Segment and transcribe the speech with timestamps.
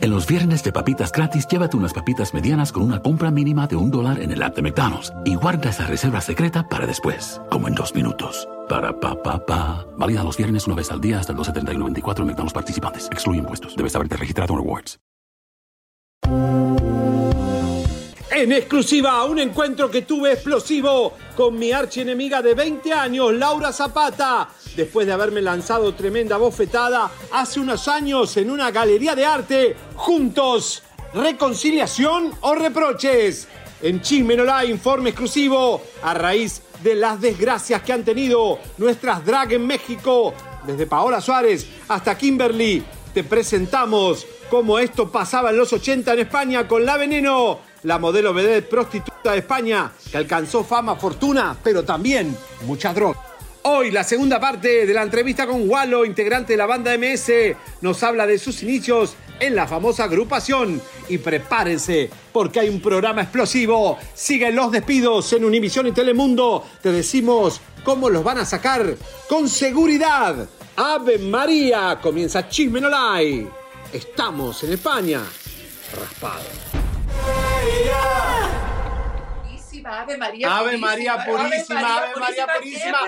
[0.00, 3.76] En los viernes de papitas gratis, llévate unas papitas medianas con una compra mínima de
[3.76, 7.68] un dólar en el app de McDonald's y guarda esa reserva secreta para después, como
[7.68, 8.48] en dos minutos.
[8.68, 9.86] Para pa pa pa.
[9.96, 13.06] Válida los viernes una vez al día hasta el 2.70 en McDonald's participantes.
[13.10, 13.76] Excluye impuestos.
[13.76, 14.98] Debes haberte registrado en Rewards.
[18.36, 24.48] En exclusiva, un encuentro que tuve explosivo con mi archienemiga de 20 años, Laura Zapata,
[24.74, 30.82] después de haberme lanzado tremenda bofetada hace unos años en una galería de arte, juntos,
[31.14, 33.46] reconciliación o reproches.
[33.80, 39.64] En Chismenola, informe exclusivo a raíz de las desgracias que han tenido nuestras drag en
[39.64, 40.34] México,
[40.66, 42.82] desde Paola Suárez hasta Kimberly.
[43.14, 48.34] Te presentamos cómo esto pasaba en los 80 en España con La Veneno, la modelo
[48.34, 53.18] vedette prostituta de España que alcanzó fama, fortuna, pero también mucha droga.
[53.62, 58.02] Hoy la segunda parte de la entrevista con Wallo, integrante de la banda MS, nos
[58.02, 60.82] habla de sus inicios en la famosa agrupación.
[61.08, 63.98] Y prepárense, porque hay un programa explosivo.
[64.12, 66.64] Siguen los despidos en Univisión y Telemundo.
[66.82, 68.96] Te decimos cómo los van a sacar
[69.28, 70.46] con seguridad.
[70.76, 72.82] Ave María, comienza Chisme.
[73.92, 75.22] Estamos en España.
[75.98, 76.73] Raspado.
[79.86, 80.56] Ave María.
[80.58, 82.98] Ave María Purísima, Ave María ¿qué Purísima.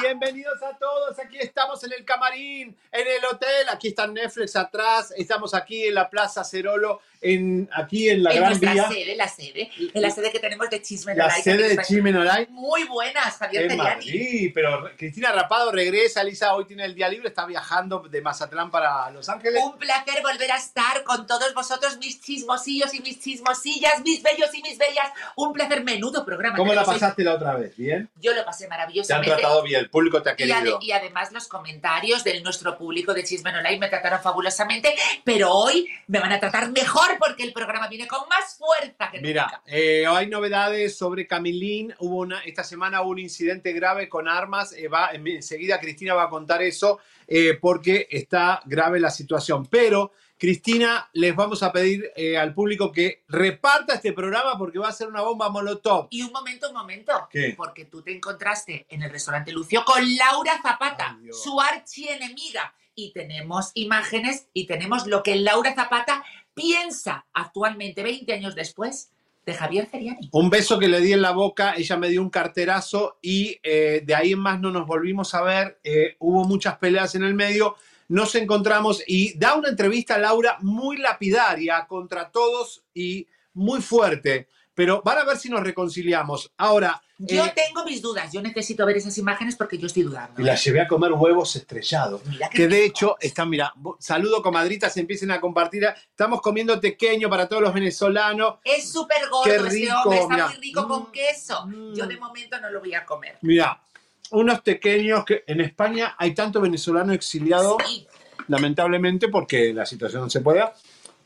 [0.00, 5.12] Bienvenidos a todos, aquí estamos en el camarín, en el hotel, aquí está Netflix atrás,
[5.16, 9.28] estamos aquí en la Plaza Cerolo, en, aquí en la en Gran Vía, sede, la
[9.28, 12.46] sede, en la sede que tenemos de Chisme la sede de Chimenolay.
[12.50, 13.82] Muy buenas, Javier Teriani.
[14.06, 18.70] Madrid, pero Cristina Rapado regresa, Lisa hoy tiene el día libre, está viajando de Mazatlán
[18.70, 19.62] para Los Ángeles.
[19.62, 24.48] Un placer volver a estar con todos vosotros, mis chismosillos y mis chismosillas, mis bellos
[24.54, 25.10] y mis bellas.
[25.36, 26.56] Un placer, menudo programa.
[26.56, 26.86] ¿Cómo la hoy.
[26.86, 27.76] pasaste la otra vez?
[27.76, 28.08] ¿Bien?
[28.16, 29.30] Yo lo pasé Te han maravillosamente.
[29.30, 30.78] tratado bien, el público te ha Y, ade- querido.
[30.80, 34.94] y además los comentarios de nuestro público de Chisme Online me trataron fabulosamente,
[35.24, 39.20] pero hoy me van a tratar mejor porque el programa viene con más fuerza que
[39.20, 39.62] Mira, nunca.
[39.66, 41.94] eh, hay novedades sobre Camilín.
[41.98, 44.72] Hubo una, esta semana hubo un incidente grave con armas.
[44.72, 49.66] Eh, va, en- enseguida Cristina va a contar eso eh, porque está grave la situación.
[49.66, 54.88] Pero, Cristina, les vamos a pedir eh, al público que reparta este programa porque va
[54.88, 56.06] a ser una bomba molotov.
[56.10, 57.28] Y un momento, un momento.
[57.30, 57.52] ¿Qué?
[57.56, 62.74] Porque tú te encontraste en el restaurante Lucio con Laura Zapata, Ay, su archienemiga.
[62.94, 66.22] Y tenemos imágenes y tenemos lo que Laura Zapata
[66.54, 69.10] piensa actualmente, 20 años después,
[69.46, 70.28] de Javier Ceriani.
[70.32, 74.02] Un beso que le di en la boca, ella me dio un carterazo y eh,
[74.04, 75.80] de ahí en más no nos volvimos a ver.
[75.82, 77.76] Eh, hubo muchas peleas en el medio,
[78.08, 84.48] nos encontramos y da una entrevista a Laura muy lapidaria contra todos y muy fuerte.
[84.74, 86.52] Pero van a ver si nos reconciliamos.
[86.56, 90.40] Ahora, Yo eh, tengo mis dudas, yo necesito ver esas imágenes porque yo estoy dudando.
[90.40, 92.24] y la llevé a comer huevos estrellados.
[92.24, 95.84] Mira Que de hecho están, mira, saludo comadritas, empiecen a compartir.
[95.84, 98.54] Estamos comiendo tequeño para todos los venezolanos.
[98.64, 100.46] Es súper gordo Qué este rico, hombre, está mira.
[100.48, 101.66] muy rico Mm, con queso.
[101.66, 101.94] mm.
[101.94, 103.36] Yo de momento no lo voy a comer.
[103.42, 103.82] Mira,
[104.30, 108.06] unos pequeños que en España hay tanto venezolano exiliado, Sí,
[108.48, 110.64] lamentablemente, porque la situación no se puede,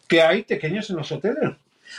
[0.08, 1.50] que hay pequeños en los hoteles.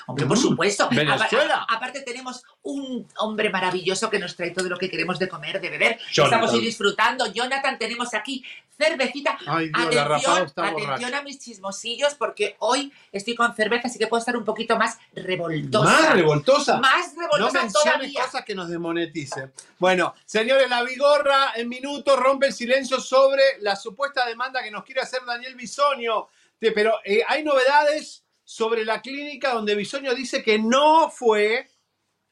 [0.08, 0.90] Hombre, por Mm, supuesto.
[0.90, 1.64] Venezuela.
[1.64, 5.60] Apa- aparte tenemos un hombre maravilloso que nos trae todo lo que queremos de comer,
[5.62, 6.00] de beber.
[6.12, 6.40] Jonathan.
[6.40, 7.32] Estamos hoy disfrutando.
[7.32, 8.44] Jonathan, tenemos aquí
[8.78, 9.38] cervecita.
[9.48, 14.08] Ay, Dios, Atención, está atención a mis chismosillos porque hoy estoy con cerveza, así que
[14.08, 15.86] puedo estar un poquito más revoltosa.
[15.90, 16.78] Más revoltosa.
[16.80, 18.22] Más No revoltosa menciones todavía.
[18.24, 19.54] cosas que nos demoneticen.
[19.80, 24.84] Bueno, señores, la Vigorra en minutos rompe el silencio sobre la supuesta demanda que nos
[24.84, 26.28] quiere hacer Daniel Bisonio.
[26.60, 31.68] Pero eh, hay novedades sobre la clínica donde Bisonio dice que no fue.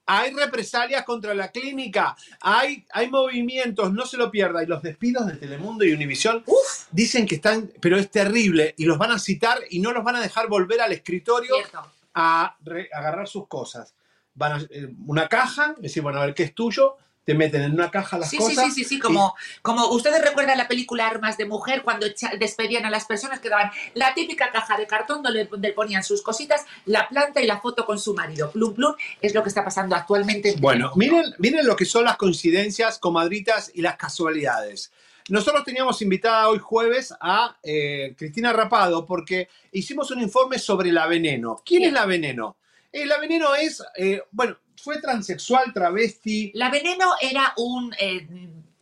[0.06, 4.62] Hay represalias contra la clínica, hay, hay movimientos, no se lo pierda.
[4.62, 6.44] Y los despidos de Telemundo y Univisión
[6.92, 10.18] dicen que están, pero es terrible, y los van a citar y no los van
[10.18, 11.90] a dejar volver al escritorio cierto.
[12.16, 13.96] a re- agarrar sus cosas.
[14.34, 17.74] Van a eh, una caja, decir, bueno, a ver qué es tuyo, te meten en
[17.74, 18.66] una caja las Sí, sí, cosas.
[18.66, 22.06] sí, sí, sí, como, como ustedes recuerdan la película Armas de Mujer, cuando
[22.40, 26.66] despedían a las personas que daban la típica caja de cartón donde, ponían sus cositas,
[26.86, 28.52] la planta y la foto con su marido.
[28.52, 30.52] Plum, plum, es lo que está pasando actualmente.
[30.52, 34.92] en Bueno, miren, miren lo que son las coincidencias, comadritas y las casualidades.
[35.30, 41.08] nosotros teníamos invitada hoy jueves a eh, Cristina Rapado porque hicimos un informe sobre la
[41.08, 41.62] veneno.
[41.66, 42.58] ¿Quién es la veneno?
[42.92, 46.52] Eh, la veneno es, eh, bueno, fue transexual, travesti.
[46.54, 47.94] La veneno era un...
[47.98, 48.28] eh,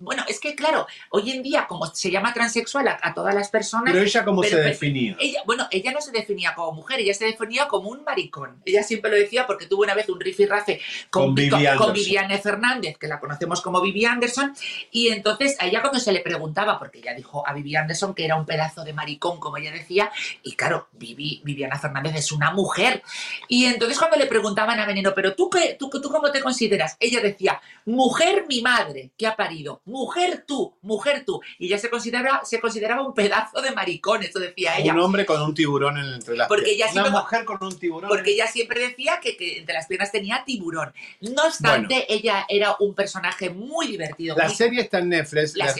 [0.02, 3.50] bueno, es que claro, hoy en día, como se llama transexual a, a todas las
[3.50, 5.16] personas, Pero ella cómo Pero- se pero- definía.
[5.20, 8.62] ella, bueno, ella no se definía como mujer, ella se definía como un maricón.
[8.66, 11.94] Ella siempre lo decía porque tuvo una vez un rifirrafe con, Con Vivi con-.
[11.94, 14.54] Viviane Fernández, que la conocemos como Vivi Anderson,
[14.92, 18.26] y entonces a ella cuando se le preguntaba, porque ella dijo a Vivi Anderson que
[18.26, 20.12] era un pedazo de maricón, como ella decía,
[20.44, 23.04] y claro, Vivi, Viviana Fernández es una mujer.
[23.48, 26.98] Y entonces cuando le preguntaban a Veneno, pero tú, qué, tú, tú cómo te consideras?
[27.00, 31.40] Ella decía, mujer mi madre, que ha parido, mujer tú, mujer tú.
[31.60, 34.94] Y ella se consideraba, se consideraba un pedazo de maricón, eso decía ella.
[34.94, 36.92] Un hombre con un tiburón en- entre las Porque ella piernas.
[36.94, 38.10] siempre- Una mujer con un tiburón.
[38.10, 40.94] Porque ella siempre decía que, que entre las piernas tenía tiburón.
[41.20, 44.36] No obstante, ella era un personaje muy divertido.
[44.36, 45.56] La muy- serie está en Netflix.
[45.56, 45.74] la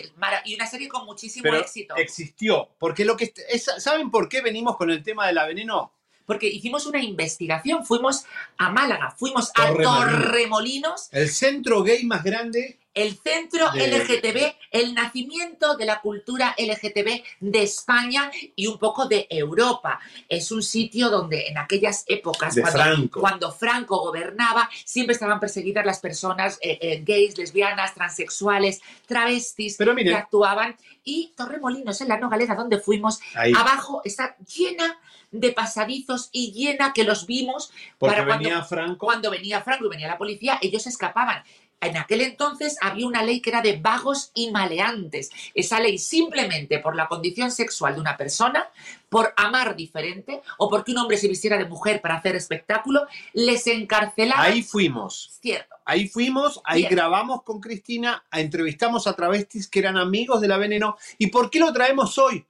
[0.46, 1.96] y una serie con muchísimo pero éxito.
[1.96, 2.70] existió.
[2.78, 5.94] Porque lo que es- ¿saben por qué venimos con el tema de la veneno?
[6.26, 8.26] Porque hicimos una investigación, fuimos
[8.58, 10.24] a Málaga, fuimos a Torremolinos.
[10.24, 12.78] Torremolinos, El centro gay más grande.
[12.94, 19.06] El centro De- LGTB, el nacimiento de la cultura LGTB de España y un poco
[19.08, 20.00] de Europa.
[20.28, 23.20] Es un sitio donde en aquellas épocas, cuando, Franco.
[23.22, 29.94] cuando Franco gobernaba, siempre estaban perseguidas las personas eh, eh, gays, lesbianas, transexuales, travestis Pero
[29.94, 30.14] miren.
[30.14, 30.76] que actuaban.
[31.04, 33.54] Y Torremolinos, en la Nogalera, donde fuimos, Ahí.
[33.58, 35.00] abajo está llena
[35.32, 39.06] de pasadizos y llena que los vimos Porque para cuando- venía Franco.
[39.06, 41.42] cuando venía Franco y venía la policía, ellos escapaban.
[41.82, 45.32] En aquel entonces había una ley que era de vagos y maleantes.
[45.56, 48.70] Esa ley simplemente por la condición sexual de una persona,
[49.10, 53.66] por amar diferente o porque un hombre se vistiera de mujer para hacer espectáculo, les
[53.66, 54.44] encarcelaba.
[54.44, 55.40] Ahí fuimos.
[55.42, 55.76] Cierto.
[55.84, 60.98] Ahí fuimos, ahí grabamos con Cristina, entrevistamos a travestis que eran amigos de la veneno.
[61.18, 62.46] ¿Y por qué lo traemos hoy?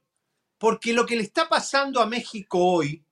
[0.58, 3.02] Porque lo que le está pasando a México hoy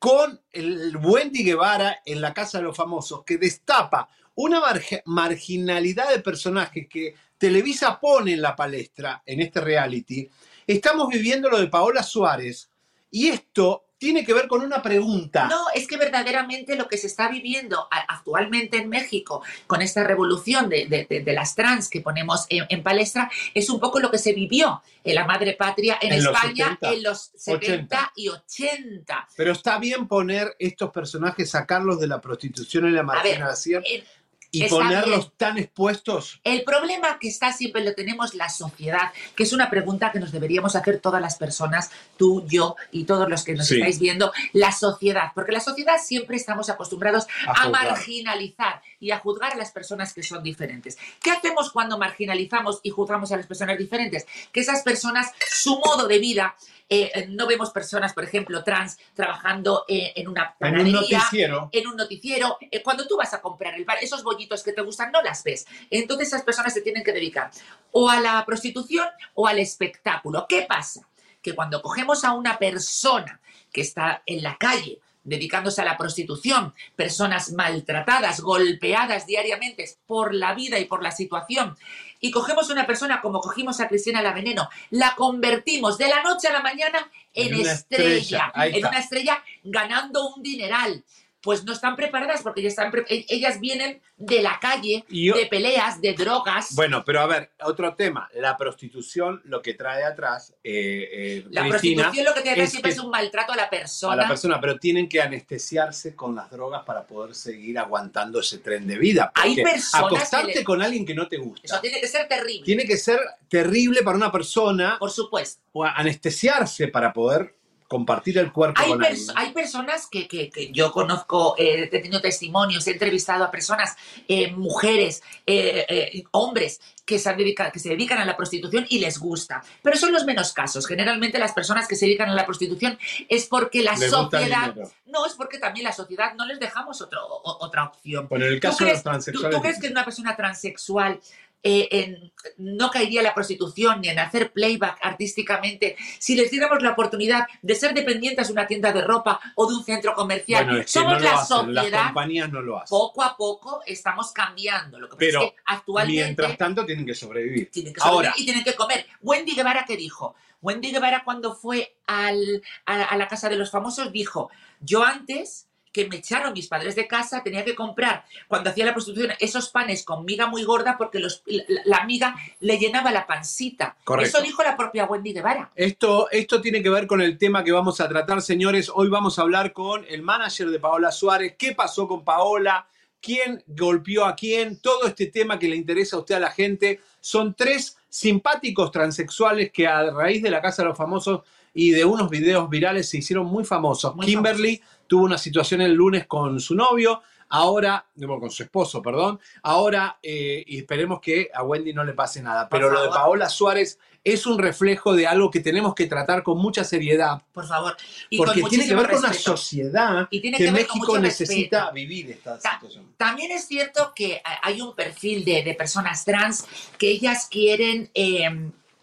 [0.00, 4.08] con el Wendy Guevara en la Casa de los Famosos, que destapa
[4.42, 4.60] una
[5.06, 10.28] marginalidad de personajes que Televisa pone en la palestra en este reality,
[10.66, 12.70] estamos viviendo lo de Paola Suárez
[13.10, 15.46] y esto tiene que ver con una pregunta.
[15.46, 20.70] No, es que verdaderamente lo que se está viviendo actualmente en México con esta revolución
[20.70, 24.10] de, de- de- de las trans que ponemos en, en palestra es un poco lo
[24.10, 28.12] que se vivió en la madre patria en, En los España 70, en los 70
[28.16, 29.28] y 80.
[29.36, 33.82] Pero está bien poner estos personajes, sacarlos de la prostitución y la A ver, marginación
[33.86, 34.02] eh,
[34.50, 36.40] y está ponerlos tan expuestos.
[36.44, 40.32] El problema que está siempre lo tenemos la sociedad, que es una pregunta que nos
[40.32, 43.76] deberíamos hacer todas las personas, tú, yo y todos los que nos Sí.
[43.76, 49.52] estáis viendo, la sociedad, porque la sociedad siempre estamos acostumbrados A marginalizar y a juzgar
[49.54, 50.98] a las personas que son diferentes.
[51.22, 54.26] ¿Qué hacemos cuando marginalizamos y juzgamos a las personas diferentes?
[54.52, 56.54] Que esas personas, su modo de vida,
[56.88, 60.58] eh, eh, no vemos personas, por ejemplo, trans trabajando eh, en una En un
[60.92, 61.68] panadería, noticiero.
[61.72, 64.82] en un noticiero, eh, cuando tú vas a comprar el bar, esos bollitos que te
[64.82, 65.66] gustan no las ves.
[65.88, 67.50] Entonces esas personas se tienen que dedicar
[67.92, 70.46] o a la prostitución o al espectáculo.
[70.48, 71.08] ¿Qué pasa?
[71.40, 73.40] Que cuando cogemos a una persona
[73.72, 80.54] que está en la calle dedicándose a la prostitución, personas maltratadas, golpeadas diariamente por la
[80.54, 81.76] vida y por la situación,
[82.20, 86.48] y cogemos una persona como cogimos a Cristina la Veneno, la convertimos de la noche
[86.48, 91.04] a la mañana en, estrella, estrella, en una estrella ganando un dineral.
[91.42, 95.34] Pues no están preparadas porque ellas, están pre- e- ellas vienen de la calle, yo-
[95.34, 96.74] de peleas, de drogas.
[96.74, 98.28] Bueno, pero a ver, otro tema.
[98.34, 102.62] La prostitución, lo que trae atrás, eh, eh, la Cristina, prostitución lo que te da
[102.64, 104.16] es siempre que- es un maltrato a la a persona.
[104.16, 108.86] la persona, pero tienen que anestesiarse con las drogas para poder seguir aguantando ese tren
[108.86, 109.32] de vida.
[109.34, 112.28] Hay personas que acostarte le- con alguien que no te gusta Eso tiene que ser
[112.28, 113.18] terrible, tiene que ser
[113.48, 115.62] terrible para una persona por supuesto.
[115.72, 117.54] o anestesiarse para poder
[117.90, 121.86] compartir el cuerpo Hay, con pers- hay personas que, que- que yo conozco, eh, he
[121.88, 123.96] tenido testimonios, he entrevistado a personas,
[124.28, 129.00] eh, mujeres, eh, hombres, que se, han dedica- que se dedican a la prostitución y
[129.00, 129.64] les gusta.
[129.82, 130.86] Pero son los menos casos.
[130.86, 132.96] Generalmente las personas que se dedican a la prostitución
[133.28, 134.72] es porque la Les sociedad...
[135.06, 138.28] No, es porque también la sociedad no les dejamos otro- o- otra opción.
[138.28, 139.56] Bueno, en el ¿Tú caso de los tú- transexuales.
[139.56, 141.20] tú crees que una persona transexual
[141.62, 146.82] eh, en- no caería en la prostitución ni en hacer playback artísticamente si les diéramos
[146.82, 150.64] la oportunidad de ser dependientes de una tienda de ropa o de un centro comercial?
[150.64, 152.04] bueno, es que Somos no la hacen, las sociedad.
[152.06, 152.88] compañías no lo hacen.
[152.96, 154.98] Poco a poco estamos cambiando.
[154.98, 157.70] Lo que pasa Pero es que actualmente Mientras tanto tienen que sobrevivir.
[157.70, 159.06] tienen que sobrevivir Ahora, y tienen que comer.
[159.20, 160.34] Wendy Guevara, ¿qué dijo?
[160.62, 164.50] Wendy Guevara cuando fue al- a, a la casa de los famosos dijo,
[164.80, 168.92] yo antes que me echaron mis padres de casa, tenía que comprar, cuando hacía la
[168.92, 173.26] prostitución, esos panes con miga muy gorda porque los, la, la miga le llenaba la
[173.26, 173.96] pancita.
[174.04, 174.38] Correcto.
[174.38, 175.70] Eso dijo la propia Wendy Guevara.
[175.74, 178.90] Esto, esto tiene que ver con el tema que vamos a tratar, señores.
[178.94, 181.54] Hoy vamos a hablar con el manager de Paola Suárez.
[181.58, 182.86] ¿Qué pasó con Paola?
[183.20, 184.80] ¿Quién golpeó a quién?
[184.80, 187.00] Todo este tema que le interesa a usted a la gente.
[187.20, 191.42] Son tres simpáticos transexuales que a raíz de la Casa de los Famosos
[191.74, 194.16] y de unos videos virales se hicieron muy famosos.
[194.16, 197.20] Muy Kimberly tuvo una situación el lunes con su novio.
[197.48, 199.40] Ahora, bueno, con su esposo, perdón.
[199.64, 202.68] Ahora, eh, y esperemos que a Wendy no le pase nada.
[202.68, 203.08] Por Pero lo de.
[203.08, 207.42] Paola Suárez es un reflejo de algo que tenemos que tratar con mucha seriedad.
[207.52, 207.96] Por favor.
[208.28, 211.18] Y porque tiene que ver con una sociedad Y tiene que, que ver con México
[211.18, 211.94] necesita respeto.
[211.94, 213.06] vivir esta Ta- situación.
[213.16, 216.64] También es cierto que hay un perfil de, de personas trans
[216.98, 218.48] que ellas quieren, eh,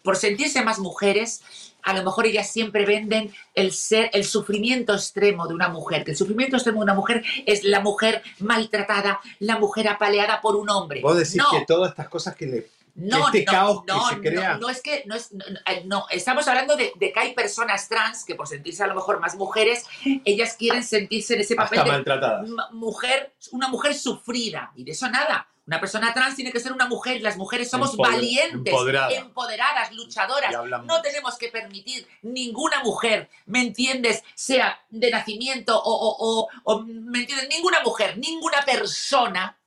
[0.02, 1.42] por sentirse más mujeres,
[1.90, 6.10] a lo mejor ellas siempre venden el ser, el sufrimiento extremo de una mujer, que
[6.12, 10.68] el sufrimiento extremo de una mujer es la mujer maltratada, la mujer apaleada por un
[10.70, 11.00] hombre.
[11.00, 12.66] Vos decís no, que todas estas cosas que le...
[12.94, 14.58] no, este no, caos que no, se no, crea.
[14.58, 17.88] No, es que, no, es, no, eh, no, estamos hablando de, de que hay personas
[17.88, 19.84] trans que por sentirse a lo mejor más mujeres,
[20.24, 22.48] ellas quieren sentirse en ese papel Hasta de, maltratadas.
[22.48, 24.72] ma- mujer, una mujer sufrida.
[24.76, 25.46] Y de eso nada.
[25.68, 27.20] Una persona trans tiene que ser una mujer.
[27.20, 29.12] Las mujeres somos Empoder- valientes, empoderada.
[29.12, 30.50] empoderadas, luchadoras.
[30.86, 34.24] No tenemos que permitir ninguna mujer, ¿me entiendes?
[34.34, 37.50] Sea de nacimiento o, o- o- o, ¿me entiendes?
[37.50, 39.58] Ninguna mujer, ninguna persona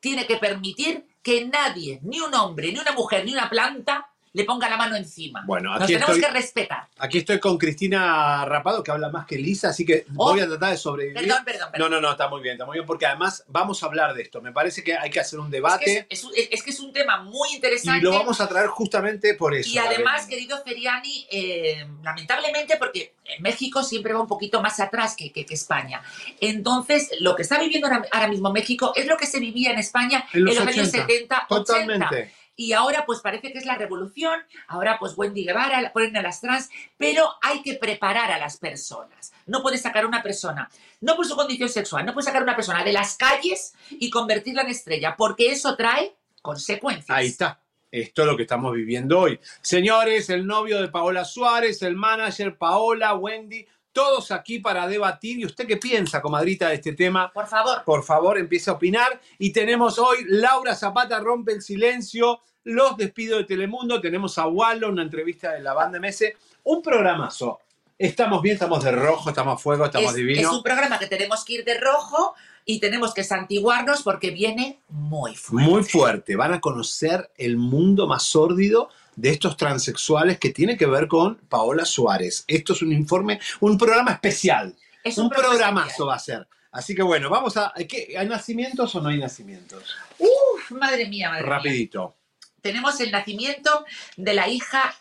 [0.00, 4.44] tiene que permitir que nadie, ni un hombre, ni una mujer, ni una planta, le
[4.44, 5.42] ponga la mano encima.
[5.46, 6.88] Bueno, Nos aquí tenemos estoy, que respetar.
[6.98, 10.30] aquí estoy con Cristina Rapado, que habla más que Lisa, así que Oh.
[10.32, 11.20] voy a tratar de sobrevivir.
[11.20, 11.90] Perdón, perdón, No, perdón.
[11.90, 14.40] no, no, está muy bien, está muy bien, porque además vamos a hablar de esto.
[14.40, 16.80] Me parece que hay que hacer un Es que debate es, es- es que es
[16.80, 18.00] un tema muy y interesante.
[18.02, 19.68] lo vamos a traer justamente por eso.
[19.68, 25.30] Y además, querido Feriani, eh, lamentablemente, porque México siempre va un poquito más atrás que,
[25.30, 26.02] que- que España.
[26.40, 29.78] Entonces, lo que está viviendo ahora, ahora mismo México es lo que se vivía en
[29.78, 31.64] España En en los los, años 80, 70, 80.
[32.08, 32.32] Totalmente.
[32.56, 34.40] Y ahora, pues parece que es la revolución.
[34.68, 39.32] Ahora, pues Wendy Guevara, ponen a las trans, pero hay que preparar a las personas.
[39.46, 42.84] No puedes sacar una persona, no por su condición sexual, no puedes sacar una persona
[42.84, 47.10] de las calles y convertirla en estrella, porque eso trae consecuencias.
[47.16, 47.60] Ahí está.
[47.90, 49.38] Esto es lo que estamos viviendo hoy.
[49.60, 55.38] Señores, el novio de Paola Suárez, el manager Paola, Wendy, todos aquí para debatir.
[55.38, 57.30] ¿Y usted qué piensa, comadrita, de este tema?
[57.32, 57.84] Por favor.
[57.84, 59.20] Por favor, empiece a opinar.
[59.38, 64.00] Y tenemos hoy Laura Zapata rompe el silencio, los despido de Telemundo.
[64.00, 66.24] Tenemos a Wallo, una entrevista de la banda MS.
[66.64, 67.60] Un programazo.
[67.98, 70.50] Estamos bien, estamos de rojo, estamos a fuego, estamos es, divinos.
[70.50, 72.34] es un programa que tenemos que ir de rojo
[72.64, 75.70] y tenemos que santiguarnos porque viene muy fuerte.
[75.70, 76.36] Muy fuerte.
[76.36, 81.36] Van a conocer el mundo más sórdido de estos transexuales que tiene que ver con
[81.48, 82.44] Paola Suárez.
[82.46, 84.74] Esto es un informe, un programa especial.
[85.04, 86.46] Es un programa programazo va a ser.
[86.70, 87.72] Así que bueno, vamos a...
[87.88, 89.94] ¿qué, ¿Hay nacimientos o no hay nacimientos?
[90.18, 91.50] Uf, madre mía, madre mía.
[91.50, 92.16] Rapidito.
[92.62, 93.84] Tenemos el nacimiento
[94.16, 94.94] de la hija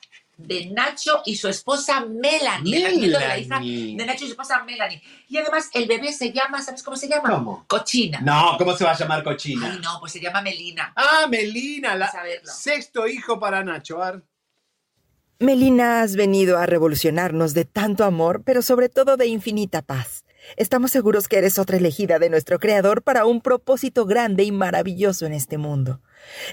[0.47, 2.77] de Nacho y su esposa Melanie.
[2.77, 3.97] El nacimiento de la hija Melanie.
[3.97, 5.01] de Nacho y su esposa Melanie.
[5.27, 7.29] Y además el bebé se llama, ¿sabes cómo se llama?
[7.29, 7.65] ¿Cómo?
[7.67, 8.19] Cochina.
[8.21, 9.79] No, ¿cómo se va a llamar Ay, cochina?
[9.81, 10.93] no, pues se llama Melina.
[10.95, 12.11] Ah, Melina, la
[12.43, 13.99] sexto hijo para Nacho.
[15.39, 20.23] Melina, has venido a revolucionarnos de tanto amor, pero sobre todo de infinita paz.
[20.57, 25.25] Estamos seguros que eres otra elegida de nuestro Creador para un propósito grande y maravilloso
[25.25, 26.01] en este mundo.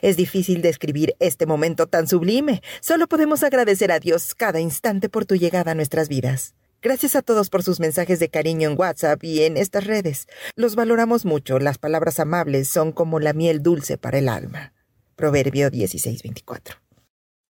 [0.02, 2.62] Es difícil describir este momento tan sublime.
[2.81, 6.55] Solo podemos agradecer a Dios cada instante por tu llegada a nuestras vidas.
[6.81, 10.28] Gracias a todos por sus mensajes de cariño en WhatsApp y en estas redes.
[10.55, 11.59] Los valoramos mucho.
[11.59, 14.73] Las palabras amables son como la miel dulce para el alma.
[15.17, 16.88] Proverbio 16:24.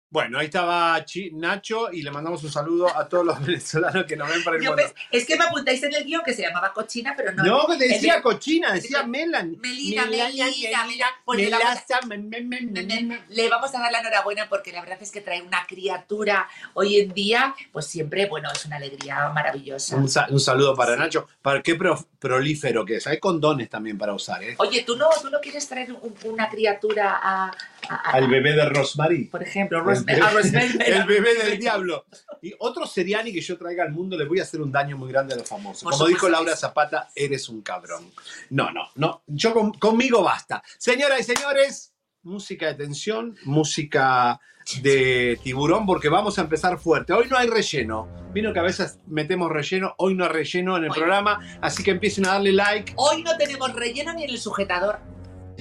[0.09, 4.29] Bueno, ahí estaba Nacho y le mandamos un saludo a todos los venezolanos que nos
[4.29, 4.85] ven por el Yo, mundo.
[5.11, 7.43] es que me apuntáis en el guion que se llamaba Cochina, pero no.
[7.45, 9.59] No, que decía el de- cochina, decía decía Melanie.
[9.59, 10.47] Melina, Melina,
[12.73, 13.25] Melina.
[13.29, 17.01] Le vamos a- dar la enhorabuena porque la verdad es que trae una criatura hoy
[17.01, 19.97] en día, pues siempre, bueno, es una alegría maravillosa.
[19.97, 20.99] Un, sa- un saludo para Sí.
[21.01, 21.29] Nacho.
[21.43, 23.07] Para qué pro- prolífero que es.
[23.07, 24.55] Hay condones también para usar, ¿eh?
[24.59, 27.53] Oye, ¿tú no, tú no quieres traer un- una criatura a, a-
[27.89, 29.25] a- Al bebé de Rosemary.
[29.25, 32.07] por ejemplo, El Rosemary El bebé del diablo.
[32.43, 35.11] Y otro seriani que yo traiga al mundo le voy a hacer un daño muy
[35.11, 35.83] grande a los famosos.
[35.83, 36.55] Por Como dijo Laura.
[36.57, 38.11] Zapata, eres un cabrón.
[38.51, 39.23] No, no, no.
[39.27, 40.63] Yo con- conmigo basta.
[40.79, 44.41] Señoras y señores, música de tensión, música
[44.83, 47.13] de tiburón, porque vamos a empezar fuerte.
[47.13, 48.09] Hoy no hay relleno.
[48.33, 50.97] Vino que a veces metemos relleno, hoy no hay relleno en el Hoy.
[50.99, 52.93] programa, así que empiecen a darle like.
[52.97, 54.99] Hoy no tenemos relleno ni en el sujetador.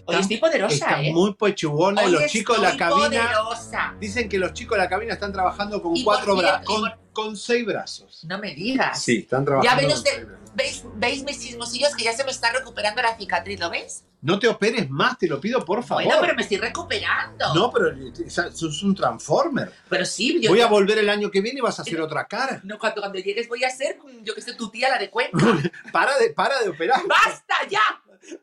[0.05, 1.11] Hoy estoy poderosa, Está ¿eh?
[1.11, 2.95] muy pechugona y Hoy los chicos de la cabina.
[3.31, 3.95] poderosa.
[3.99, 6.65] Dicen que los chicos de la cabina están trabajando con Y cuatro brazos.
[6.65, 8.23] Con, con seis brazos.
[8.25, 9.01] No me digas.
[9.01, 9.81] Sí, están trabajando.
[9.81, 10.27] Ya ven usted-.
[10.53, 13.59] ¿Veis, ¿Veis mis chismosillos que ya se me está recuperando la cicatriz?
[13.59, 14.05] ¿Lo ves?
[14.21, 16.03] No te operes más, te lo pido por favor.
[16.05, 17.53] Bueno, pero me estoy recuperando.
[17.53, 17.91] No, pero
[18.25, 19.71] esa- sos un transformer.
[19.89, 20.49] Pero sí, yo.
[20.49, 22.61] Voy a volver el año que viene y vas a hacer otra cara.
[22.63, 25.09] No, cuando, cuando llegues voy a ser, mm, yo que sé, tu tía, la de
[25.09, 25.37] Cuenca.
[25.91, 27.01] Para de, para de operar.
[27.07, 27.81] ¡Basta ya!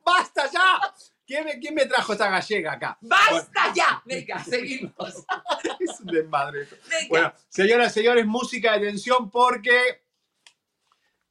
[0.04, 0.94] ¡Basta ya!
[1.26, 2.98] ¿Quién me, quién me trajo esta gallega acá?
[3.00, 4.02] ¡Basta ya!
[4.04, 4.92] Venga, seguimos.
[5.80, 6.62] Es un desmadre.
[6.62, 6.76] esto.
[6.90, 7.06] Venga.
[7.08, 10.02] Bueno, señoras y señores, música de tensión porque.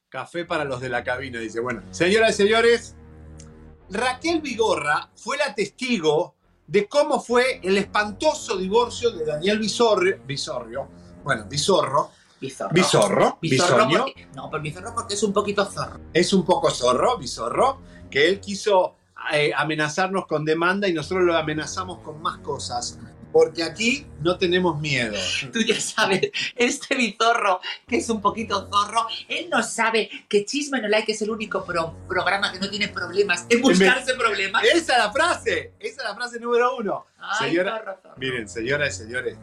[0.08, 1.60] Café para los de la cabina, dice.
[1.60, 2.94] Bueno, señoras y señores,
[3.90, 6.34] Raquel Vigorra fue la testigo
[6.66, 10.18] de cómo fue el espantoso divorcio de Daniel Bisorrio.
[10.24, 10.88] Bisorrio.
[11.24, 12.10] Bueno, Bisorro.
[12.40, 13.38] Bizorro.
[13.40, 16.00] Bizorro porque- no, pero bizorro porque es un poquito zorro.
[16.12, 17.80] Es un poco zorro, Bisorro,
[18.10, 18.96] que él quiso
[19.32, 22.98] eh, amenazarnos con demanda y nosotros lo amenazamos con más cosas.
[23.32, 25.16] Porque aquí no tenemos miedo.
[25.54, 30.82] Tú ya sabes, este bizorro, que es un poquito zorro, él no sabe que Chisme
[30.82, 34.62] No Like es el único pro- programa que no tiene problemas en buscarse problemas.
[34.64, 37.06] Esa es la frase, esa es la frase número uno.
[37.18, 38.14] Ay, Señora- zorro, zorro.
[38.18, 39.38] Miren, señoras y señores,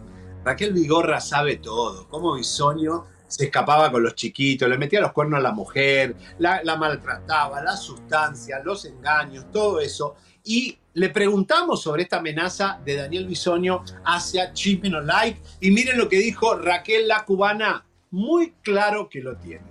[0.46, 2.08] Raquel Vigorra sabe todo.
[2.10, 6.62] Cómo Bisoño se escapaba con los chiquitos, le metía los cuernos a la mujer, la,
[6.64, 10.16] la maltrataba, la sustancia, los engaños, todo eso.
[10.44, 15.40] Y le preguntamos sobre esta amenaza de Daniel Bisoño hacia Chisme No Like.
[15.62, 17.86] Y miren lo que dijo Raquel la cubana.
[18.12, 19.64] Muy claro que lo tiene.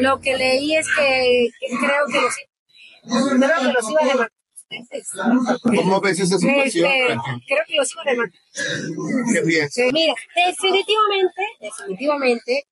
[0.00, 2.34] Lo que leí es que, que creo que los,
[3.38, 4.32] creo que los iba a demandar.
[5.62, 6.90] ¿Cómo ves esa situación?
[6.90, 8.40] Este, creo que los a demandar.
[9.32, 9.68] Qué bien.
[9.92, 12.66] Mira, definitivamente, definitivamente,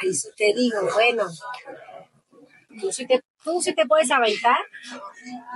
[0.00, 1.24] ahí sí te digo, bueno,
[2.80, 4.58] tú sí te, tú sí te puedes aventar,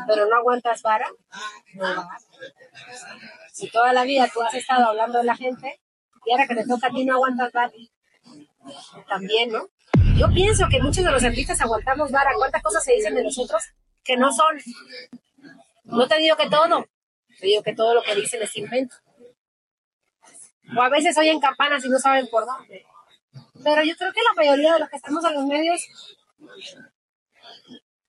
[0.07, 1.07] pero no aguantas vara.
[1.75, 2.09] No.
[3.53, 5.81] Si toda la vida tú has estado hablando de la gente
[6.25, 7.73] y ahora que te toca a ti no aguantas vara,
[9.09, 9.69] también, ¿no?
[10.17, 12.31] Yo pienso que muchos de los artistas aguantamos vara.
[12.37, 13.63] ¿Cuántas cosas se dicen de nosotros
[14.05, 14.57] que no son?
[15.85, 16.87] No te digo que todo,
[17.39, 18.97] te digo que todo lo que dicen es invento.
[20.77, 22.87] O a veces oyen campanas y no saben por dónde.
[23.63, 25.81] Pero yo creo que la mayoría de los que estamos en los medios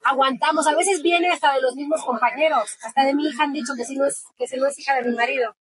[0.03, 0.67] aguantamos.
[0.67, 2.77] A veces viene hasta de los mismos compañeros.
[2.81, 4.95] Hasta de mi hija han dicho que si no es, que si no es hija
[4.95, 5.55] de mi marido.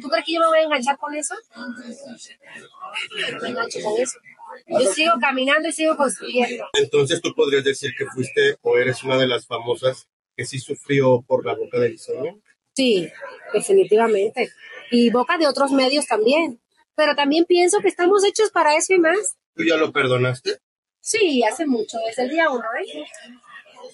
[0.00, 1.34] ¿Tú crees que yo me voy a enganchar con eso?
[1.54, 4.18] No me engancho con eso.
[4.66, 6.66] Yo sigo caminando y sigo construyendo.
[6.74, 11.22] Entonces tú podrías decir que fuiste o eres una de las famosas que sí sufrió
[11.26, 12.40] por la boca del diseño.
[12.74, 13.10] Sí,
[13.54, 14.50] definitivamente.
[14.90, 16.60] Y boca de otros medios también.
[16.94, 19.36] Pero también pienso que estamos hechos para eso y más.
[19.54, 20.58] ¿Tú ya lo perdonaste?
[21.00, 23.04] Sí, hace mucho, desde el día uno, ¿eh?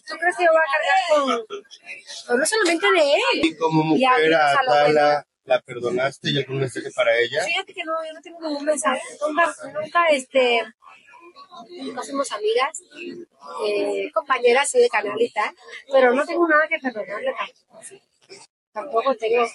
[0.07, 1.47] ¿Tú crees que yo voy a cargar
[2.27, 3.45] con, no solamente de él?
[3.45, 7.45] Y como Y mujer a a Atala, ¿la perdonaste y algún mensaje para ella?
[7.45, 9.03] Fíjate que no, yo no tengo ningún mensaje.
[9.27, 10.63] Nunca, nunca, este,
[11.83, 12.83] nunca fuimos amigas,
[13.67, 15.55] eh, compañeras sí, de canal y tal,
[15.91, 18.03] pero no tengo nada que perdonarle tampoco.
[18.73, 19.47] Tampoco tengo.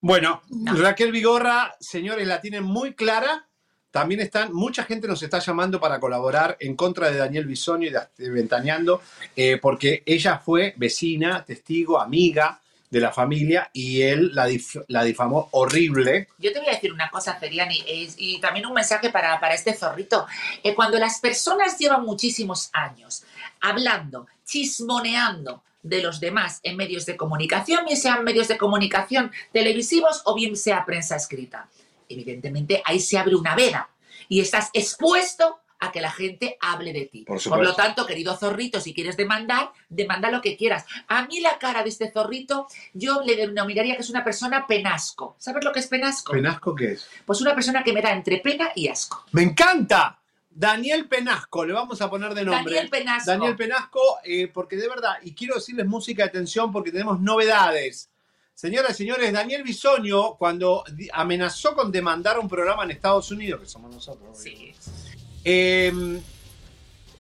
[0.00, 3.48] Bueno, Raquel Vigorra, señores, la tienen muy clara.
[3.90, 8.22] También están, mucha gente nos está llamando para colaborar en contra de Daniel Bisonio y
[8.22, 9.00] de Ventaneando,
[9.34, 15.04] eh, porque ella fue vecina, testigo, amiga de la familia y él la, dif- la
[15.04, 16.28] difamó horrible.
[16.38, 19.54] Yo te voy a decir una cosa, Feriani, es- y también un mensaje para, para
[19.54, 20.26] este zorrito.
[20.62, 23.24] Eh, cuando las personas llevan muchísimos años
[23.60, 30.22] hablando, chismoneando de los demás en medios de comunicación, bien sean medios de comunicación televisivos
[30.24, 31.68] o bien sea prensa escrita,
[32.08, 33.88] evidentemente ahí se abre una veda
[34.28, 37.24] y estás expuesto a que la gente hable de ti.
[37.24, 37.64] Por supuesto.
[37.64, 40.86] lo tanto, querido zorrito, si quieres demandar, demanda lo que quieras.
[41.06, 45.36] A mí la cara de este zorrito, yo le denominaría que es una persona penasco.
[45.38, 46.32] ¿Sabes lo que es penasco?
[46.32, 47.08] ¿Penasco qué es?
[47.24, 49.24] Pues una persona que me da entre pena y asco.
[49.32, 50.18] ¡Me encanta!
[50.50, 52.74] Daniel Penasco, le vamos a poner de nombre.
[52.74, 53.30] Daniel Penasco.
[53.30, 58.10] Daniel Penasco, eh, porque de verdad, y quiero decirles música de atención porque tenemos novedades.
[58.54, 63.68] Señoras y señores, Daniel Bisoño, cuando amenazó con demandar un programa en Estados Unidos, que
[63.68, 64.74] somos nosotros, Sí.
[65.44, 66.20] Eh,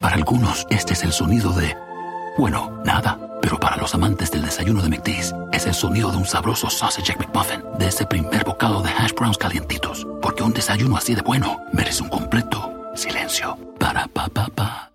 [0.00, 1.76] Para algunos, este es el sonido de
[2.36, 3.18] Bueno, nada.
[3.40, 7.12] Pero para los amantes del desayuno de McDee's, es el sonido de un sabroso sausage
[7.12, 10.06] egg McMuffin, de ese primer bocado de hash browns calientitos.
[10.22, 13.56] Porque un desayuno así de bueno merece un completo silencio.
[13.78, 14.92] Para pa pa pa.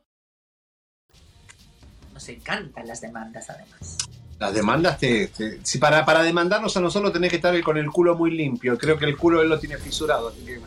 [2.14, 3.98] Nos encantan las demandas, además.
[4.40, 5.28] Las demandas te.
[5.28, 8.78] te- si para, para demandarnos a nosotros tenés que estar con el culo muy limpio.
[8.78, 10.30] Creo que el culo él lo tiene fisurado.
[10.30, 10.60] así que-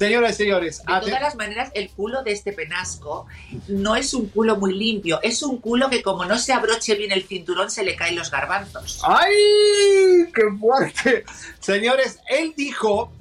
[0.00, 3.26] Señoras y señores, De todas las maneras, el culo de este penasco
[3.68, 7.12] no es un culo muy limpio, es un culo que como no se abroche bien
[7.12, 9.02] el cinturón se le caen los garbanzos.
[9.06, 9.34] ¡Ay!
[10.34, 11.24] ¡Qué fuerte!
[11.60, 13.12] Señores, él dijo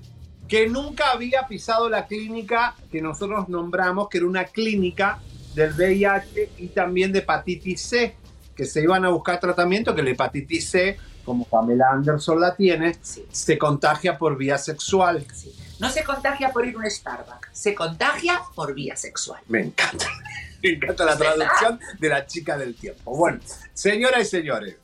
[0.47, 5.19] que nunca había pisado la clínica que nosotros nombramos, que era una clínica
[5.55, 8.15] del VIH y también de hepatitis C,
[8.55, 12.95] que se iban a buscar tratamiento, que la hepatitis C, como Pamela Anderson la tiene,
[13.01, 15.25] Sí, se contagia por vía sexual.
[15.33, 15.53] sí.
[15.79, 19.41] No se contagia por ir a un Starbucks, se contagia por vía sexual.
[19.47, 20.05] Me encanta.
[20.61, 23.15] Me encanta la traducción de la chica del tiempo.
[23.15, 23.39] Bueno,
[23.73, 24.75] señoras y señores,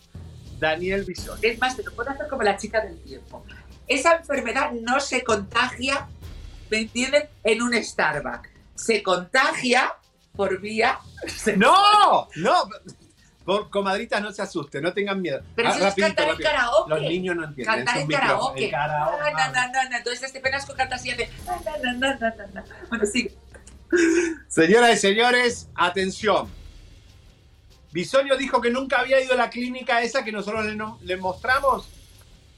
[0.58, 1.38] Daniel Bisón.
[1.42, 3.46] Es más, te lo puedo hacer como la chica del tiempo.
[3.86, 6.08] Esa enfermedad no se contagia,
[6.70, 7.28] ¿me entienden?
[7.44, 8.50] En un Starbucks.
[8.76, 9.94] Se contagia
[10.34, 11.60] por vía sexual.
[11.60, 12.30] ¡No!
[12.36, 12.70] ¡No!
[13.46, 15.40] Por comadritas, no se asusten, no tengan miedo.
[15.56, 16.90] Pero Ah, eso es rapidito, cantar en karaoke.
[16.90, 17.76] Los niños no entienden.
[17.76, 18.72] Cantar es en karaoke.
[18.72, 19.18] Karaoke.
[19.54, 19.98] No, no, no.
[19.98, 21.30] Entonces este penasco canta así y hace.
[21.46, 22.66] "Na, na, na, na, na, na".
[22.90, 23.30] Bueno, sí.
[24.48, 26.50] Señoras y señores, atención.
[27.92, 31.16] Bisoño dijo que nunca había ido a la clínica esa que nosotros le, no- le
[31.16, 31.88] mostramos.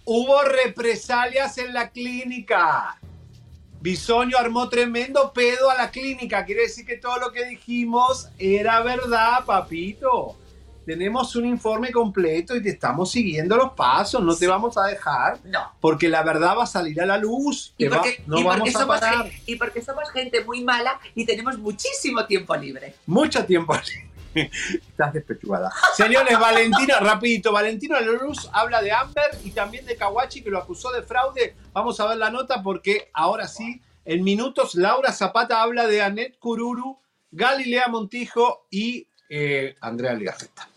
[0.05, 2.97] Hubo represalias en la clínica.
[3.81, 6.45] Bisoño armó tremendo pedo a la clínica.
[6.45, 10.37] Quiere decir que todo lo que dijimos era verdad, papito.
[10.87, 14.23] Tenemos un informe completo y te estamos siguiendo los pasos.
[14.23, 15.59] No te vamos a dejar No.
[15.81, 17.73] porque la verdad va a salir a la luz.
[17.77, 19.29] Y va- porque, no y, porque vamos a somos parar.
[19.29, 22.95] gen- y porque somos gente muy mala y tenemos muchísimo tiempo libre.
[23.05, 23.75] Mucho tiempo.
[24.33, 25.73] Estás despechugada.
[25.95, 27.51] Señores, Valentina, rapidito.
[27.51, 31.53] Valentina Luz habla de Amber y también de Kawachi que lo acusó de fraude.
[31.73, 36.39] Vamos a ver la nota porque ahora sí, en minutos, Laura Zapata habla de Anet
[36.39, 36.97] Cururu,
[37.31, 40.69] Galilea Montijo y eh, Andrea Ligarreta.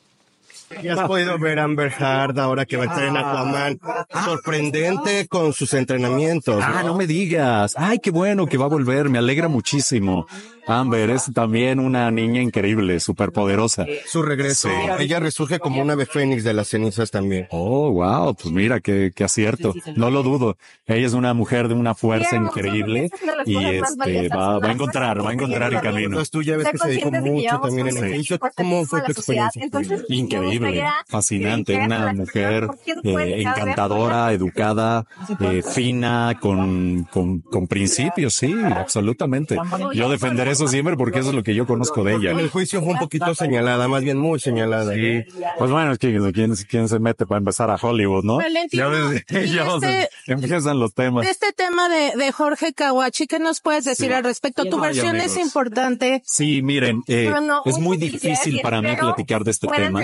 [0.83, 3.81] Ya has podido ver a Amber Heard ahora que va a estar en Aquaman.
[4.25, 6.63] Sorprendente con sus entrenamientos.
[6.65, 7.75] Ah, no me digas.
[7.77, 9.09] Ay, qué bueno que va a volver.
[9.09, 10.27] Me alegra muchísimo.
[10.71, 13.87] Amber es también una niña increíble, súper poderosa.
[14.07, 14.69] Su regreso.
[14.69, 14.75] Sí.
[15.01, 17.47] Ella resurge como una ave fénix de las cenizas también.
[17.51, 18.35] Oh, wow.
[18.35, 19.75] Pues mira, qué, qué acierto.
[19.97, 20.57] No lo dudo.
[20.87, 23.11] Ella es una mujer de una fuerza increíble
[23.47, 26.09] y este, va, va a encontrar, va a encontrar el camino.
[26.09, 28.39] Entonces tú ya ves que se dedicó mucho también en ejercicio.
[28.57, 29.63] ¿Cómo fue tu experiencia?
[30.09, 32.69] Increíble, fascinante, una mujer
[33.05, 35.07] eh, encantadora, educada,
[35.41, 39.57] eh, fina, con, con, con principios, sí, absolutamente.
[39.95, 42.31] Yo defenderé eso siempre porque eso es lo que yo conozco de ella.
[42.33, 44.95] En el juicio fue un poquito señalada, más bien muy señalada.
[44.95, 45.25] Sí,
[45.59, 48.37] pues bueno, es que ¿quién, quién se mete para empezar a Hollywood, ¿no?
[48.37, 51.27] Valentino, Ya ves, y ya este- empiezan los temas.
[51.27, 54.13] Este tema de, de Jorge Kawachi, ¿qué nos puedes decir Sí.
[54.13, 54.65] al respecto?
[54.65, 55.47] Tu Ay, versión es amigos.
[55.47, 56.23] importante.
[56.27, 60.01] Sí, miren, eh, No, no, es muy difícil para mí platicar de este tema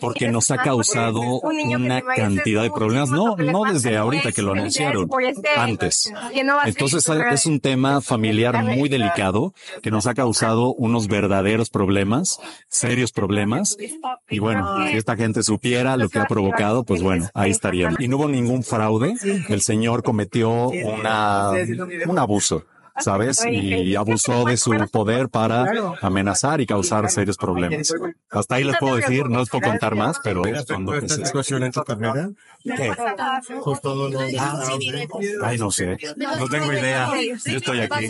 [0.00, 3.10] porque es nos ha causado un una cantidad de problemas.
[3.10, 6.12] No, no desde ahorita que lo es- anunciaron, este- antes.
[6.64, 13.12] Entonces es un tema familiar muy delicado que nos ha causado unos verdaderos problemas, serios
[13.12, 13.76] problemas.
[14.28, 18.00] Y bueno, si esta gente supiera lo que ha provocado, pues bueno, ahí estaríamos.
[18.00, 19.14] Y no hubo ningún fraude.
[19.48, 21.52] El señor cometió una,
[22.06, 22.64] un abuso.
[22.98, 23.42] ¿Sabes?
[23.50, 25.64] Y abusó de su poder para
[26.02, 27.90] amenazar y causar serios problemas.
[28.30, 31.72] Hasta ahí les puedo decir, no les puedo contar más, pero cuando ¿Esta situación en
[31.72, 32.30] tu carrera?
[32.62, 32.92] ¿Qué?
[33.82, 34.20] Todo lo
[35.42, 35.96] Ay, no sé.
[36.38, 37.10] No tengo idea.
[37.46, 38.08] Yo estoy aquí.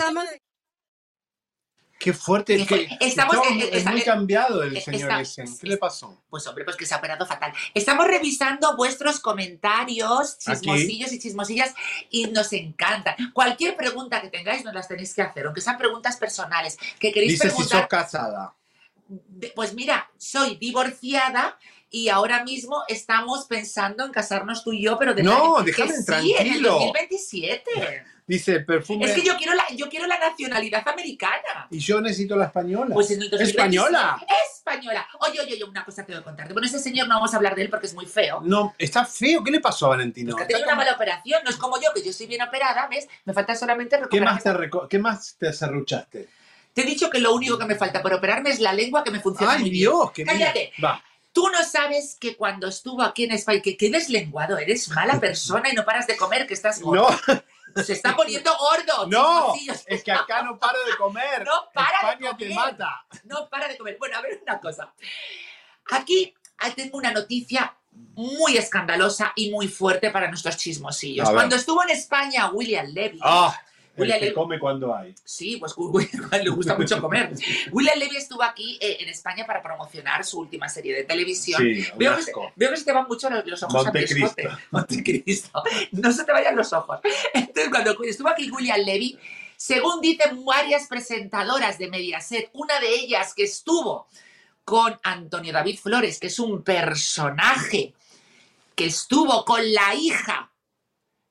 [2.02, 2.56] Qué fuerte.
[2.56, 2.98] Qué que, fuerte.
[3.00, 5.44] Estamos- estaba- eh, es muy eh, cambiado el eh, señor está- ese.
[5.60, 6.22] ¿Qué le pasó?
[6.28, 7.52] Pues hombre, pues que se ha operado fatal.
[7.74, 11.74] Estamos revisando vuestros comentarios, chismosillos y chismosillas,
[12.10, 13.14] y nos encantan.
[13.32, 17.32] Cualquier pregunta que tengáis nos las tenéis que hacer, aunque sean preguntas personales, que queréis
[17.32, 17.88] Dice si sos preguntar.
[17.88, 18.54] casada.
[19.54, 21.58] Pues mira, soy divorciada
[21.90, 25.90] y ahora mismo estamos pensando en casarnos tú y yo, pero de No, que déjame
[25.90, 26.70] sí, en el tranquilo.
[26.72, 28.04] 2027.
[28.32, 29.04] Dice perfume.
[29.04, 31.66] Es que yo quiero la, yo quiero la nacionalidad americana.
[31.70, 32.94] Y yo necesito la española.
[32.94, 34.26] Pues en el 2027 ¿Española?
[34.56, 35.06] Española.
[35.20, 36.54] Oye, oye, oye, una cosa tengo que contarte.
[36.54, 38.40] Bueno, ese señor no vamos a hablar de él porque es muy feo.
[38.42, 39.44] No, está feo.
[39.44, 40.34] ¿Qué le pasó a Valentino?
[40.34, 41.42] Que ha tenido una mala operación.
[41.44, 43.06] No es como yo, que yo estoy bien operada, ¿ves?
[43.26, 44.32] Me falta solamente ¿Qué recuperar.
[44.34, 46.28] más, te reco- ¿Qué más te serruchaste?
[46.72, 49.10] Te he dicho que lo único que me falta por operarme es la lengua que
[49.10, 50.10] me funciona ¡Ay, muy Dios!
[50.16, 50.26] bien.
[50.26, 50.72] ¡Qué Cállate.
[50.82, 51.04] Va.
[51.34, 55.68] Tú no sabes que cuando estuvo aquí en España, que, que deslenguado, eres mala persona
[55.70, 57.10] y no paras de comer, que estás gordo.
[57.10, 57.42] No,
[57.84, 59.06] Se está poniendo gordo.
[59.08, 59.54] no.
[59.86, 61.44] Es que acá no paro de comer.
[61.52, 62.54] No para de España te comer.
[62.54, 63.06] mata.
[63.24, 63.96] No para de comer.
[63.98, 64.92] Bueno, a ver una cosa.
[65.90, 67.76] Aquí ah, tengo una noticia
[68.14, 71.28] muy escandalosa y muy fuerte para nuestros chismosillos.
[71.30, 73.52] Cuando estuvo en España William Levy, el
[73.96, 75.14] William que Levy- come cuando hay.
[75.24, 75.74] Sí, pues
[76.42, 77.32] le gusta mucho comer.
[77.72, 81.60] William Levy estuvo aquí eh, en España para promocionar su última serie de televisión.
[81.60, 84.26] Sí, un veo, que veo que se te van mucho los, los ojos a Montecristo.
[84.40, 84.48] escote.
[84.70, 85.62] Montecristo.
[85.92, 87.00] No se te vayan los ojos.
[87.34, 89.18] Entonces, cuando estuvo aquí William Levy,
[89.56, 94.06] según dicen varias presentadoras de Mediaset, una de ellas que estuvo
[94.64, 97.92] con Antonio David Flores, que es un personaje
[98.74, 100.50] que estuvo con la hija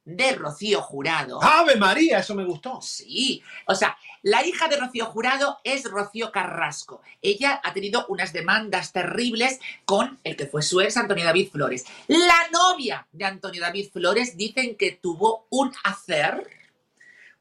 [0.04, 1.42] de Rocío Jurado.
[1.44, 2.20] ¡Ave María!
[2.20, 2.82] Eso me gustó.
[2.82, 7.02] Sí, o sea, la hija de Rocío Jurado es Rocío Carrasco.
[7.22, 11.86] Ella ha tenido unas demandas terribles con el que fue su ex Antonio David Flores.
[12.08, 16.50] La novia de Antonio David Flores dicen que tuvo un hacer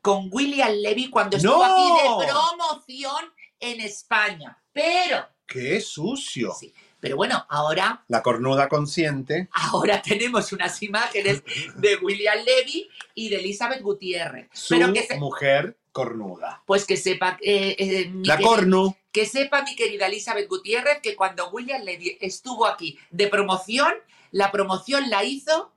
[0.00, 1.64] con William Levy cuando estuvo ¡No!
[1.64, 4.56] aquí de promoción en España.
[4.72, 6.54] Pero, ¡Qué sucio!
[6.58, 9.48] sí, pero bueno, ahora La cornuda consciente.
[9.52, 11.42] Ahora tenemos unas imágenes
[11.76, 14.48] de William Levy y de Elizabeth Gutiérrez.
[14.52, 16.62] Su Pero que, se- mujer cornuda.
[16.66, 18.94] pues que sepa, eh, eh, mi La cornu.
[19.12, 23.92] que sepa mi querida Elizabeth Gutiérrez que cuando William Levy estuvo aquí de promoción,
[24.30, 25.72] la promoción la hizo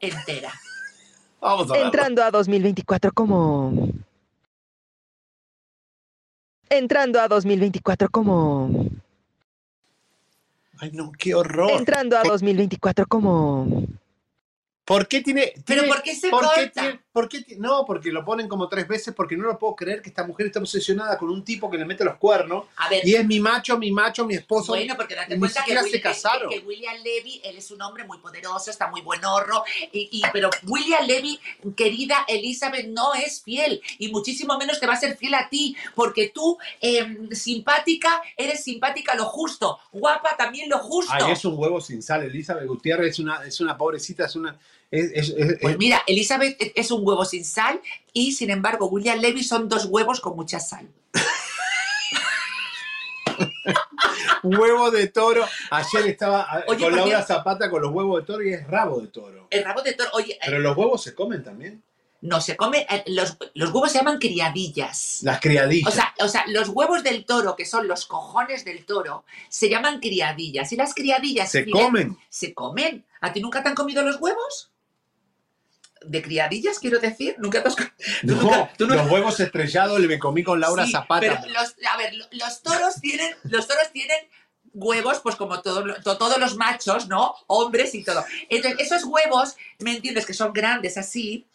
[0.00, 0.52] entera.
[1.40, 1.84] Vamos a ver.
[1.86, 3.72] Entrando a 2024 como...
[6.68, 8.70] Entrando a 2024 como...
[10.80, 11.72] Ay, no, qué horror.
[11.72, 13.86] Entrando a 2024 como...
[14.90, 15.52] ¿Por qué tiene.?
[15.64, 16.80] Pero ¿por qué se ¿por qué corta?
[16.82, 20.02] tiene- por qué no, porque lo ponen como tres veces, porque no lo puedo creer
[20.02, 22.64] que esta mujer está obsesionada con un tipo que le mete los cuernos.
[22.76, 24.72] A ver, Y es mi macho, mi macho, mi esposo.
[24.72, 26.50] Bueno, porque date cuenta que, siquiera Will- se casaron.
[26.50, 30.50] que- William Levy, él es un hombre muy poderoso, está muy buenorro, y, y- pero
[30.66, 31.38] William Levy,
[31.76, 35.76] querida Elizabeth, no es fiel, y muchísimo menos te va a ser fiel a ti,
[35.94, 41.12] porque tú, eh, simpática, eres simpática lo justo, guapa también lo justo.
[41.14, 42.24] Ay, es un huevo sin sal.
[42.24, 44.58] Elizabeth Gutiérrez es una, es una pobrecita, es una.
[44.90, 47.80] Es, es- es- Pues es- mira, Elizabeth es un huevo sin sal,
[48.12, 50.88] y sin embargo, William Levy son dos huevos con mucha sal.
[54.42, 55.46] huevo de toro.
[55.70, 56.96] Ayer estaba eh, Oye, con.
[56.96, 59.46] Laura Zapata con los huevos de toro y es rabo de toro.
[59.50, 61.82] El rabo de toro, oye, eh, Pero los huevos se comen también.
[62.22, 65.20] no se come, eh, los, los huevos se llaman criadillas.
[65.22, 65.88] Las criadillas.
[65.88, 69.68] O sea, o sea, los huevos del toro, que son los cojones del toro, se
[69.68, 70.72] llaman criadillas.
[70.72, 72.16] Y las criadillas se comen.
[72.28, 73.04] Se comen.
[73.20, 74.70] ¿A ti nunca te han comido los huevos?
[76.04, 77.36] ¿De criadillas, quiero decir?
[77.38, 77.84] ¿Nunca te has co-
[78.22, 81.20] tú No, nunca- tú no- los huevos estrellados le me comí con Laura Sí, Zapata.
[81.20, 84.18] pero los, a ver, lo- los toros tienen, los toros tienen
[84.72, 87.34] huevos, pues como todos lo- to- todos los machos, ¿no?
[87.48, 88.24] Hombres y todo.
[88.48, 90.24] Entonces, esos huevos, ¿me entiendes?
[90.26, 91.46] Que son grandes así,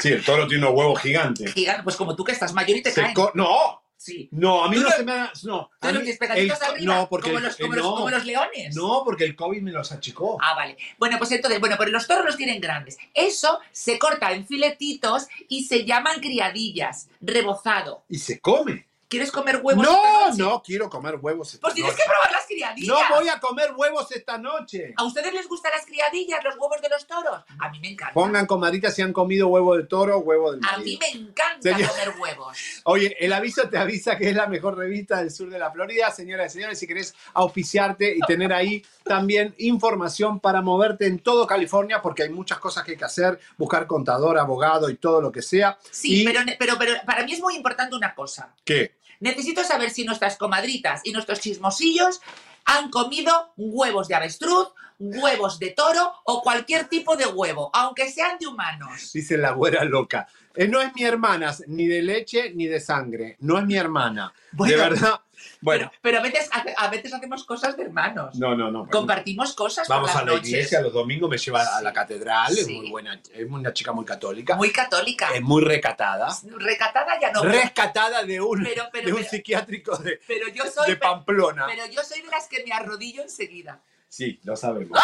[0.00, 1.52] Sí, el toro tiene unos huevos gigantes.
[1.54, 3.14] gigantes, pues como tú que estás mayor y te Se caen.
[3.34, 4.28] no, Sí.
[4.32, 5.32] no, a mí no se me da.
[5.44, 6.18] No, a mí el-
[6.52, 8.76] arriba, no, porque como, el- los, como, eh, los, no, como los leones.
[8.76, 10.36] no, porque el COVID me los achicó.
[10.42, 10.76] Ah, vale.
[10.98, 12.98] Bueno, pues entonces, bueno, pero los toros los tienen grandes.
[13.14, 18.04] Eso se corta en filetitos y se llaman criadillas, rebozado.
[18.10, 18.86] Y se come.
[19.08, 19.84] ¿Quieres comer huevos?
[19.84, 20.42] No, esta noche?
[20.42, 22.02] no quiero comer huevos esta Pues tienes noche.
[22.02, 22.88] que probar las criadillas.
[23.10, 24.92] No voy a comer huevos esta noche.
[24.96, 27.44] ¿A ustedes les gustan las criadillas, los huevos de los toros?
[27.60, 28.14] A mí me encanta.
[28.14, 30.84] Pongan comaditas si han comido huevo de toro huevo del A marido.
[30.84, 32.58] mí me encanta Señor- comer huevos.
[32.84, 36.10] Oye, el aviso te avisa que es la mejor revista del sur de la Florida.
[36.10, 41.46] Señoras y señores, si querés auspiciarte y tener ahí también información para moverte en todo
[41.46, 45.30] California, porque hay muchas cosas que hay que hacer, buscar contador, abogado y todo lo
[45.30, 45.78] que sea.
[45.90, 48.54] Sí, Y- pero, pero, pero para mí es muy importante una cosa.
[48.64, 48.96] ¿Qué?
[49.24, 52.20] Necesito saber si nuestras comadritas y nuestros chismosillos
[52.66, 58.36] han comido huevos de avestruz, huevos de toro o cualquier tipo de huevo, aunque sean
[58.38, 59.12] de humanos.
[59.14, 60.28] Dice la güera loca.
[60.56, 63.36] Eh, no es mi hermana, ni de leche ni de sangre.
[63.40, 64.32] No es mi hermana.
[64.52, 65.20] Bueno, de verdad.
[65.60, 68.36] Bueno, Pero, pero a, veces, a, a veces hacemos cosas de hermanos.
[68.36, 68.88] no, no, no.
[68.88, 70.48] Compartimos cosas Vamos por a las la noches.
[70.50, 71.94] iglesia los domingos, me lleva a la Sí.
[71.94, 72.74] catedral, es Sí.
[72.76, 75.30] muy buena, es una chica muy católica, Muy católica.
[75.34, 77.42] es muy recatada, Recatada ya no.
[77.42, 80.86] rescatada de un, Pero- pero- de un psiquiátrico de, pero yo soy.
[80.90, 81.66] de Pamplona.
[81.66, 83.80] Pero yo soy de las que me arrodillo enseguida.
[84.14, 84.96] Sí, lo sabemos.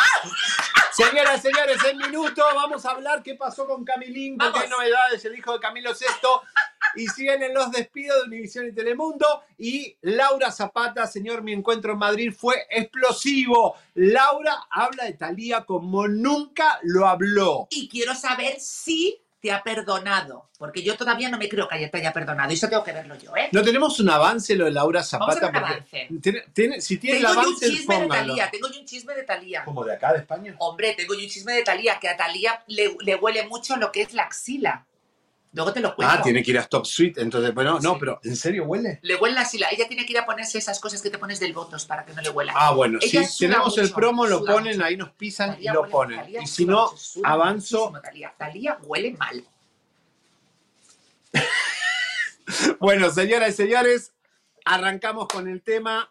[0.92, 5.55] Señoras, señores, en minuto vamos a hablar qué pasó con Camilín, hay novedades, el hijo
[5.55, 6.07] de Camilo VI.
[6.94, 9.27] Y siguen en los despidos de Univisión y Telemundo.
[9.59, 13.75] Y Laura Zapata, señor, mi encuentro en Madrid fue explosivo.
[13.94, 17.66] Laura habla de Talía como nunca lo habló.
[17.70, 20.48] Y quiero saber si te ha perdonado.
[20.59, 22.53] Porque yo todavía no me creo que te haya perdonado.
[22.53, 23.48] Eso tengo que verlo yo, ¿eh?
[23.53, 25.46] ¿No tenemos un avance lo de Laura Vamos a Zapata?
[25.50, 26.09] ver un avance.
[26.20, 28.09] tiene- tiene- si tiene el Tengo yo un avance, chisme de.
[28.09, 28.50] Talía.
[28.50, 29.64] Tengo yo un chisme de Talía.
[29.64, 30.55] ¿Como de acá, de España?
[30.59, 33.90] Hombre, tengo yo un chisme de Talía, que a Talía le, le huele mucho lo
[33.90, 34.85] que es la axila.
[35.53, 36.15] Luego te lo cuento.
[36.17, 39.01] Ah, tiene que ir a Stop Suite, entonces, bueno, no, pero ¿en serio huele?
[39.03, 41.41] Le huele así, la- ella tiene que ir a ponerse esas cosas que te pones
[41.41, 42.53] del botos para que no le huela.
[42.55, 44.87] Ah, bueno, Ella si suda tenemos el promo, lo ponen, mucho.
[44.87, 46.21] ahí nos pisan y lo ponen.
[46.21, 47.93] Talía Y si no, mucho, avanzo.
[48.39, 49.45] Talía huele mal.
[52.81, 54.13] Bueno, señoras y señores,
[54.65, 56.11] arrancamos con el tema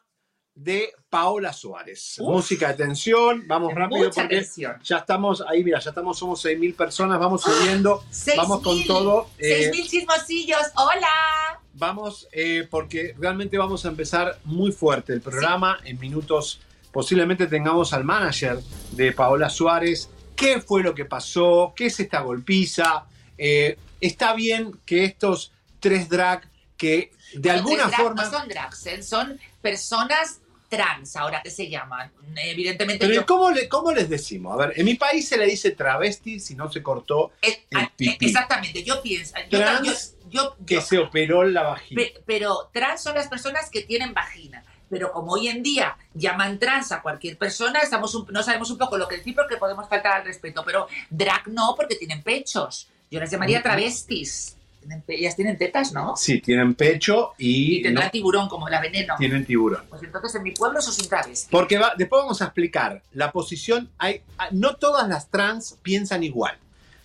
[0.60, 2.18] de Paola Suárez.
[2.20, 2.28] Uf.
[2.28, 4.76] Música de tensión, vamos rápido Mucha porque tensión.
[4.84, 9.30] ya estamos, ahí mira, ya estamos, somos 6.000 personas, vamos subiendo, Seis vamos con todo.
[9.40, 10.60] Seis eh, mil chismosillos.
[10.76, 11.62] ¡Hola!
[11.76, 15.80] Vamos, eh, porque realmente vamos a empezar muy fuerte el programa.
[15.86, 16.60] En minutos
[16.92, 18.60] posiblemente tengamos al manager
[18.92, 20.10] de Paola Suárez.
[20.36, 21.74] ¿Qué fue lo que pasó?
[21.74, 23.06] ¿Qué es esta golpiza?
[23.38, 28.24] Eh, ¿Está bien que estos tres drag que de alguna drag forma...
[28.26, 29.04] No son drags, ¿eh?
[29.04, 32.12] son personas trans, ahora que se llaman.
[32.38, 33.26] Evidentemente Pero yo...
[33.26, 34.54] ¿cómo, le- ¿cómo les decimos?
[34.54, 37.92] A ver, en mi país se le dice travesti si no se cortó el ah,
[37.96, 38.28] pipí.
[38.28, 39.34] Exactamente, yo pienso...
[39.50, 42.02] Trans yo- yo- que se operó la vagina.
[42.02, 44.64] Pe- pero trans son las personas que tienen vagina.
[44.90, 48.78] Pero como hoy en día llaman trans a cualquier persona, estamos un- no sabemos un
[48.78, 50.64] poco lo que decir porque podemos faltar al respeto.
[50.66, 52.90] Pero drag no, porque tienen pechos.
[53.12, 54.56] Yo las llamaría travestis.
[54.80, 56.16] Tienen ellas tienen tetas, ¿no?
[56.16, 59.16] Sí, tienen pecho y, Y tendrán no tiburón como la veneno.
[59.18, 59.84] tienen tiburón.
[59.90, 61.08] Pues entonces en mi pueblo eso es un.
[61.52, 63.90] Porque va- después vamos a explicar la posición.
[63.98, 66.58] Hay, no todas las trans piensan igual.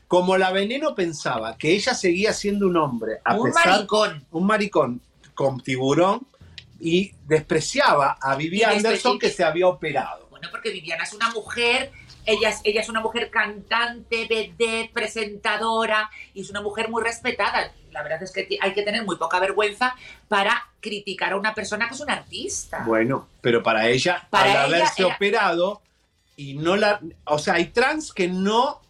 [0.08, 4.24] Como la veneno pensaba que ella seguía siendo un hombre, a un pesar maricón.
[4.30, 5.00] un maricón
[5.34, 6.20] con tiburón
[6.78, 10.28] y despreciaba a Vivi Y despe- Anderson que se había operado.
[10.30, 11.90] Bueno, porque Viviana es una mujer,
[12.26, 17.72] ella es, ella es una mujer cantante, vedette, presentadora, y es una mujer muy respetada.
[17.90, 19.94] La verdad es que hay que tener muy poca vergüenza
[20.28, 22.82] para criticar a una persona que es un artista.
[22.86, 25.80] Bueno, pero para ella, Para al ella haberse era- operado
[26.36, 28.80] y no la, o sea, hay trans que no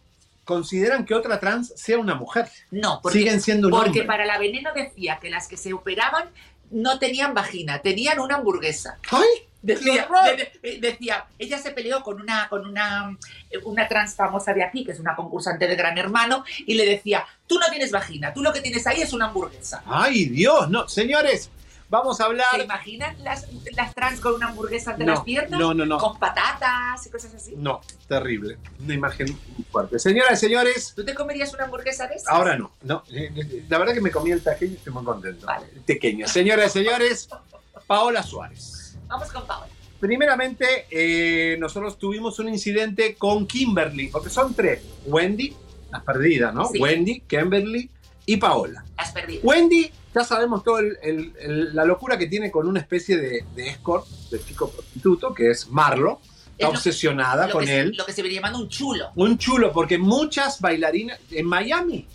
[0.43, 2.47] consideran que otra trans sea una mujer.
[2.71, 4.03] No, porque, Siguen siendo un porque hombre.
[4.05, 6.29] para la veneno decía que las que se operaban
[6.71, 8.97] no tenían vagina, tenían una hamburguesa.
[9.11, 9.27] ¡Ay!
[9.65, 13.17] Decía, de- de- decía, ella se peleó con una, con una,
[13.63, 17.25] una trans famosa de aquí, que es una concursante de Gran Hermano, y le decía,
[17.47, 19.81] tú no tienes vagina, tú lo que tienes ahí es una hamburguesa.
[19.87, 20.69] ¡Ay, Dios!
[20.69, 21.49] No, señores,
[21.89, 22.45] vamos a hablar.
[22.55, 25.59] ¿Se imaginan las, las trans con una hamburguesa entre No, las piernas?
[25.59, 25.97] no, no, no.
[25.97, 27.55] Con patatas y cosas así.
[27.57, 28.57] No, terrible.
[28.83, 29.97] Una imagen muy fuerte.
[29.97, 32.27] Señoras y señores, ¿Tú te comerías una hamburguesa de esas?
[32.27, 32.71] ahora no.
[32.83, 35.47] no eh, eh, la verdad que me comí el taqueño y estoy muy contento.
[35.47, 35.65] Vale.
[35.87, 36.27] Pequeño.
[36.27, 37.27] Señoras y señores,
[37.87, 38.84] Paola Suárez.
[39.07, 39.67] Vamos con Paola.
[39.99, 44.81] Primeramente, eh, nosotros tuvimos un incidente con Kimberly, porque son tres.
[45.05, 45.53] Wendy,
[45.91, 46.67] las perdidas, ¿no?
[46.67, 46.79] Sí.
[46.79, 47.89] Wendy, Kimberly
[48.25, 48.83] y Paola.
[48.97, 49.41] Has perdido.
[49.43, 50.63] Wendy, ya sabemos
[51.39, 55.49] el- la locura que tiene con una especie de, de escort, de chico prostituto, que
[55.51, 56.19] es Marlo.
[56.23, 57.95] Es Está obsesionada Lo con se- él.
[57.97, 59.09] lo que se viene llamando un chulo.
[59.15, 62.07] Un chulo, porque muchas bailarinas en Miami,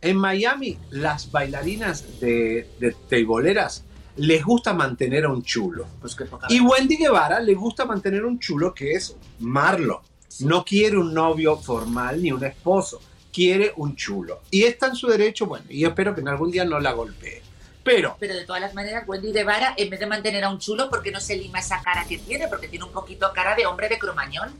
[0.00, 3.82] en Miami, las bailarinas de, de teiboleras
[4.16, 5.86] les gusta mantener a un chulo.
[6.00, 6.16] Pues
[6.48, 10.02] Y Wendy Guevara le gusta mantener un chulo que es Marlo.
[10.40, 13.00] No quiere un novio formal ni un esposo,
[13.32, 14.40] quiere un chulo.
[14.50, 16.92] Y está en su derecho, bueno, y yo espero que en algún día no la
[16.92, 17.42] golpee.
[17.84, 20.88] Pero, Pero de todas las maneras, Wendy Guevara, en vez de mantener a un chulo,
[20.88, 22.48] ¿por qué no se lima esa cara que tiene?
[22.48, 24.50] Porque tiene un poquito cara de hombre de cromañón.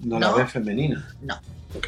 [0.00, 0.30] no, No.
[0.30, 1.14] la ve femenina.
[1.22, 1.34] No.
[1.74, 1.86] Ok.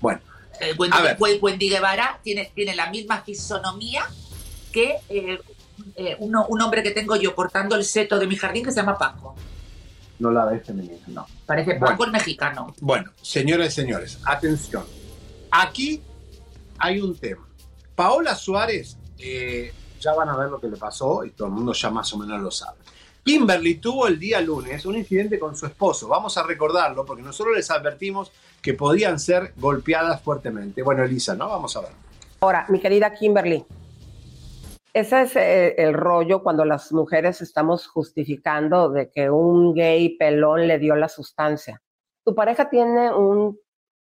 [0.00, 0.20] Bueno,
[0.60, 1.16] Eh, Wendy, A ver.
[1.18, 4.04] Wen- Wendy Guevara tiene, tiene la misma fisonomía
[4.70, 5.40] que eh,
[5.96, 8.76] eh, uno- un hombre que tengo yo portando el seto de mi jardín que se
[8.80, 9.34] llama Paco.
[10.18, 10.98] no la ve femenina.
[11.08, 11.86] No, parece Bueno.
[11.86, 12.72] Paco el mexicano.
[12.80, 14.84] Bueno, señoras y señores, atención.
[15.50, 16.00] Aquí
[16.78, 17.44] hay un tema.
[17.96, 21.72] Paola Suárez, eh, ya van a ver lo que le pasó y todo el mundo
[21.72, 22.78] ya más o menos lo sabe.
[23.24, 26.06] Kimberly tuvo el día lunes un incidente con su esposo.
[26.08, 28.30] Vamos a recordarlo porque nosotros les advertimos
[28.60, 30.82] que podían ser golpeadas fuertemente.
[30.82, 31.48] Bueno, Elisa, ¿no?
[31.48, 31.90] Vamos a ver.
[32.40, 33.64] Ahora, mi querida Kimberly,
[34.94, 40.68] ese es eh, el rollo cuando las mujeres estamos justificando de que un gay pelón
[40.68, 41.82] le dio la sustancia.
[42.24, 43.58] Tu pareja tiene un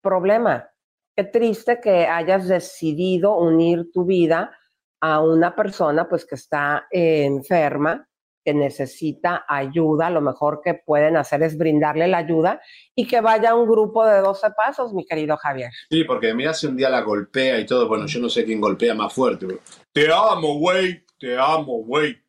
[0.03, 0.69] problema.
[1.17, 4.57] Qué triste que hayas decidido unir tu vida
[5.01, 8.07] a una persona pues que está enferma,
[8.45, 10.11] que necesita ayuda.
[10.11, 12.61] Lo mejor que pueden hacer es brindarle la ayuda
[12.95, 15.71] y que vaya a un grupo de 12 pasos, mi querido Javier.
[15.91, 17.89] Sí, porque mira si un día la golpea y todo.
[17.89, 19.47] Bueno, yo no sé quién golpea más fuerte.
[19.47, 19.61] pero,
[19.93, 21.05] Te amo, güey.
[21.19, 22.21] Te amo, güey.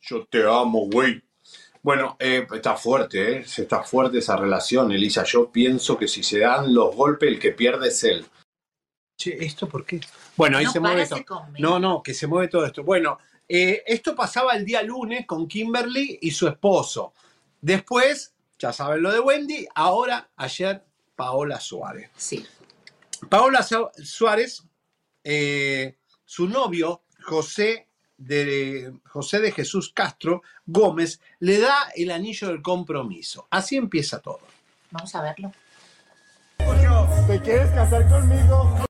[0.00, 1.20] Yo te amo, güey.
[1.82, 3.38] Bueno, eh, está fuerte, ¿eh?
[3.40, 5.22] Está fuerte esa relación, Elisa.
[5.24, 8.26] Yo pienso que si se dan los golpes, el que pierde es él.
[9.16, 10.00] Che, ¿esto por qué?
[10.36, 11.46] Bueno, ahí no se mueve todo.
[11.58, 12.82] No, no, que se mueve todo esto.
[12.82, 13.18] Bueno,
[13.48, 17.12] eh, esto pasaba el día lunes con Kimberly y su esposo.
[17.60, 19.66] Después, ya saben lo de Wendy.
[19.74, 20.84] Ahora, ayer,
[21.14, 22.10] Paola Suárez.
[22.16, 22.44] Sí.
[23.28, 24.62] Paola Su- Suárez
[25.24, 32.62] eh, su novio, José de, José de Jesús Castro Gómez, le da el anillo del
[32.62, 33.46] compromiso.
[33.50, 34.40] Así empieza todo.
[34.90, 35.52] Vamos a verlo.
[37.26, 38.85] ¿Te quieres casar conmigo?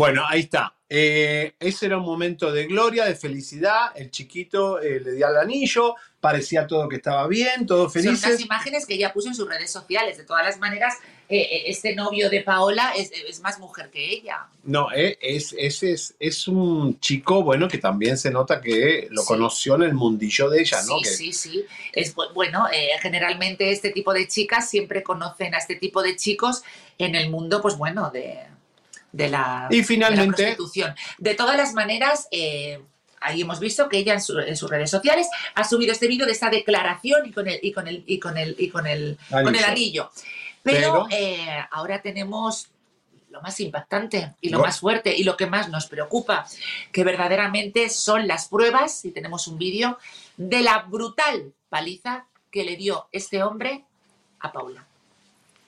[0.00, 0.74] Bueno, ahí está.
[0.88, 3.92] Eh, ese era un momento de gloria, de felicidad.
[3.94, 8.24] El chiquito eh, le dio el anillo, parecía todo que estaba bien, todos Son felices.
[8.26, 10.16] unas imágenes que ella puso en sus redes sociales.
[10.16, 10.94] De todas las maneras,
[11.28, 14.46] eh, este novio de Paola es, es más mujer que ella.
[14.64, 19.20] No, eh, es, es, es, es un chico, bueno, que también se nota que lo
[19.20, 19.28] Sí.
[19.28, 20.96] conoció en el mundillo de ella, ¿no?
[20.96, 21.64] Sí, Que- sí, sí.
[21.92, 26.16] Es, bu- bueno, eh, generalmente este tipo de chicas siempre conocen a este tipo de
[26.16, 26.62] chicos
[26.98, 28.38] en el mundo, pues bueno, de,
[29.12, 30.94] de la, Y de la finalmente- prostitución.
[31.18, 32.80] De todas las maneras, eh,
[33.20, 36.26] ahí hemos visto que ella en, su- en sus redes sociales ha subido este vídeo
[36.26, 39.18] de esta declaración y con el, y con el, y con el, y con el,
[39.30, 40.10] con el anillo.
[40.62, 42.68] Pero, Pero- eh, ahora tenemos
[43.30, 46.46] lo más impactante y lo más fuerte y lo que más nos preocupa,
[46.90, 49.98] que verdaderamente son las pruebas, y tenemos un vídeo,
[50.36, 53.84] de la brutal paliza que le dio este hombre
[54.40, 54.84] a Paula.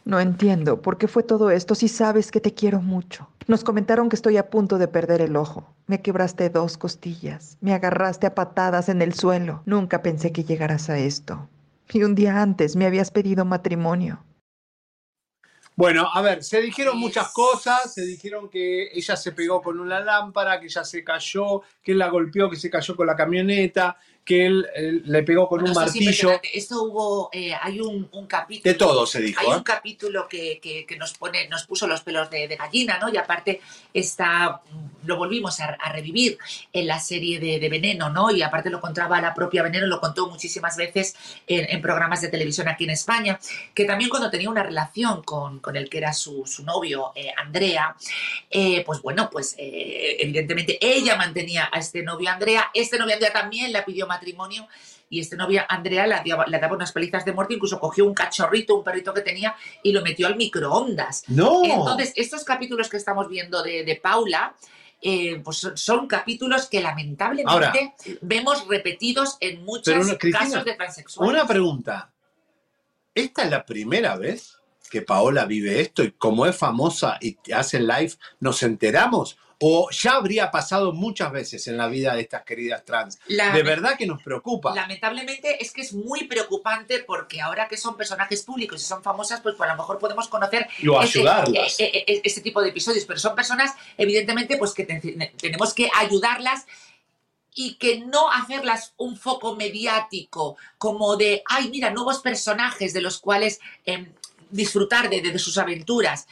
[0.05, 3.29] No entiendo por qué fue todo esto si sabes que te quiero mucho.
[3.47, 5.75] Nos comentaron que estoy a punto de perder el ojo.
[5.87, 7.57] Me quebraste dos costillas.
[7.61, 9.63] Me agarraste a patadas en el suelo.
[9.65, 11.49] Nunca pensé que llegaras a esto.
[11.93, 14.25] Y un día antes me habías pedido matrimonio.
[15.75, 20.01] Bueno, a ver, se dijeron muchas cosas, se dijeron que ella se pegó con una
[20.01, 23.97] lámpara, que ella se cayó, que él la golpeó, que se cayó con la camioneta,
[24.25, 26.41] que él, él le pegó con Bueno, un martillo.
[26.53, 28.73] Esto hubo, eh, hay un, un capítulo.
[28.73, 29.57] De todo se dijo, Hay ¿eh?
[29.57, 33.09] un capítulo que, que- que nos pone, nos puso los pelos de, de gallina, ¿no?
[33.13, 33.61] Y aparte
[33.93, 34.63] está,
[35.05, 36.39] lo volvimos a, a revivir
[36.73, 38.31] en la serie de, de Veneno, ¿no?
[38.31, 41.17] Y aparte lo contaba la propia Veneno, lo contó muchísimas veces
[41.49, 43.41] en, en programas de televisión aquí en España,
[43.75, 47.33] que también cuando tenía una relación con, con el que era su, su novio, eh,
[47.37, 47.97] Andrea,
[48.51, 53.33] eh, pues bueno, pues eh, evidentemente ella mantenía a este novio Andrea, este novio Andrea
[53.33, 54.67] también la pidió matrimonio
[55.11, 58.85] y este novio Andrea le daba, unas palizas de muerte, incluso cogió un cachorrito, un
[58.85, 61.25] perrito que tenía y lo metió al microondas.
[61.29, 61.65] ¡No!
[61.65, 64.55] Entonces, estos capítulos que estamos viendo de, de Paula,
[65.05, 67.73] eh, pues son, capítulos que lamentablemente Ahora-
[68.21, 71.35] vemos repetidos en muchos Pero una- Cristina, casos de transexuales.
[71.35, 72.11] Una pregunta.
[73.15, 74.59] ¿Esta es la primera vez
[74.91, 79.37] que Paola vive esto y como es famosa y hace live, nos enteramos?
[79.65, 83.19] ¿O ya habría pasado muchas veces en la vida de estas queridas trans?
[83.29, 84.75] La- de verdad que nos preocupa.
[84.75, 89.41] Lamentablemente es que es muy preocupante porque ahora que son personajes públicos y son famosas,
[89.41, 91.79] pues, pues a lo mejor podemos conocer o este, ayudarlas.
[91.81, 95.73] eh, eh, eh, este tipo de episodios, pero son personas evidentemente pues que te- tenemos
[95.75, 96.67] que ayudarlas
[97.55, 103.19] y que no hacerlas un foco mediático como de, ay, mira, nuevos personajes de los
[103.19, 104.11] cuales em,
[104.51, 106.27] disfrutar de, de- de sus aventuras.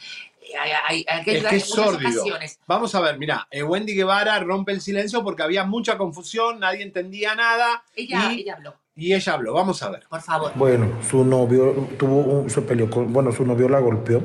[0.59, 2.23] Hay, hay- hay que Es que es sórdido.
[2.67, 6.83] Vamos a ver, mira, eh, Wendy Guevara rompe el silencio porque había mucha confusión, nadie
[6.83, 9.53] entendía nada Ella, y, ella habló, y ella habló.
[9.53, 10.03] Vamos a ver.
[10.09, 10.51] por favor.
[10.55, 14.21] Bueno, su novio tuvo un- se peleó con, bueno, su novio la golpeó.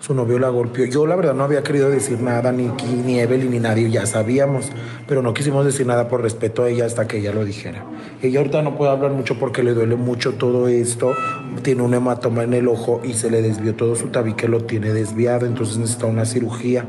[0.00, 0.84] Su novio la golpeó.
[0.86, 2.70] Yo la verdad no había querido decir nada, ni,
[3.04, 4.70] ni Evelyn ni nadie, ya sabíamos,
[5.06, 7.84] pero no quisimos decir nada por respeto a ella hasta que ella lo dijera.
[8.22, 11.14] Ella ahorita no puede hablar mucho porque le duele mucho todo esto,
[11.62, 14.92] tiene un hematoma en el ojo y se le desvió todo su tabique, lo tiene
[14.92, 16.84] desviado, entonces necesita una cirugía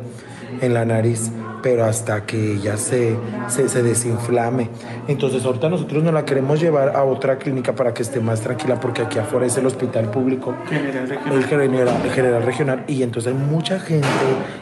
[0.62, 1.32] en la nariz,
[1.62, 3.16] pero hasta que ella se,
[3.48, 4.70] se, se desinflame.
[5.08, 8.80] Entonces ahorita nosotros nos la queremos llevar a otra clínica para que esté más tranquila,
[8.80, 13.40] porque aquí afuera es el hospital público, el general, el general regional, y entonces hay
[13.40, 14.08] mucha gente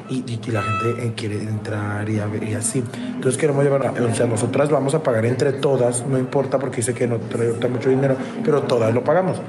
[0.10, 2.16] y, y- y la gente eh, quiere entrar y,
[2.50, 2.84] y así.
[3.16, 6.94] Entonces queremos llevar, o sea, nosotras vamos a pagar entre todas, no importa porque dice
[6.94, 9.40] que no trae mucho dinero, pero todas lo pagamos.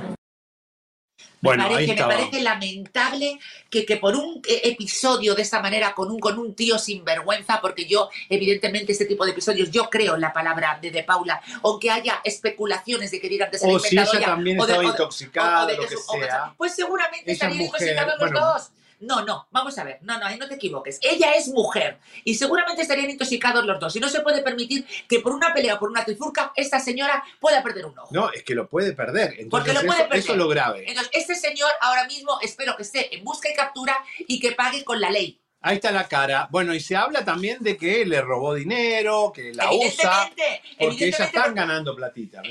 [1.40, 2.14] Bueno, me parece, me estaba.
[2.14, 3.38] parece lamentable
[3.70, 7.04] que, que por un eh, episodio de esta manera, con un, con un tío sin
[7.04, 11.02] vergüenza, porque yo, evidentemente, este tipo de episodios, yo creo en la palabra de, de
[11.04, 14.72] Paula, aunque haya especulaciones de que digan que se O si ella también o de-
[14.72, 16.54] estaba o de- intoxicada, o de lo que su- sea.
[16.56, 18.52] Pues seguramente Ella es estarían mujer, intoxicados los bueno.
[18.54, 18.70] dos.
[19.00, 19.98] No, no, vamos a ver.
[20.02, 20.98] No, no, ahí no te equivoques.
[21.02, 23.94] Ella es mujer y seguramente estarían intoxicados los dos.
[23.96, 27.22] Y no se puede permitir que por una pelea o por una trifurca esta señora
[27.40, 28.08] pueda perder un ojo.
[28.12, 29.28] No, es que lo puede perder.
[29.50, 30.18] Porque Entonces, lo puede perder.
[30.18, 30.84] eso es lo grave.
[30.88, 33.96] Entonces, este señor ahora mismo espero que esté en busca y captura
[34.26, 35.40] y que pague con la ley.
[35.60, 36.46] Ahí está la cara.
[36.52, 40.30] Bueno, y se habla también de que le robó dinero, que la usa,
[40.78, 42.42] porque ellas están ganando platita.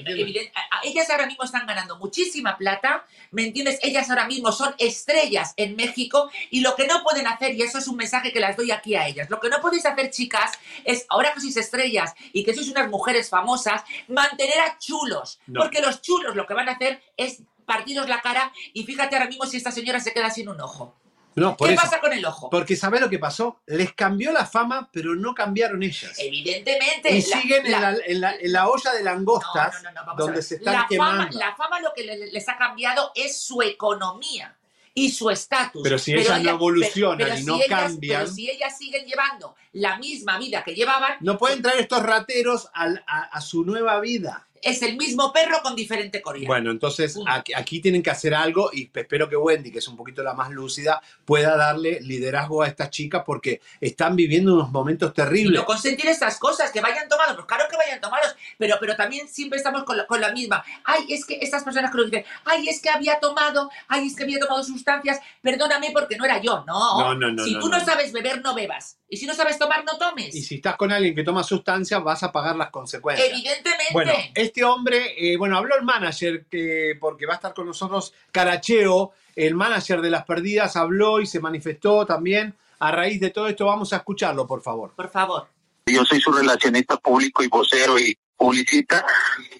[0.84, 3.80] ellas ahora mismo están ganando muchísima plata, ¿me entiendes?
[3.82, 7.78] Ellas ahora mismo son estrellas en México y lo que no pueden hacer, y eso
[7.78, 10.52] es un mensaje que las doy aquí a ellas, lo que no podéis hacer, chicas,
[10.84, 15.62] es ahora que sois estrellas y que sois unas mujeres famosas, mantener a chulos, No.
[15.62, 19.28] porque los chulos lo que van a hacer es partiros la cara y fíjate ahora
[19.30, 20.94] mismo si esta señora se queda sin un ojo.
[21.38, 21.84] No, por ¿Qué eso.
[21.84, 22.50] pasa con el ojo?
[22.50, 23.62] Porque ¿sabés lo que pasó?
[23.68, 26.14] Les cambió la fama, pero no cambiaron ellas.
[26.18, 27.12] Evidentemente.
[27.16, 29.92] Y la- siguen en, la- la, en la- en la olla de langostas, No, no,
[29.92, 31.24] no, vamos a donde se están la quemando.
[31.28, 34.56] Fama, la fama lo que le- les ha cambiado es su economía
[34.96, 35.82] y su estatus.
[35.84, 39.98] Pero si ellas no evolucionan y no ellas- cambian- Pero si ellas siguen llevando la
[40.00, 44.47] misma vida que llevaban, No pueden traer estos rateros a su nueva vida.
[44.62, 46.48] Es el mismo perro con diferente correa.
[46.48, 49.98] Bueno, entonces aquí, aquí tienen que hacer algo y espero que Wendy, que es un
[49.98, 55.12] poquito la más lúcida, pueda darle liderazgo a estas chicas porque están viviendo unos momentos
[55.12, 55.60] y terribles.
[55.60, 59.28] no consentir estas cosas, que vayan tomados, pues claro que vayan tomados, pero, pero también
[59.28, 60.64] siempre estamos con la, con la misma.
[60.84, 64.16] Ay, es que estas personas que lo dicen, ay, es que había tomado, ay, es
[64.16, 66.64] que había tomado sustancias, perdóname porque no era yo.
[66.68, 67.86] No, No, no, no, si no, tú no, no.
[67.86, 68.98] sabes beber, no bebas.
[69.10, 70.36] Y si no sabes tomar, no tomes.
[70.36, 73.30] Y si estás con alguien que toma sustancias, vas a pagar las consecuencias.
[73.30, 73.94] Evidentemente.
[73.94, 78.14] Bueno, este hombre, eh, bueno, habló el manager, que, porque va a estar con nosotros
[78.32, 82.56] Caracheo, el manager de las perdidas, habló y se manifestó también.
[82.80, 84.94] A raíz de todo esto, vamos a escucharlo, por favor.
[84.94, 85.48] Por favor.
[85.88, 89.06] Yo soy su relacionista público y vocero y publicita.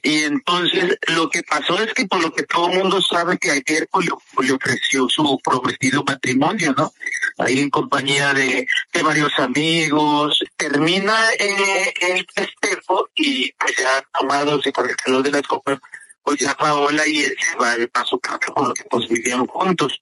[0.04, 3.52] Y entonces lo que pasó es que por lo que todo el mundo sabe que
[3.52, 6.94] ayer pues, le, le ofreció su prometido matrimonio, ¿no?
[7.40, 8.68] Ahí en compañía de,
[9.04, 10.44] varios amigos.
[10.56, 15.80] Termina eh, el festejo y pues ya tomados y por el calor de las copas,
[16.22, 20.02] pues ya Paola y él se va a su casa porque pues vivían juntos.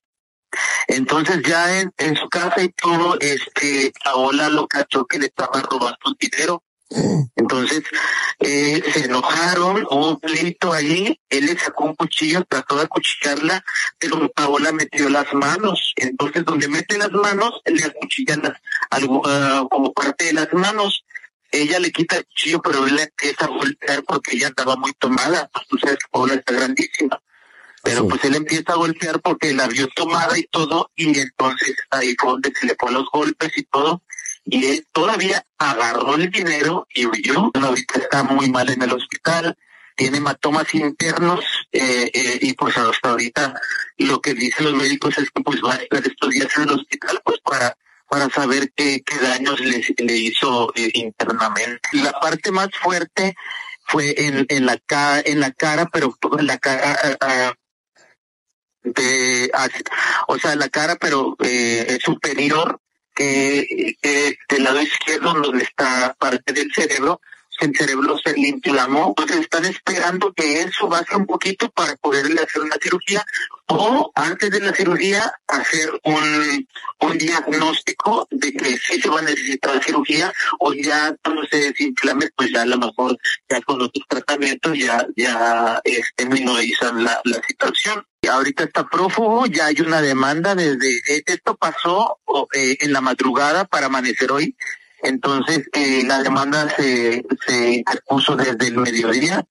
[0.88, 5.60] Entonces ya en, en su casa y todo, este, Paola lo cachó que le estaba
[5.60, 6.62] robando dinero.
[7.34, 7.82] Entonces
[8.38, 13.64] eh, se enojaron, hubo un pleito allí, él le sacó un cuchillo, trató de acuchillarla,
[13.98, 15.92] pero Paola metió las manos.
[15.96, 21.04] Entonces donde mete las manos, le acuchillan las, ah, como parte de las manos.
[21.50, 24.92] Ella le quita el cuchillo, pero él le empieza a golpear porque ella estaba muy
[24.94, 25.48] tomada.
[25.52, 27.20] Pues tú sabes Paola está grandísima.
[27.86, 32.16] Pero pues él empieza a golpear porque la vio tomada y todo, y entonces ahí
[32.18, 34.02] fue donde se le fue los golpes y todo,
[34.44, 37.52] y él todavía agarró el dinero y huyó.
[37.54, 39.56] Ahorita está muy mal en el hospital,
[39.94, 43.54] tiene hematomas internos, eh, eh, y pues hasta ahorita
[43.98, 46.72] lo que dicen los médicos es que pues va a estar estos días en el
[46.72, 47.76] hospital pues para
[48.08, 51.80] para saber qué, qué daños le, le hizo eh, internamente.
[51.92, 53.34] La parte más fuerte
[53.82, 56.96] fue en, en la cara, en la cara, pero en la cara
[58.94, 59.50] de,
[60.28, 62.80] o sea, la cara, pero eh, superior,
[63.14, 67.20] que, que del lado izquierdo donde está parte del cerebro,
[67.60, 72.42] el cerebro se le inflamó, entonces están esperando que eso baje un poquito para poderle
[72.42, 73.24] hacer una cirugía
[73.68, 76.68] o antes de la cirugía hacer un,
[77.00, 82.30] un diagnóstico de que sí se va a necesitar cirugía o ya cuando se desinflame
[82.36, 87.42] pues ya a lo mejor ya con otros tratamientos ya ya este minorizan la, la
[87.46, 88.06] situación.
[88.28, 92.18] Ahorita está prófugo, ya hay una demanda desde eh, esto pasó
[92.52, 94.56] eh, en la madrugada para amanecer hoy
[95.02, 99.44] entonces, eh, la demanda se, se interpuso desde el mediodía.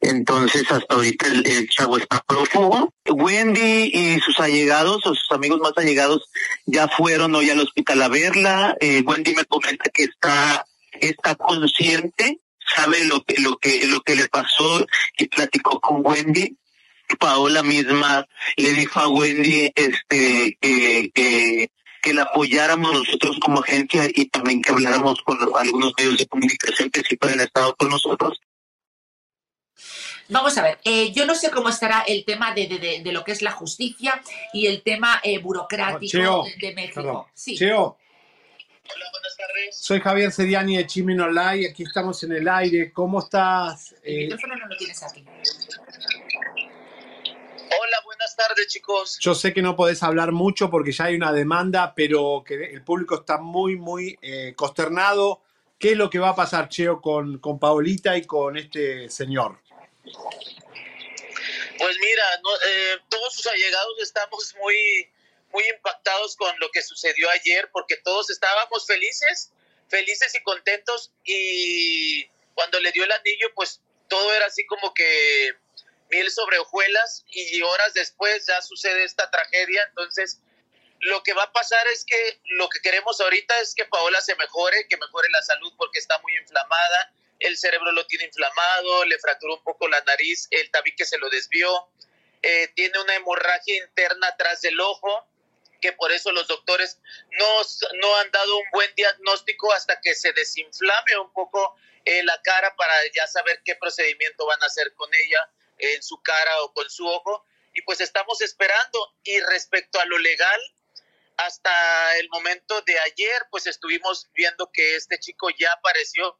[0.00, 2.92] Entonces, hasta ahorita el, el chavo está prófugo.
[3.08, 6.28] Wendy y sus allegados o sus amigos más allegados
[6.66, 8.76] ya fueron hoy al hospital a verla.
[8.80, 12.40] Eh, Wendy me comenta que está, está consciente,
[12.74, 14.84] sabe lo que, lo que, lo que le pasó
[15.18, 16.56] y platicó con Wendy.
[17.18, 18.26] Paola misma
[18.56, 21.70] le dijo a Wendy este que,
[22.02, 26.26] que la apoyáramos nosotros como agencia y también que habláramos con los- algunos medios de
[26.26, 28.40] comunicación que siempre han estado con nosotros.
[30.28, 33.12] Vamos a ver, eh, yo no sé cómo estará el tema de, de- de- de
[33.12, 34.20] lo que es la justicia
[34.52, 36.94] y el tema eh, burocrático Cheo, de, México.
[36.94, 37.24] perdón.
[37.34, 37.56] Sí.
[37.56, 37.98] Cheo.
[39.70, 42.92] Soy Javier Seriani de Chimin Online, aquí estamos en el aire.
[42.92, 43.94] ¿Cómo estás?
[44.02, 45.24] El Eh, micrófono no lo tienes aquí.
[47.74, 49.18] Hola, buenas tardes, chicos.
[49.20, 52.84] yo sé que no podés hablar mucho porque ya hay una demanda, pero que el
[52.84, 55.42] público está muy, muy eh, consternado.
[55.76, 59.60] ¿Qué es lo que va a pasar, Cheo, con, con Paolita y con este señor?
[60.04, 65.10] Pues mira, no, eh, todos sus allegados estamos muy,
[65.52, 69.50] muy impactados con lo que sucedió ayer, porque todos estábamos felices,
[69.88, 75.56] felices y contentos, y cuando le dio el anillo, pues todo era así como que
[76.12, 80.40] miel sobre hojuelas, y horas después ya sucede esta tragedia, entonces
[81.00, 84.36] lo que va a pasar es que lo que queremos ahorita es que Paola se
[84.36, 89.18] mejore, que mejore la salud porque está muy inflamada, el cerebro lo tiene inflamado, le
[89.18, 91.88] fracturó un poco la nariz, el tabique se lo desvió,
[92.42, 95.26] eh, tiene una hemorragia interna atrás del ojo,
[95.80, 97.00] que por eso los doctores
[97.32, 97.62] no,
[98.00, 102.76] no han dado un buen diagnóstico hasta que se desinflame un poco eh, la cara
[102.76, 105.50] para ya saber qué procedimiento van a hacer con ella
[105.82, 107.44] en su cara o con su ojo.
[107.74, 109.14] Y pues estamos esperando.
[109.24, 110.60] Y respecto a lo legal,
[111.36, 116.36] hasta el momento de ayer, pues estuvimos viendo que este chico ya apareció,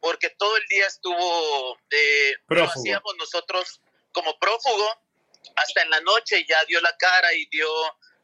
[0.00, 3.80] porque todo el día estuvo, eh, lo hacíamos nosotros
[4.12, 4.88] como prófugo,
[5.56, 7.68] hasta en la noche ya dio la cara y dio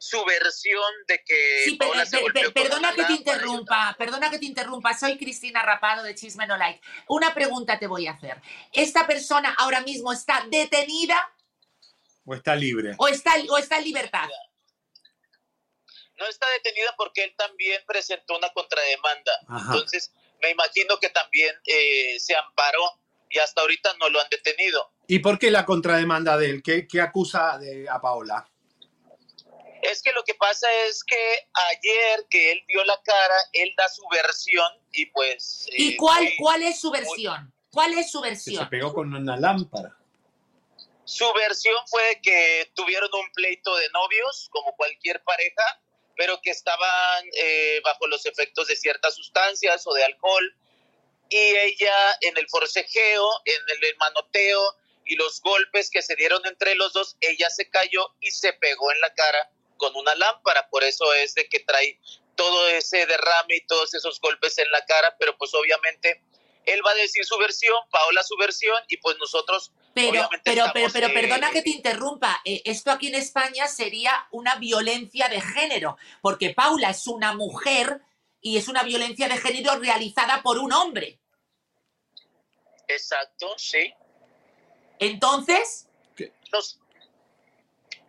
[0.02, 4.30] su versión de que Sí, per- se per- golpeó per- perdona que te interrumpa, perdona
[4.30, 4.92] que te interrumpa.
[4.98, 6.80] Soy Cristina Rapado de Chisme No Like.
[7.06, 8.42] Una pregunta te voy a hacer.
[8.72, 11.16] ¿Esta persona ahora mismo está detenida
[12.24, 12.94] ¿O está libre?
[12.98, 14.28] o está, o está en libertad?
[16.18, 19.32] No está detenida porque él también presentó una contrademanda.
[19.48, 19.72] Ajá.
[19.72, 23.00] Entonces, me imagino que también eh, se amparó
[23.30, 24.92] y hasta ahorita no lo han detenido.
[25.06, 26.62] ¿Y por qué la contrademanda de él?
[26.62, 28.48] ¿Qué, qué acusa de, a Paola?
[29.82, 31.16] Es que lo que pasa es que
[31.70, 35.66] ayer que él dio la cara, él da su versión y pues...
[35.72, 37.52] ¿Y eh, cuál, muy- cuál es su versión?
[37.72, 38.68] ¿Cuál es su Que se versión?
[38.70, 39.96] pegó con una lámpara.
[41.04, 45.80] Su versión fue que tuvieron un pleito de novios, como cualquier pareja,
[46.16, 50.54] pero que estaban eh, bajo los efectos de ciertas sustancias o de alcohol.
[51.28, 56.76] Y ella en el forcejeo, en el manoteo y los golpes que se dieron entre
[56.76, 59.50] los dos, ella se cayó y se pegó en la cara
[59.82, 60.68] con una lámpara.
[60.70, 61.98] Por eso es de que trae
[62.36, 66.22] todo ese derrame y todos esos golpes en la cara, pero pues obviamente
[66.64, 70.64] él va a decir su versión, Paola su versión y pues nosotros Pero, obviamente pero,
[70.72, 72.40] pero, estamos, pero eh, perdona que te interrumpa.
[72.44, 78.00] Eh, esto aquí en España sería una violencia de género, porque Paula es una mujer
[78.40, 81.18] y es una violencia de género realizada por un hombre.
[82.86, 83.92] Exacto, sí.
[85.00, 85.88] Entonces,
[86.52, 86.78] Nos-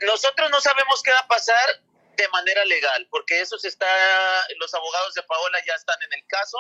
[0.02, 1.82] nosotros no sabemos qué va a pasar
[2.18, 3.88] de manera legal, porque eso se está,
[4.60, 6.58] los abogados de Paola ya están en el caso.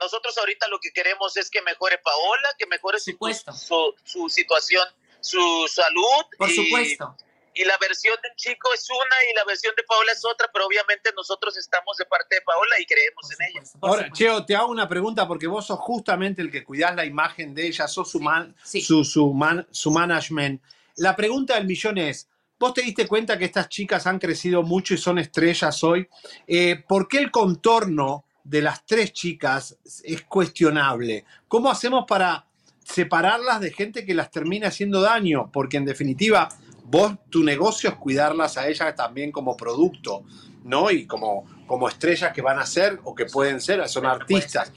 [0.00, 3.16] Nosotros ahorita lo que queremos es que mejore Paola, que mejore su,
[3.54, 4.86] su, su situación,
[5.20, 6.24] su salud.
[6.38, 7.16] por y- supuesto.
[7.54, 10.64] Y la versión del chico es una y la versión de Paola es otra, pero
[10.66, 13.62] obviamente nosotros estamos de parte de Paola y creemos en ella.
[13.82, 17.54] Ahora, Cheo, te hago una pregunta porque vos sos justamente el que cuidás la imagen
[17.54, 20.62] de ella, sos su, man- su, su, man- su management.
[20.96, 22.26] La pregunta del millón es,
[22.62, 26.08] vos te diste cuenta que estas chicas han crecido mucho y son estrellas hoy.
[26.46, 31.24] Eh, ¿Por qué el contorno de las tres chicas es cuestionable?
[31.48, 32.46] ¿Cómo hacemos para
[32.84, 35.50] separarlas de gente que las termina haciendo daño?
[35.52, 36.48] Porque en definitiva,
[36.84, 40.22] vos, tu negocio es cuidarlas a ellas también como producto,
[40.62, 40.88] ¿no?
[40.92, 44.70] Y como, como estrellas que van a ser o que pueden ser, son artistas.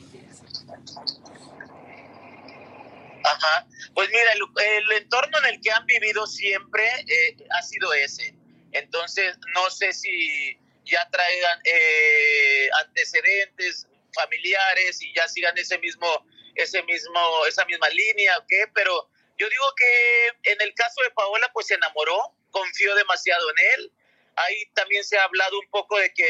[3.23, 3.67] Ajá.
[3.95, 8.35] Pues mira, el, entorno en el que han vivido siempre eh, ha sido ese.
[8.73, 16.83] Entonces, no sé si ya traigan eh, antecedentes familiares y ya sigan ese mismo, ese
[16.83, 21.49] mismo, esa misma línea o qué, pero yo digo que en el caso de Paola,
[21.53, 23.91] pues se enamoró, confió demasiado en él.
[24.35, 26.29] Ahí también se ha hablado un poco de que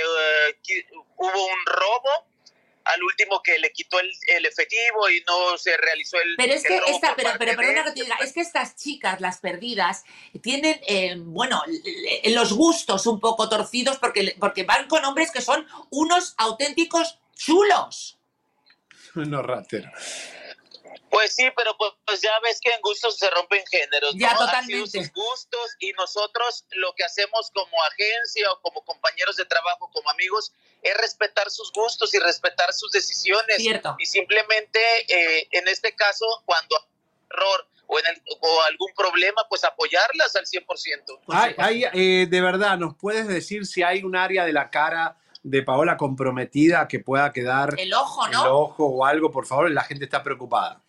[0.61, 0.85] qui-
[1.17, 2.27] hubo un robo
[2.85, 6.63] al último que le quitó el, el efectivo y no se realizó el Pero es
[6.65, 10.03] el que esta, pero, pero perdona que te diga, es que estas chicas, las perdidas,
[10.41, 11.61] tienen, eh, bueno,
[12.25, 18.19] los gustos un poco torcidos porque, porque van con hombres que son unos auténticos chulos.
[19.15, 19.89] No, ratero.
[21.15, 24.13] Pues sí, pero pues, pues ya ves que en gustos se rompen géneros.
[24.15, 24.41] Ya, ¿no?
[24.41, 24.87] Han totalmente.
[24.89, 29.89] sido sus gustos y nosotros lo que hacemos como agencia o como compañeros de trabajo,
[29.93, 30.51] como amigos,
[30.81, 33.55] es respetar sus gustos y respetar sus decisiones.
[33.57, 33.95] Cierto.
[33.97, 36.85] Y simplemente, eh, en este caso, cuando hay
[37.31, 41.21] error o, en el- o algún problema, pues apoyarlas al 100%.
[41.29, 45.15] Hay- hay, eh, de verdad, ¿nos puedes decir si hay un área de la cara
[45.43, 48.41] de Paola comprometida que pueda quedar El ojo, ¿no?
[48.43, 49.31] el ojo o algo?
[49.31, 50.81] Por favor, la gente está preocupada.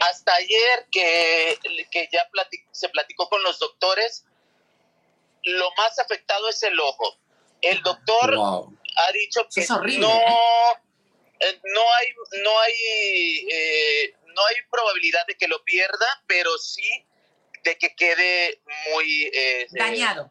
[0.00, 1.58] Hasta ayer que,
[1.90, 2.26] que ya
[2.72, 4.24] se platicó con los doctores,
[5.44, 7.18] lo más afectado es el ojo.
[7.60, 8.78] El doctor Wow.
[8.96, 10.24] ha dicho que es horrible, no, ¿eh?
[11.40, 17.06] eh, no hay, no hay, eh, no hay probabilidad de que lo pierda, pero sí
[17.64, 18.60] de que quede
[18.92, 20.30] muy eh, Dañado.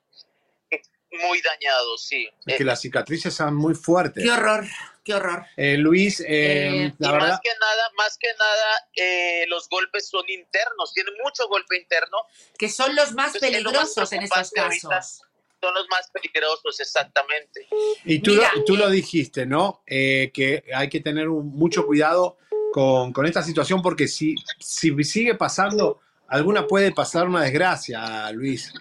[0.69, 2.29] eh, muy dañado, sí.
[2.45, 4.23] Es que las cicatrices son muy fuertes.
[4.23, 4.65] Qué horror,
[5.03, 5.45] qué horror.
[5.57, 9.67] Eh, Luis, eh, Eh, la y verdad, más que nada, más que nada, eh, los
[9.69, 12.17] golpes son internos, tienen mucho golpe interno.
[12.57, 15.21] Que son los más Entonces, es lo más peligrosos en estos casos.
[15.61, 17.67] son los más peligrosos, exactamente.
[18.05, 19.81] Y tú, Mira, lo, tú lo dijiste, ¿no?
[19.87, 22.37] Eh, que hay que tener un- mucho cuidado
[22.73, 28.73] con, con esta situación porque si, si sigue pasando, alguna puede pasar una desgracia, Luis.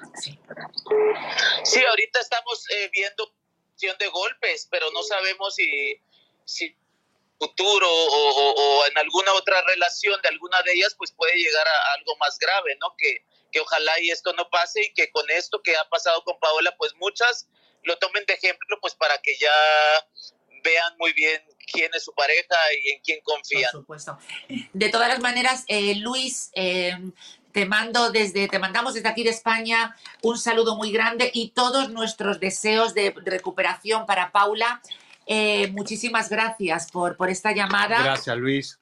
[1.64, 3.30] Sí, ahorita estamos eh, viendo
[3.98, 5.98] de golpes, pero no sabemos si,
[6.44, 6.74] si
[7.38, 11.66] futuro o, o- o en alguna otra relación de alguna de ellas, pues puede llegar
[11.66, 12.94] a algo más grave, ¿no?
[12.96, 16.38] Que, que ojalá y esto no pase y que con esto que ha pasado con
[16.38, 17.48] Paola, pues muchas
[17.82, 19.50] lo tomen de ejemplo, pues para que ya
[20.62, 23.70] vean muy bien quién es su pareja y en quién confían.
[23.72, 24.18] Por supuesto.
[24.72, 26.96] De todas las maneras, eh, Luis, eh,
[27.52, 31.90] te mando desde, te mandamos desde aquí de España un saludo muy grande y todos
[31.90, 34.80] nuestros deseos de recuperación para Paula.
[35.34, 38.02] Eh, muchísimas gracias por, por esta llamada.
[38.02, 38.78] Gracias, Luis.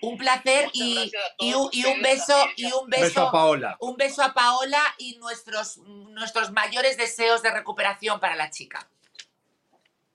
[0.00, 3.76] Un placer y, y un, y un beso y un beso, Beso a Paola.
[3.80, 8.88] un beso a Paola y nuestros, nuestros mayores deseos de recuperación para la chica.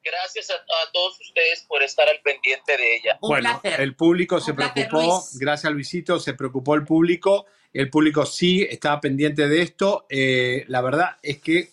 [0.03, 3.17] Gracias a, a todos ustedes por estar al pendiente de ella.
[3.21, 5.37] bueno, el público se placer, preocupó, Luis.
[5.37, 7.45] gracias Luisito, se preocupó el público.
[7.73, 10.07] El público sí estaba pendiente de esto.
[10.09, 11.69] Eh, la verdad es que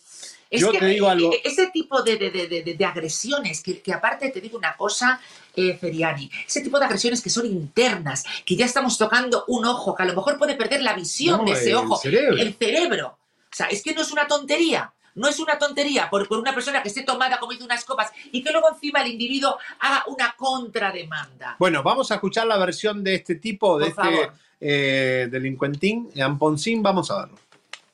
[0.55, 1.33] Es yo que te digo algo.
[1.33, 4.77] e- Ese tipo de, de- de- de- de agresiones, que, que aparte te digo una
[4.77, 5.21] cosa,
[5.57, 9.95] eh, Feriani, ese tipo de agresiones que son internas, que ya estamos tocando un ojo,
[9.95, 12.37] que a lo mejor puede perder la visión No, de ese el ojo, cerebro.
[12.37, 13.07] el cerebro.
[13.53, 14.93] O sea, es que no es una tontería.
[15.17, 18.43] No es una tontería por, por una persona que esté tomada, dice, unas copas y
[18.43, 21.55] que luego encima el individuo haga una contrademanda.
[21.61, 24.31] Bueno, vamos a escuchar la versión de este tipo, de Por este
[24.61, 26.83] eh, delincuentín, Amponcín.
[26.83, 27.39] Vamos a verlo.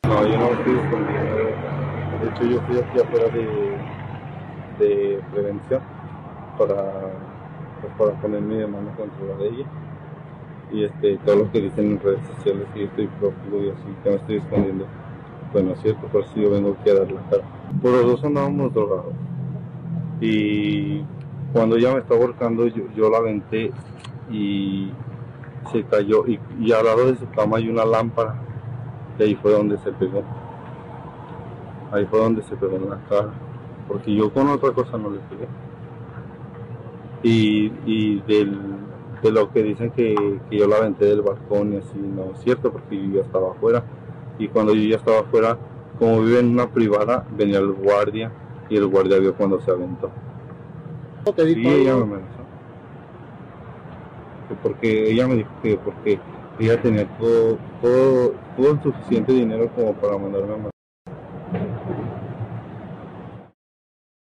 [0.04, 0.72] No, yo no estoy
[2.38, 3.76] yo fui aquí afuera de,
[4.78, 5.80] de prevención
[6.58, 7.10] para,
[7.80, 9.66] pues, para poner mi demanda contra la de ella.
[10.72, 13.84] Y este, todo lo que dicen en redes sociales que yo estoy prófugo y así,
[14.02, 14.86] que me estoy escondiendo.
[15.52, 17.42] Bueno, es cierto, por si yo vengo aquí a dar la cara.
[17.82, 19.14] Por los dos andábamos drogados.
[20.20, 21.02] Y
[21.52, 23.72] cuando ella me estaba volcando, yo, la aventé
[24.30, 24.92] y
[25.72, 26.24] se cayó.
[26.26, 28.36] Y al lado de su cama hay una lámpara.
[29.18, 30.22] Y ahí fue donde se pegó.
[31.92, 33.30] Ahí fue donde se pegó en la cara.
[33.88, 35.48] Porque yo con otra cosa no le pegué.
[37.22, 38.58] Y, y del,
[39.22, 40.14] de lo que dicen que,
[40.48, 43.50] que yo la aventé del balcón y así, no es cierto, porque yo ya estaba
[43.50, 43.82] afuera.
[44.38, 45.58] Y cuando yo ya estaba afuera,
[45.98, 48.32] como vive en una privada, venía el guardia
[48.70, 50.10] y el guardia vio cuando se aventó.
[51.36, 52.44] te Sí, ella me amenazó.
[54.48, 56.20] Que Porque ella me dijo que porque
[56.58, 60.79] ella tenía todo, todo, todo el suficiente dinero como para mandarme a matar.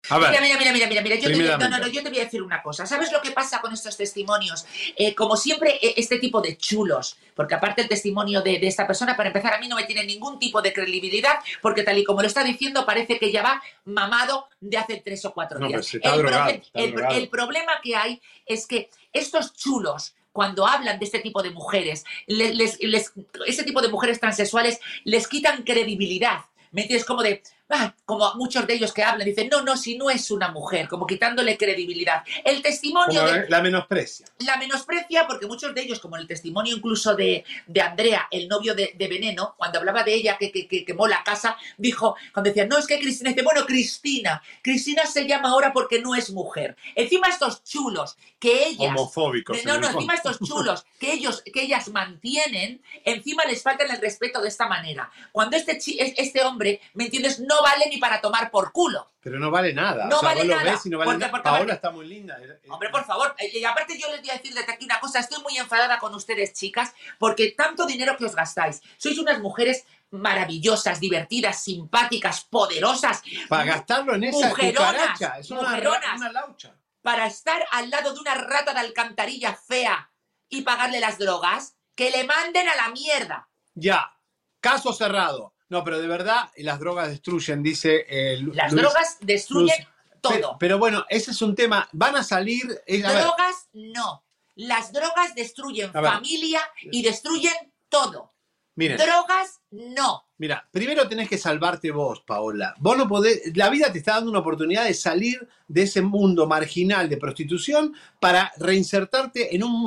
[0.10, 0.30] A ver.
[0.30, 2.20] Mira, mira, mira, mira, mira, mira, yo te, voy- no, no, no, yo te voy
[2.20, 2.86] a decir una cosa.
[2.86, 4.66] ¿Sabes lo que pasa con estos testimonios?
[4.95, 8.88] Eh, como siempre, eh, este tipo de chulos, porque aparte el testimonio de, de esta
[8.88, 12.03] persona, para empezar, a mí no me tiene ningún tipo de credibilidad, porque tal y
[12.03, 15.93] como lo está diciendo, parece que ya va mamado de hace tres o cuatro días.
[15.93, 17.16] está el, drogado, proble- está el- drogado.
[17.18, 22.05] el problema que hay es que estos chulos cuando hablan de este tipo de mujeres,
[22.28, 23.12] les, les- les-
[23.47, 26.41] ese tipo de mujeres transexuales les quitan credibilidad.
[26.72, 27.08] ¿Me entiendes?
[27.08, 30.32] Como de, ah, como muchos de ellos que hablan, dicen, no, no, si no es
[30.32, 32.24] una mujer, como quitándole credibilidad.
[32.43, 34.26] El testimonio Como de, la menosprecia.
[34.39, 38.74] la menosprecia porque muchos de ellos, como el testimonio incluso de, de Andrea, el novio
[38.76, 42.49] de, de Veneno, cuando hablaba de ella que, que- que quemó la casa, dijo, cuando
[42.49, 46.30] decía, no, es que Cristina, dice, bueno, Cristina, Cristina se llama ahora porque no es
[46.32, 46.76] mujer.
[46.95, 48.89] Encima estos chulos que ellas...
[48.97, 49.63] Homofóbicos.
[49.65, 54.41] No, no, encima estos chulos que ellos, que ellas mantienen, encima les faltan el respeto
[54.41, 55.09] de esta manera.
[55.32, 55.78] Cuando este,
[56.22, 57.39] este hombre, ¿me entiendes?
[57.39, 59.12] No vale ni para tomar por culo.
[59.22, 60.05] Pero no vale nada.
[60.05, 61.32] No o sea, vale vos lo nada, ves y no vale porque- nada.
[61.32, 62.38] porque Paola está muy linda.
[62.70, 63.36] Hombre, por favor.
[63.39, 65.99] Y y aparte yo les voy a decir desde aquí una cosa, estoy muy enfadada
[65.99, 68.82] con ustedes, chicas, porque tanto dinero que os gastáis.
[68.97, 73.22] Sois unas mujeres maravillosas, divertidas, simpáticas, poderosas.
[73.49, 75.22] Para gastarlo en esa mujeronas.
[75.39, 76.74] Es una, mujeronas, una laucha.
[77.01, 80.12] para estar al lado de una rata de alcantarilla fea
[80.49, 83.49] y pagarle las drogas, que le manden a la mierda.
[83.74, 84.14] Ya.
[84.62, 85.53] Caso cerrado.
[85.70, 89.88] No, pero de verdad las drogas destruyen, dice eh, Lu- Las Luis- drogas destruyen Luis-
[90.22, 90.34] todo.
[90.34, 91.88] Pero, pero bueno, ese es un tema.
[91.91, 92.63] Van a salir.
[92.88, 94.24] eh, a ver, drogas no.
[94.55, 97.53] Las drogas destruyen familia y destruyen
[97.89, 98.34] todo.
[98.78, 100.23] Miren, Drogas no.
[100.38, 102.73] mira, primero tenés que salvarte vos, Paola.
[102.80, 103.41] Vos no podés.
[103.57, 107.93] La vida te está dando una oportunidad de salir de ese mundo marginal de prostitución
[108.21, 109.86] para reinsertarte en un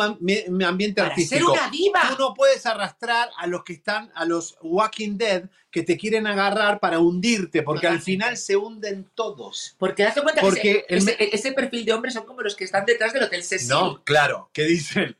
[0.62, 1.52] ambiente Para ser artístico.
[1.52, 2.00] una diva.
[2.10, 6.26] Tú no puedes arrastrar a los que están, a los Walking Dead, que te quieren
[6.26, 9.76] agarrar para hundirte, porque al final se hunden todos.
[9.78, 12.54] Porque date cuenta Porque que ese, me- ese- ese perfil de hombres son como los
[12.56, 13.68] que están detrás del Hotel Cecil.
[13.68, 15.16] No, claro, que dicen.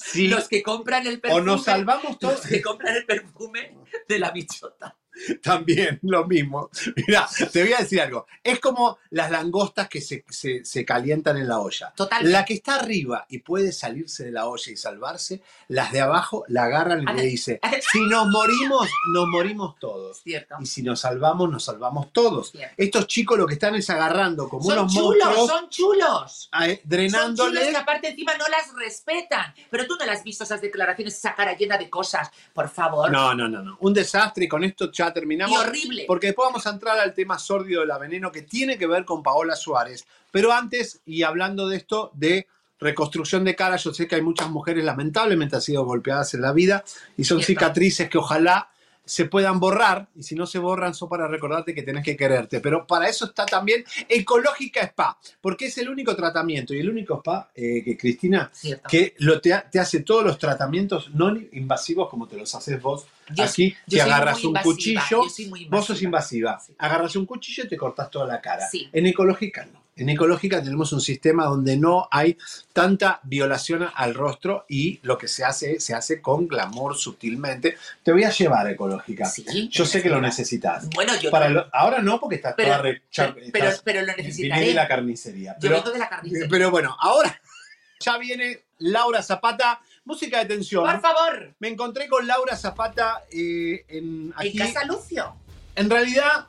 [0.00, 1.44] Sí, Los que compran el o perfume.
[1.44, 2.34] nos salvamos todos.
[2.34, 3.76] Los que compran el perfume
[4.08, 4.96] de la bichota.
[5.42, 6.70] también lo mismo.
[7.06, 8.26] Mira, te voy a decir algo.
[8.42, 11.92] Es como las langostas que se, se- se calientan en la olla.
[11.96, 12.32] Totalmente.
[12.32, 16.44] La que está arriba y puede salirse de la olla y salvarse, las de abajo
[16.48, 17.60] la agarran y le dice,
[17.92, 20.18] si nos morimos, nos morimos todos.
[20.22, 20.56] Cierto.
[20.60, 22.50] Y si nos salvamos, nos salvamos todos.
[22.50, 22.74] Cierto.
[22.76, 26.48] Estos chicos lo que están es agarrando como Son unos chulos, monstruos, son chulos.
[26.52, 29.54] a- Son chulos drenándoles que aparte encima no las respetan.
[29.70, 32.30] Pero tú no las has visto esas declaraciones, esa cara llena de cosas.
[32.52, 33.10] Por favor.
[33.10, 33.76] No, no, no, no.
[33.80, 35.56] Un desastre y con esto ya terminamos.
[35.56, 36.04] Y horrible.
[36.06, 39.04] Porque después vamos a entrar al tema sórdido de la veneno que tiene que ver
[39.04, 40.06] con Paola Suárez.
[40.30, 42.46] Pero antes, y hablando de esto, de
[42.80, 46.52] reconstrucción de cara, yo sé que hay muchas mujeres lamentablemente han sido golpeadas en la
[46.52, 46.84] vida
[47.16, 48.70] y son cicatrices que ojalá
[49.08, 52.60] se puedan borrar y si no se borran son para recordarte que tenés que quererte.
[52.60, 57.16] Pero para eso está también Ecológica Spa, porque es el único tratamiento y el único
[57.18, 58.88] spa, eh, que Cristina, Cierto.
[58.88, 62.80] que lo te, ha- te hace todos los tratamientos no invasivos como te los haces
[62.80, 65.22] vos Yo- aquí, yo soy agarras un invasiva, cuchillo,
[65.70, 68.68] vos sos invasiva, agarras un cuchillo y te cortas toda la cara.
[68.68, 68.88] Sí.
[68.92, 69.82] En ecológica no.
[69.98, 72.38] En ecológica tenemos un sistema donde no hay
[72.72, 77.76] tanta violación al rostro y lo que se hace se hace con glamour sutilmente.
[78.02, 79.30] Te voy a llevar a ecológica.
[79.70, 80.88] yo sé que lo necesitas.
[80.90, 84.00] Bueno, yo Para no- lo- ahora no porque estás Pero- toda re- pero- pero- pero
[84.02, 84.66] lo necesitaré.
[84.66, 85.56] de la carnicería.
[85.60, 86.48] Yo vengo de la carnicería.
[86.48, 87.40] pero bueno, ahora
[88.00, 89.80] ya viene Laura Zapata.
[90.04, 90.84] Música de tensión.
[90.90, 91.54] Por favor.
[91.58, 94.58] Me encontré con Laura Zapata eh, en, aquí.
[94.60, 95.34] En Casa Lucio.
[95.74, 96.46] En realidad,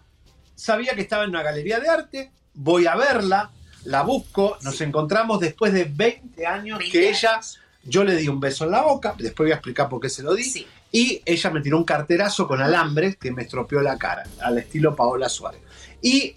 [0.55, 2.31] sabía que estaba en una galería de arte,
[2.61, 3.51] voy a verla,
[3.85, 7.39] la busco, nos encontramos después de 20 años que ella,
[7.83, 10.23] yo le di un beso en la boca, después voy a explicar por qué se
[10.23, 14.23] lo di, y ella me tiró un carterazo con alambres que me estropeó la cara,
[14.41, 15.61] al estilo Paola Suárez.
[16.01, 16.35] Y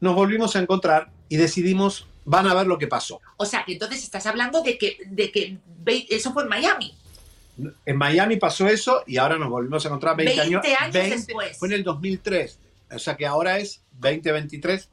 [0.00, 3.20] nos volvimos a encontrar y decidimos, van a ver lo que pasó.
[3.36, 5.58] O sea, que entonces estás hablando de que, de que
[6.08, 6.92] eso fue en Miami.
[7.86, 11.56] En Miami pasó eso y ahora nos volvimos a encontrar 20, 20 años 20 después.
[11.56, 12.58] Fue en el 2003.
[12.92, 14.88] O sea que ahora es 2023,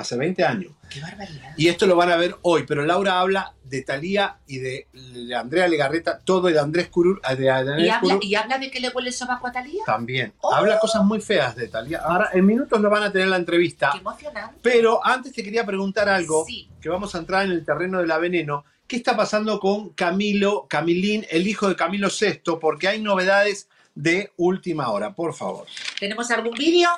[0.00, 0.72] hace 20 años.
[0.88, 1.54] Qué barbaridad.
[1.56, 5.34] Y esto lo van a ver hoy, pero Laura habla de Talía y de, de
[5.34, 8.88] Andrea Legarreta, todo de Andrés Curur, de Andrés ¿Y habla, y habla de que le
[8.88, 9.84] huele el sobaco a Talía.
[9.86, 10.34] también.
[10.40, 10.52] Oh.
[10.52, 11.98] Habla cosas muy feas de Talía.
[12.04, 13.90] Ahora, en minutos lo van a tener la entrevista.
[13.92, 14.58] Qué emocionante.
[14.62, 16.44] Pero antes te quería preguntar algo,
[16.80, 18.64] que vamos a entrar en el terreno de la veneno.
[18.88, 22.40] ¿Qué está pasando con Camilo, Camilín, el hijo de Camilo VI?
[22.60, 25.66] Porque hay novedades de última hora, por favor.
[26.00, 26.88] ¿Tenemos algún vídeo?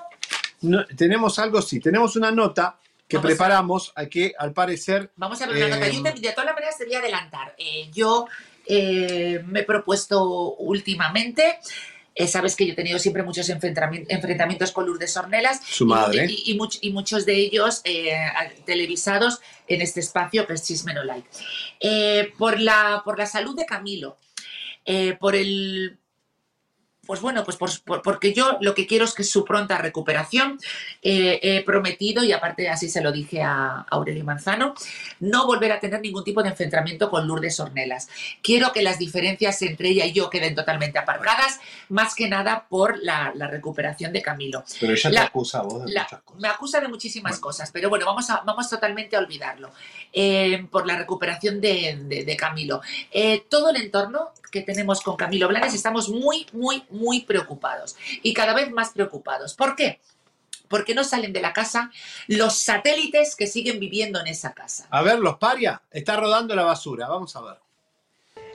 [0.63, 2.79] No- tenemos algo, sí, tenemos una nota
[3.13, 5.11] que Vamos preparamos, a que al parecer...
[5.17, 5.89] Vamos a ver una nota.
[5.89, 7.55] Yo de todas maneras te voy a adelantar.
[7.59, 8.27] Eh, yo
[8.67, 11.59] eh, me he propuesto últimamente.
[12.15, 15.61] eh, sabes que yo he tenido siempre muchos enfrentami- enfrentamientos con Lourdes Ornelas.
[15.65, 16.27] Su y- madre.
[16.29, 18.15] Y, y much- y muchos de ellos eh,
[18.67, 21.29] televisados en este espacio que es Chisme No Like.
[21.81, 24.19] Eh, por, la, por la salud de Camilo,
[25.21, 25.99] por el
[27.05, 30.61] pues bueno, pues por- por- porque yo lo que quiero es que su pronta recuperación.
[31.03, 34.75] Eh, he prometido, y aparte así se lo dije a Aurelio Manzano,
[35.19, 38.09] no volver a tener ningún tipo de enfrentamiento con Lourdes Ornelas.
[38.41, 43.03] Quiero que las diferencias entre ella y yo queden totalmente aparcadas, más que nada por
[43.03, 44.63] la, la recuperación de Camilo.
[44.79, 46.41] Pero ella te acusa a vos de la- muchas cosas.
[46.41, 49.73] me acusa de muchísimas cosas, pero bueno, vamos, a, vamos totalmente a olvidarlo.
[50.13, 52.81] Eh, por la recuperación de, de- de Camilo.
[53.11, 58.33] Eh, todo el entorno que tenemos con Camilo Blanes estamos muy, muy, muy preocupados y
[58.35, 59.55] cada vez más preocupados.
[59.55, 59.99] ¿Por qué?
[60.69, 61.91] Porque no salen de la casa
[62.29, 64.87] los satélites que siguen viviendo en esa casa.
[64.91, 67.57] A ver, los paria, está rodando la basura, vamos a ver.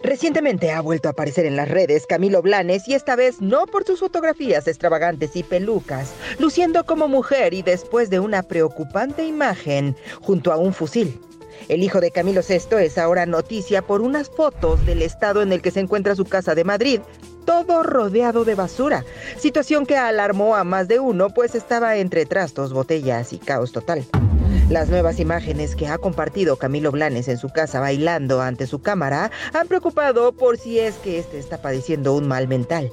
[0.04, 3.84] Recientemente ha vuelto a aparecer en las redes Camilo Blanes y esta vez no por
[3.84, 10.52] sus fotografías extravagantes y pelucas, luciendo como mujer y después de una preocupante imagen junto
[10.54, 11.20] a un fusil.
[11.68, 15.62] El hijo de Camilo VI es ahora noticia por unas fotos del estado en el
[15.62, 17.02] que se encuentra su casa de Madrid,
[17.46, 19.06] todo rodeado de basura,
[19.38, 24.06] situación que alarmó a más de uno pues estaba entre trastos, botellas y caos total.
[24.70, 29.32] Las nuevas imágenes que ha compartido Camilo Blanes en su casa bailando ante su cámara
[29.54, 32.92] han preocupado por si es que este está padeciendo un mal mental.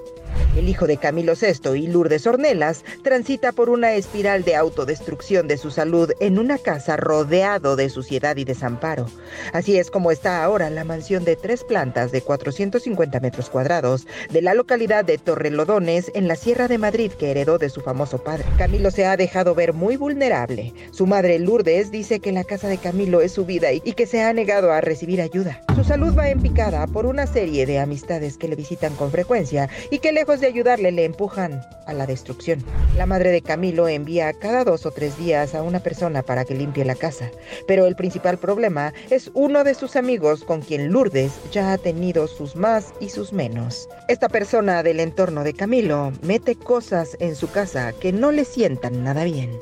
[0.57, 5.59] El hijo de Camilo VI y Lourdes Ornelas transita por una espiral de autodestrucción de
[5.59, 9.07] su salud en una casa rodeado de suciedad y desamparo.
[9.52, 14.42] Así es como está ahora la mansión de tres plantas de 450 metros cuadrados de
[14.42, 18.44] la localidad de Torrelodones en la Sierra de Madrid que heredó de su famoso padre.
[18.57, 20.72] Camilo se ha dejado ver muy vulnerable.
[20.92, 24.22] Su madre Lourdes dice que la casa de Camilo es su vida y que se
[24.22, 25.61] ha negado a recibir ayuda.
[25.74, 29.68] Su salud va en picada por una serie de amistades que le visitan con frecuencia
[29.90, 32.62] y que lejos de de ayudarle le empujan a la destrucción.
[32.99, 36.55] La madre de Camilo envía cada dos o tres días a una persona para que
[36.55, 37.30] limpie la casa,
[37.66, 42.26] pero el principal problema es uno de sus amigos con quien Lourdes ya ha tenido
[42.26, 43.88] sus más y sus menos.
[44.09, 49.03] Esta persona del entorno de Camilo mete cosas en su casa que no le sientan
[49.03, 49.59] nada bien.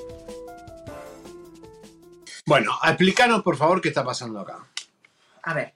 [2.44, 4.66] Bueno, explícanos por favor qué está pasando acá.
[5.44, 5.74] A ver.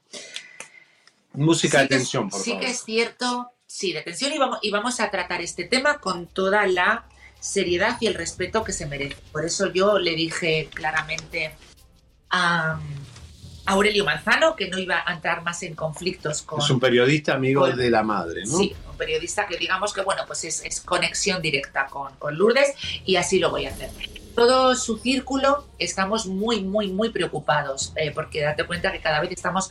[1.34, 2.64] Música sí de tensión, por sí favor.
[2.64, 6.26] que es cierto, sí, de tensión y vamos, y vamos a tratar este tema con
[6.26, 7.04] toda la
[7.40, 9.16] seriedad y el respeto que se merece.
[9.32, 11.54] Por eso yo le dije claramente
[12.30, 12.78] a
[13.66, 17.62] Aurelio Manzano que no iba a entrar más en conflictos con, Es un periodista amigo
[17.62, 18.58] con- de la madre, ¿no?
[18.58, 22.74] Sí, un periodista que digamos que bueno, pues es, es conexión directa con, con Lourdes
[23.04, 23.90] y así lo voy a hacer.
[24.34, 29.30] Todo su círculo estamos muy, muy, muy preocupados eh, porque date cuenta que cada vez
[29.32, 29.70] estamos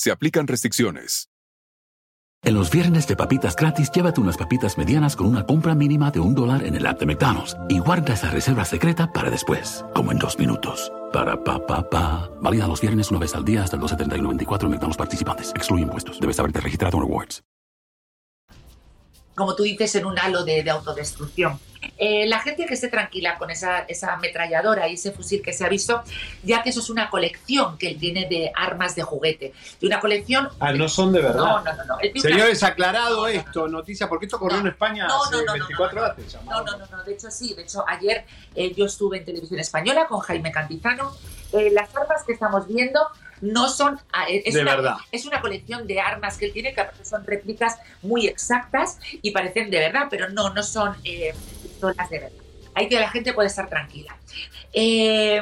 [0.01, 1.29] se aplican restricciones.
[2.43, 6.19] En los viernes de papitas gratis, llévate unas papitas medianas con una compra mínima de
[6.19, 10.11] un dólar en el app de McDonald's y guarda esa reserva secreta para después, como
[10.11, 10.91] en dos minutos.
[11.13, 12.31] Para pa pa pa.
[12.41, 15.51] Válida los viernes una vez al día hasta el 12.31.24 en McDonald's participantes.
[15.55, 16.19] Excluye impuestos.
[16.19, 17.43] Debes haberte registrado en Rewards.
[19.41, 21.59] Como tú dices, en un halo de, de autodestrucción.
[21.97, 25.65] Eh, la gente que esté tranquila con esa, esa ametralladora y ese fusil que se
[25.65, 26.03] ha visto,
[26.43, 29.51] ya que eso es una colección que él tiene de armas de juguete.
[29.79, 30.47] De una colección...
[30.59, 31.37] Ah, no son de verdad.
[31.37, 31.85] No, no, no.
[31.85, 32.21] no.
[32.21, 35.99] Señores, aclarado esto, noticia, porque esto ocurrió en España No, hace no, no, no, 24
[35.99, 36.17] no, horas.
[36.45, 39.59] No, no, no, no, de hecho sí, de hecho ayer eh, yo estuve en televisión
[39.59, 41.11] española con Jaime Cantizano.
[41.51, 42.99] Eh, las armas que estamos viendo
[43.41, 43.99] no son...
[44.13, 44.95] ah, eh, Es De una, verdad.
[45.11, 49.31] Es una colección de armas que él tiene que aparte son réplicas muy exactas y
[49.31, 51.33] parecen de verdad, pero no, no son eh,
[51.63, 52.37] pistolas de verdad.
[52.73, 54.15] Ahí que la gente puede estar tranquila.
[54.73, 55.41] Eh,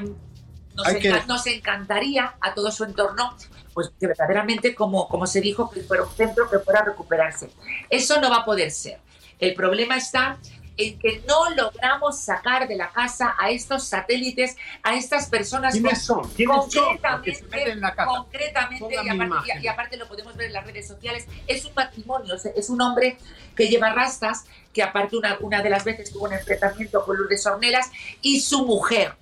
[0.76, 3.36] nos, que- enca- nos encantaría a todo su entorno,
[3.74, 7.50] pues que verdaderamente, como, como se dijo, que fuera un centro que fuera a recuperarse.
[7.90, 9.00] Eso no va a poder ser.
[9.40, 10.38] El problema está
[10.80, 16.02] en que no logramos sacar de la casa a estos satélites, a estas personas ¿Quiénes
[16.04, 16.28] son?
[16.32, 18.08] ¿Quiénes son concretamente, se meten en la casa?
[18.10, 21.74] concretamente y aparte, y- y aparte lo podemos ver en las redes sociales, es un
[21.76, 23.18] matrimonio, es- un hombre
[23.56, 27.46] que lleva rastas, que aparte una, una de las veces tuvo un enfrentamiento con Lourdes
[27.46, 29.14] Ornelas y su mujer.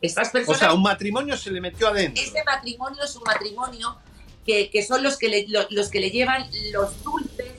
[0.00, 2.22] Estas O personas sea, un matrimonio se le metió adentro.
[2.22, 3.96] este matrimonio es un matrimonio
[4.44, 7.52] que, que son los que, le, lo- los que le llevan los dulces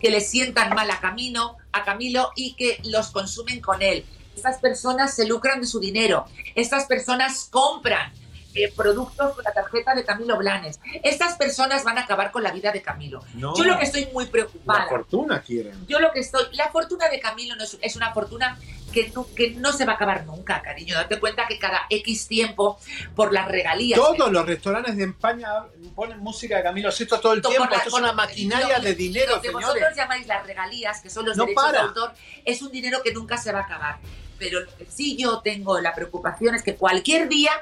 [0.00, 4.04] que le sientan mal a Camino, a Camilo y que los consumen con él.
[4.34, 6.26] Estas personas se lucran de su dinero.
[6.54, 8.12] Estas personas compran
[8.54, 10.80] eh, productos con la tarjeta de Camilo Blanes.
[11.02, 13.24] Estas personas van a acabar con la vida de Camilo.
[13.34, 13.56] No.
[13.56, 14.86] Yo lo que estoy muy La preocupada.
[14.88, 15.86] fortuna quieren.
[15.86, 18.58] Yo lo que estoy, la fortuna de Camilo no es, es una fortuna
[18.92, 20.94] que no, que no se va a acabar nunca, cariño.
[20.94, 22.78] Date cuenta que cada X tiempo,
[23.16, 23.98] por las regalías.
[23.98, 25.48] Todos los restaurantes de España
[25.94, 27.64] ponen música de Camilo Sesto todo el tiempo.
[27.70, 29.66] la- Esto es una maquinaria lo- de dinero, Lo que señores.
[29.68, 31.78] vosotros llamáis las regalías, que son los No derechos para.
[31.78, 32.12] de autor,
[32.44, 33.98] es un dinero que nunca se va a acabar.
[34.42, 37.52] Pero lo que sí yo tengo la preocupación es que cualquier día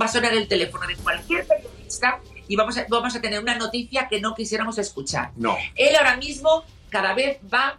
[0.00, 3.56] va a sonar el teléfono de cualquier periodista y vamos a, vamos a tener una
[3.56, 5.32] noticia que no quisiéramos escuchar.
[5.34, 5.56] No.
[5.74, 7.78] Él ahora mismo cada vez va,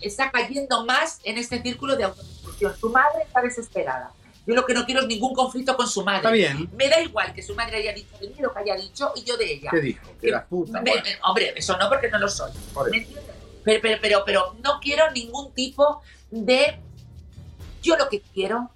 [0.00, 2.76] está cayendo más en este círculo de autodestrucción.
[2.78, 4.12] Su madre está desesperada.
[4.46, 6.18] Yo lo que no quiero es ningún conflicto con su madre.
[6.18, 6.70] Está bien.
[6.76, 9.24] Me da igual que su madre haya dicho de mí lo que haya dicho y
[9.24, 9.70] yo de ella.
[9.72, 10.06] ¿Qué dijo?
[10.20, 10.80] Que era puta.
[10.80, 11.04] Me- bueno.
[11.04, 12.52] me- hombre, eso no porque no lo soy.
[12.92, 13.24] ¿Me entiendes?
[13.64, 16.78] Pero, pero, pero, pero no quiero ningún tipo de...
[17.84, 18.70] Yo lo que quiero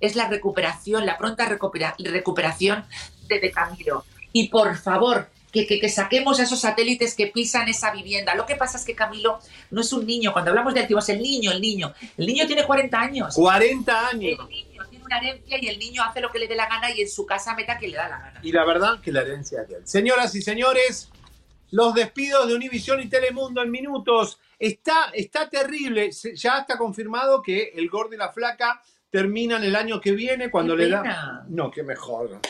[0.00, 2.84] es la recuperación, la pronta recupera- recuperación
[3.28, 4.04] de, de Camilo.
[4.32, 8.34] Y por favor, que, que- que saquemos a esos satélites que pisan esa vivienda.
[8.34, 9.38] Lo que pasa es que Camilo
[9.70, 10.32] no es un niño.
[10.32, 11.94] Cuando hablamos de activos, el niño, el niño.
[12.16, 13.34] El niño tiene 40 años.
[13.34, 14.38] 40 años.
[14.40, 16.90] El niño tiene una herencia y el niño hace lo que le dé la gana
[16.90, 18.40] y en su casa meta que le da la gana.
[18.42, 19.86] Y la verdad que la herencia es de él.
[19.86, 21.08] Señoras y señores,
[21.70, 24.38] los despidos de Univisión y Telemundo en minutos.
[24.58, 26.10] Está, está terrible.
[26.34, 28.80] Ya está confirmado que el gordo y la flaca
[29.10, 31.44] terminan el año que viene cuando Qué le da.
[31.48, 32.40] No, que mejor.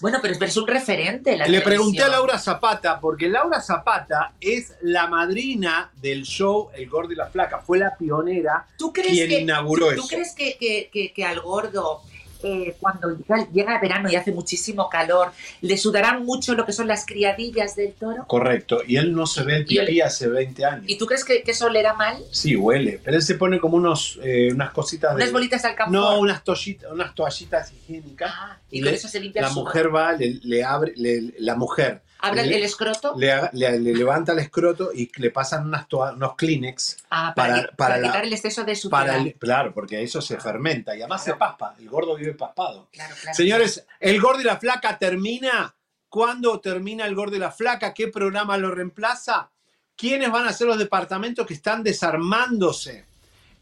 [0.00, 1.36] Bueno, pero es- un referente.
[1.36, 2.08] la Le pregunté a.
[2.08, 7.58] Laura Zapata, porque Laura Zapata es la madrina del show El Gordo y la Flaca.
[7.58, 10.08] Fue la pionera ¿Tú crees quien que, inauguró ¿tú eso.
[10.08, 12.02] crees que, que- que- que al gordo
[12.42, 16.72] eh, cuando llega, llega el verano y hace muchísimo calor, le sudarán mucho lo que
[16.72, 18.24] son las criadillas del toro.
[18.26, 18.80] Correcto.
[18.86, 20.84] Y él no se ve el él- pipí hace 20 años.
[20.86, 22.16] ¿Y tú crees que, que eso olerá mal?
[22.30, 23.00] Sí, huele.
[23.02, 25.16] Pero él se pone como unos, eh, unas cositas de...
[25.22, 25.92] Unas bolitas de alcanfor.
[25.94, 28.32] No, unas, toallitas, unas toallitas higiénicas.
[28.70, 29.64] y y con le- eso se limpia la sudor.
[29.64, 33.14] mujer va, le, le abre, le- la mujer ¿Abra le- el escroto?
[33.16, 37.54] le, haga- le- le levanta el escroto y le pasan unas unos Kleenex Ah, para,
[37.54, 40.96] para, qui- para para la- quitar el exceso de el- claro, porque eso se fermenta
[40.96, 41.74] y además se paspa.
[41.78, 42.88] El gordo vive paspado.
[42.92, 43.36] Claro, claro.
[43.36, 45.74] Señores, el gordo y la flaca termina.
[46.08, 47.92] ¿Cuándo termina el gordo y la flaca?
[47.92, 49.50] ¿Qué programa lo reemplaza?
[49.94, 53.04] ¿Quiénes van a ser los departamentos que están desarmándose?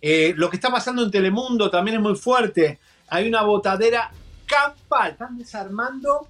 [0.00, 2.78] Eh, lo que está pasando en Telemundo también es muy fuerte.
[3.09, 4.11] Hay una botadera
[4.46, 5.12] campal.
[5.12, 6.28] Están desarmando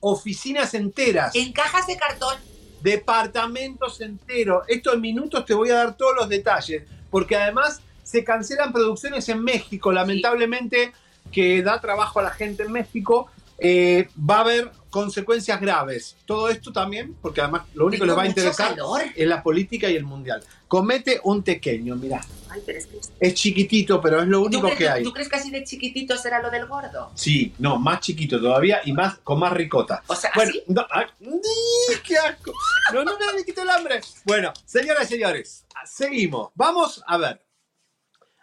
[0.00, 1.34] oficinas enteras.
[1.34, 2.36] En cajas de cartón.
[2.82, 4.64] Departamentos enteros.
[4.68, 6.84] Esto en minutos te voy a dar todos los detalles.
[7.10, 9.92] Porque además se cancelan producciones en México.
[9.92, 10.92] Lamentablemente,
[11.32, 16.16] que da trabajo a la gente en México, eh, va a haber consecuencias graves.
[16.24, 19.02] Todo esto también, porque además lo único que les va a interesar calor.
[19.14, 20.42] es la política y el mundial.
[20.68, 22.20] Comete un pequeño, mira.
[22.50, 22.98] Ay, pero es que...
[23.20, 25.02] Es chiquitito, pero es lo ¿Tú único crees, que hay.
[25.02, 27.10] ¿Tú crees que así de chiquitito será lo del gordo?
[27.14, 30.02] Sí, no, más chiquito todavía y más con más ricota.
[30.06, 30.62] O sea, bueno, ¿así?
[30.68, 31.96] no, ay, ¡ni!
[32.06, 32.52] ¡Qué asco!
[32.92, 34.00] No, no me quito el hambre.
[34.24, 36.50] Bueno, señoras y señores, seguimos.
[36.54, 37.44] Vamos a ver.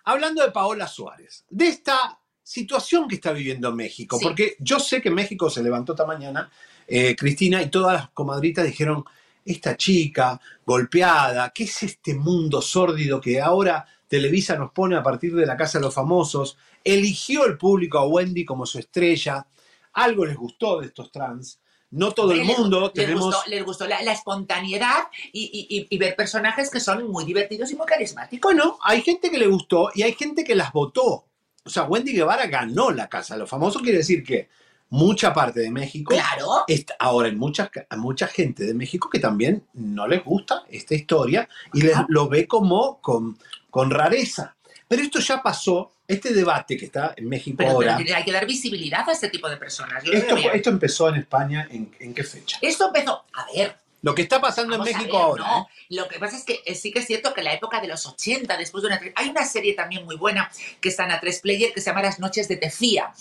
[0.04, 4.24] Hablando de Paola Suárez, de esta situación que está viviendo México, Sí.
[4.24, 6.50] porque yo sé que México se levantó esta mañana,
[6.88, 9.04] eh, Cristina, y todas las comadritas dijeron,
[9.44, 15.34] esta chica golpeada, ¿qué es este mundo sórdido que ahora Televisa nos pone a partir
[15.36, 16.56] de la Casa de los Famosos?
[16.84, 19.48] Eligió el público a Wendy como su estrella,
[19.94, 21.60] algo les gustó de estos trans,
[21.92, 23.26] no todo el Les- mundo les tenemos...
[23.36, 27.26] gustó, les gustó la, la espontaneidad y, y- y- y ver personajes que son muy
[27.26, 28.54] divertidos y muy carismáticos.
[28.54, 31.26] Bueno, hay gente que le gustó y hay gente que las votó.
[31.66, 34.50] O sea, Wendy Guevara ganó la Casa de los Famosos, quiere decir que
[34.90, 36.14] mucha parte de México.
[36.14, 36.64] Claro.
[36.68, 41.50] está- ahora, hay mucha, mucha gente de México que también no les gusta esta historia
[41.74, 43.38] y les, lo ve como con,
[43.72, 44.56] con rareza.
[44.88, 47.98] Pero esto ya pasó, este debate que está en México Pero, ahora.
[47.98, 50.04] pero hay que dar visibilidad a este tipo de personas.
[50.04, 52.60] Yo Esto, esto empezó en España, ¿en, en qué fecha?
[52.62, 55.44] Esto empezó, a ver, Lo que está pasando en Vamos México ver, ahora.
[55.44, 55.62] no.
[55.62, 55.86] ¿eh?
[55.90, 57.88] Lo que pasa es que eh, sí que es cierto que en la época de
[57.88, 59.02] los 80, después de una...
[59.16, 62.20] Hay una serie también muy buena que está en A3 Player que se llama Las
[62.20, 63.12] Noches de Tefía,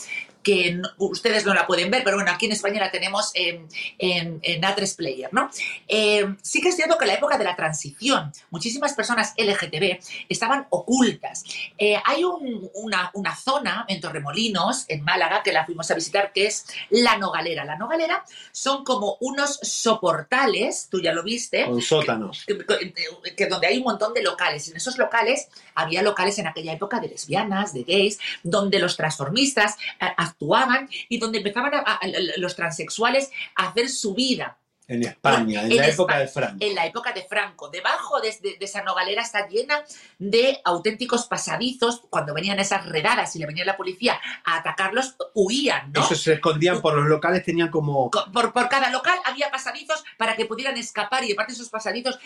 [0.45, 3.67] que ustedes no la pueden ver, pero bueno, aquí en España la tenemos en,
[3.99, 5.51] en, en A3 Player, ¿no?
[5.89, 9.99] Eh, sí que es cierto que en la época de la transición, muchísimas personas LGTB
[10.29, 11.43] estaban ocultas.
[11.79, 16.33] Eh, hay un- una, una zona en Torremolinos, en Málaga, que la fuimos a visitar,
[16.33, 17.65] que es La Nogalera.
[17.65, 18.23] La Nogalera
[18.53, 22.45] son como unos soportales, tú ya lo viste, Con sótanos.
[22.47, 24.69] que, que- que donde hay un montón de locales.
[24.69, 29.77] En esos locales había locales en aquella época de lesbianas, de gays, donde los transformistas
[30.01, 32.01] eh, actuaban y donde empezaban a-
[32.37, 34.59] los transexuales a hacer su vida.
[34.87, 36.57] En España, en, En la Espa- época de Franco.
[36.61, 37.68] En la época de Franco.
[37.70, 39.82] Debajo de, de- de esa nogalera está llena
[40.18, 42.03] de auténticos pasadizos.
[42.11, 46.03] Cuando venían esas redadas y le venía la policía a atacarlos, huían, ¿no?
[46.05, 48.11] Esos se escondían por los locales, tenían como...
[48.11, 51.57] Co- Por, por cada local había pasadizos para que pudieran escapar y de parte de
[51.57, 52.18] esos pasadizos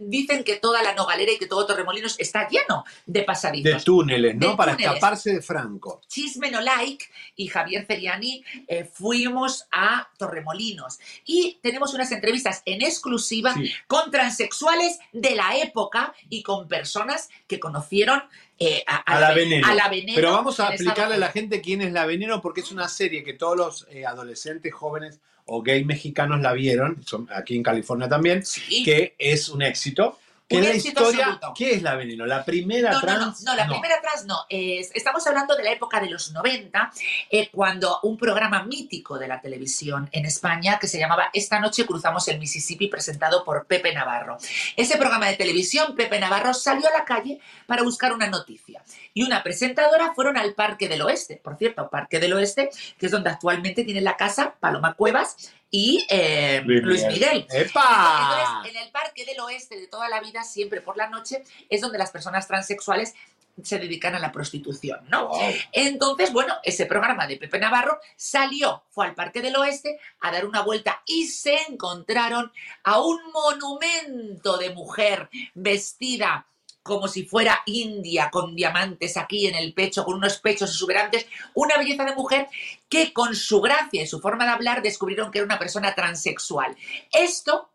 [0.00, 3.72] dicen que toda la Nogalera y que todo Torremolinos está lleno de pasadizos.
[3.72, 4.50] de túneles, ¿no?
[4.50, 4.94] De Para túneles.
[4.94, 6.00] escaparse de Franco.
[6.08, 7.04] Chisme no like
[7.36, 13.70] y Javier Feriani eh, fuimos a Torremolinos y tenemos unas entrevistas en exclusiva Sí.
[13.86, 18.22] con transexuales de la época y con personas que conocieron
[18.58, 19.66] eh, a, A la veneno.
[19.66, 22.60] a la Veneno Pero vamos a explicarle a la gente quién es la veneno, porque
[22.60, 27.26] es una serie que todos los eh, adolescentes jóvenes o gay mexicanos la vieron, son
[27.34, 28.42] aquí en California también,
[28.84, 30.18] que es un éxito.
[30.50, 31.52] Que Un la éxito historia, absoluto.
[31.56, 32.26] ¿qué es la veneno?
[32.26, 33.42] La primera No, no, no, trans.
[33.44, 34.46] no, la primera trans no.
[34.48, 36.90] Es- estamos hablando de la época de los 90,
[37.30, 41.86] eh, cuando un programa mítico de la televisión en España que se llamaba Esta noche
[41.86, 44.38] cruzamos el Mississippi, presentado por Pepe Navarro.
[44.74, 48.82] Ese programa de televisión, Pepe Navarro salió a la calle para buscar una noticia.
[49.14, 53.12] Y una presentadora fueron al Parque del Oeste, por cierto, Parque del Oeste, que es
[53.12, 57.46] donde actualmente tiene la casa Paloma Cuevas y eh, Luis Luis Miguel.
[57.48, 57.66] Miguel.
[57.66, 58.38] ¡Epa!
[58.40, 61.80] Entonces, en el Parque del Oeste de toda la vida, siempre por la noche, es
[61.80, 63.14] donde las personas transexuales
[63.62, 65.30] se dedican a la prostitución, ¿no?
[65.72, 70.46] Entonces, bueno, ese programa de Pepe Navarro salió, fue al Parque del Oeste a dar
[70.46, 72.52] una vuelta y se encontraron
[72.84, 76.46] a un monumento de mujer vestida
[76.82, 81.76] como si fuera india, con diamantes aquí en el pecho, con unos pechos exuberantes, una
[81.76, 82.48] belleza de mujer
[82.88, 86.76] que con su gracia y su forma de hablar descubrieron que era una persona transexual.
[87.12, 87.70] Esto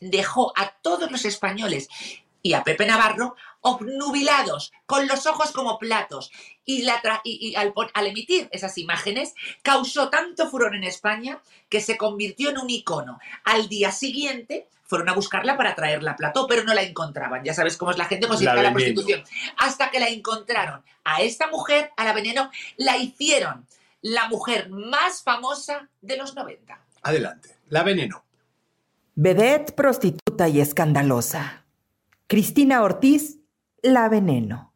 [0.00, 1.88] dejó a todos los españoles
[2.42, 6.30] y a Pepe Navarro obnubilados, con los ojos como platos.
[6.64, 11.96] Y, la y- al, al emitir esas imágenes causó tanto furor en España que se
[11.96, 13.18] convirtió en un icono.
[13.44, 17.44] Al día siguiente fueron a buscarla para traerla a plató, pero no la encontraban.
[17.44, 19.22] Ya sabes cómo es la gente con La la, prostitución.
[19.58, 20.82] Hasta que la encontraron.
[21.04, 23.66] A esta mujer, a la veneno, la hicieron
[24.00, 26.80] la mujer más famosa de los 90.
[27.02, 27.56] Adelante.
[27.68, 28.24] La veneno.
[29.14, 31.66] Vedette, prostituta y escandalosa.
[32.26, 33.38] Cristina Ortiz,
[33.82, 34.72] la veneno.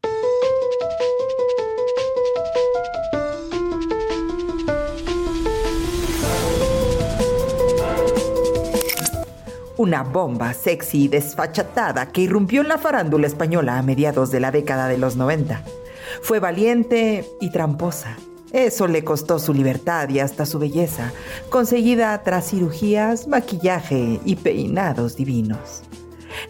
[9.78, 14.50] Una bomba sexy y desfachatada que irrumpió en la farándula española a mediados de la
[14.50, 15.64] década de los 90.
[16.20, 18.18] Fue valiente y tramposa.
[18.52, 21.12] Eso le costó su libertad y hasta su belleza,
[21.48, 25.82] conseguida tras cirugías, maquillaje y peinados divinos.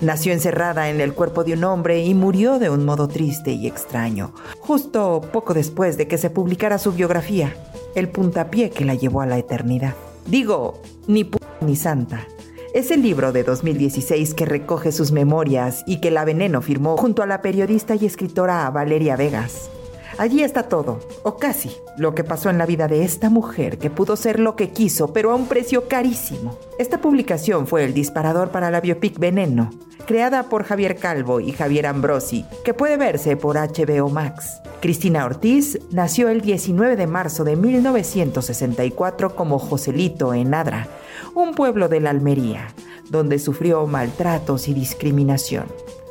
[0.00, 3.68] Nació encerrada en el cuerpo de un hombre y murió de un modo triste y
[3.68, 7.54] extraño, justo poco después de que se publicara su biografía,
[7.94, 9.94] el puntapié que la llevó a la eternidad.
[10.26, 12.26] Digo, ni p ni santa.
[12.74, 17.22] Es el libro de 2016 que recoge sus memorias y que la Veneno firmó junto
[17.22, 19.68] a la periodista y escritora Valeria Vegas.
[20.16, 23.90] Allí está todo, o casi, lo que pasó en la vida de esta mujer que
[23.90, 26.58] pudo ser lo que quiso, pero a un precio carísimo.
[26.78, 29.68] Esta publicación fue el disparador para la biopic Veneno,
[30.06, 34.62] creada por Javier Calvo y Javier Ambrosi, que puede verse por HBO Max.
[34.80, 40.88] Cristina Ortiz nació el 19 de marzo de 1964 como Joselito en Adra,
[41.34, 42.68] un pueblo de la Almería,
[43.10, 45.66] donde sufrió maltratos y discriminación.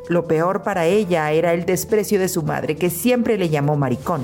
[0.10, 4.22] Lo peor para ella era el desprecio de su madre, que siempre le llamó maricón,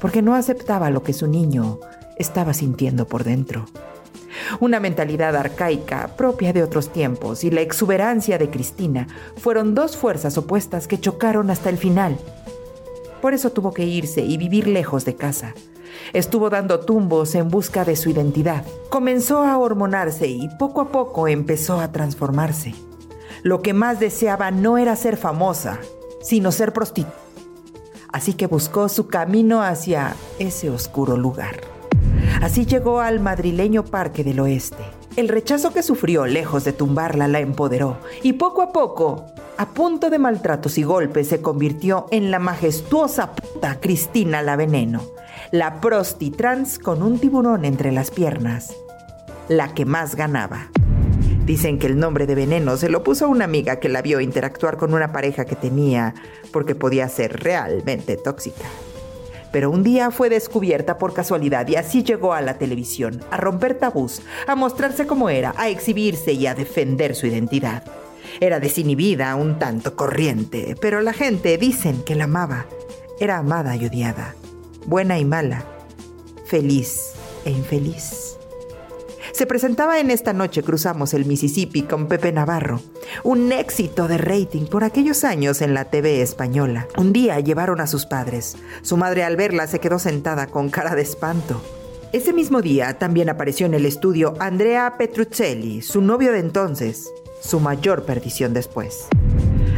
[0.00, 1.78] porque no aceptaba lo que su niño
[2.16, 3.66] estaba sintiendo por dentro.
[4.60, 10.38] Una mentalidad arcaica propia de otros tiempos y la exuberancia de Cristina fueron dos fuerzas
[10.38, 12.16] opuestas que chocaron hasta el final.
[13.20, 15.54] Por eso tuvo que irse y vivir lejos de casa.
[16.12, 18.64] Estuvo dando tumbos en busca de su identidad.
[18.88, 22.74] Comenzó a hormonarse y poco a poco empezó a transformarse.
[23.42, 25.78] Lo que más deseaba no era ser famosa,
[26.22, 27.14] sino ser prostituta.
[28.12, 31.60] Así que buscó su camino hacia ese oscuro lugar.
[32.42, 34.99] Así llegó al madrileño Parque del Oeste.
[35.16, 39.26] El rechazo que sufrió lejos de tumbarla la empoderó y poco a poco,
[39.56, 45.02] a punto de maltratos y golpes, se convirtió en la majestuosa puta Cristina la Veneno,
[45.50, 48.72] la prosti trans con un tiburón entre las piernas,
[49.48, 50.68] la que más ganaba.
[51.44, 54.20] Dicen que el nombre de veneno se lo puso a una amiga que la vio
[54.20, 56.14] interactuar con una pareja que tenía
[56.52, 58.66] porque podía ser realmente tóxica.
[59.52, 63.78] Pero un día fue descubierta por casualidad y así llegó a la televisión, a romper
[63.78, 67.82] tabús, a mostrarse como era, a exhibirse y a defender su identidad.
[68.38, 72.66] Era desinhibida, un tanto corriente, pero la gente dicen que la amaba.
[73.18, 74.34] Era amada y odiada,
[74.86, 75.64] buena y mala,
[76.46, 77.12] feliz
[77.44, 78.29] e infeliz.
[79.32, 82.80] Se presentaba en esta noche Cruzamos el Mississippi con Pepe Navarro,
[83.22, 86.88] un éxito de rating por aquellos años en la TV española.
[86.98, 88.56] Un día llevaron a sus padres.
[88.82, 91.62] Su madre al verla se quedó sentada con cara de espanto.
[92.12, 97.08] Ese mismo día también apareció en el estudio Andrea Petruccelli, su novio de entonces,
[97.40, 99.06] su mayor perdición después.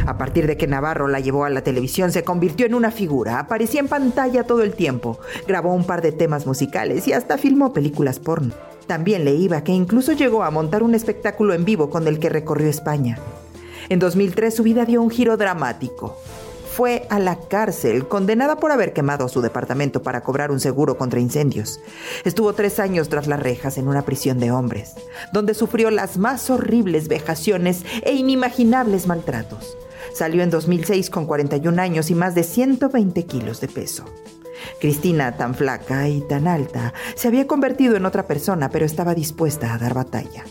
[0.07, 3.39] A partir de que Navarro la llevó a la televisión, se convirtió en una figura.
[3.39, 5.19] Aparecía en pantalla todo el tiempo.
[5.47, 8.53] Grabó un par de temas musicales y hasta filmó películas porno.
[8.87, 12.29] También le iba que incluso llegó a montar un espectáculo en vivo con el que
[12.29, 13.17] recorrió España.
[13.89, 16.17] En 2003 su vida dio un giro dramático.
[16.73, 21.19] Fue a la cárcel, condenada por haber quemado su departamento para cobrar un seguro contra
[21.19, 21.79] incendios.
[22.23, 24.95] Estuvo tres años tras las rejas en una prisión de hombres,
[25.31, 29.77] donde sufrió las más horribles vejaciones e inimaginables maltratos.
[30.15, 34.05] Salió en 2006 con 41 años y más de 120 kilos de peso.
[34.79, 39.73] Cristina, tan flaca y tan alta, se había convertido en otra persona, pero estaba dispuesta
[39.73, 40.43] a dar batalla.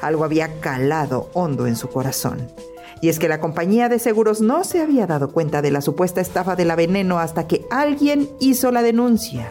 [0.00, 2.48] Algo había calado hondo en su corazón.
[3.02, 6.20] Y es que la compañía de seguros no se había dado cuenta de la supuesta
[6.20, 9.50] estafa de la veneno hasta que alguien hizo la denuncia.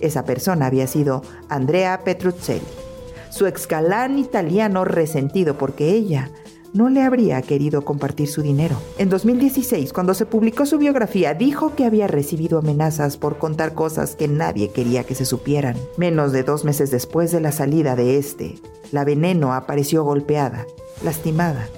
[0.00, 2.66] Esa persona había sido Andrea Petruccelli,
[3.30, 6.30] su ex galán italiano resentido porque ella
[6.72, 8.76] no le habría querido compartir su dinero.
[8.98, 14.16] En 2016, cuando se publicó su biografía, dijo que había recibido amenazas por contar cosas
[14.16, 15.76] que nadie quería que se supieran.
[15.96, 18.56] Menos de dos meses después de la salida de este,
[18.92, 20.66] la veneno apareció golpeada,
[21.02, 21.68] lastimada.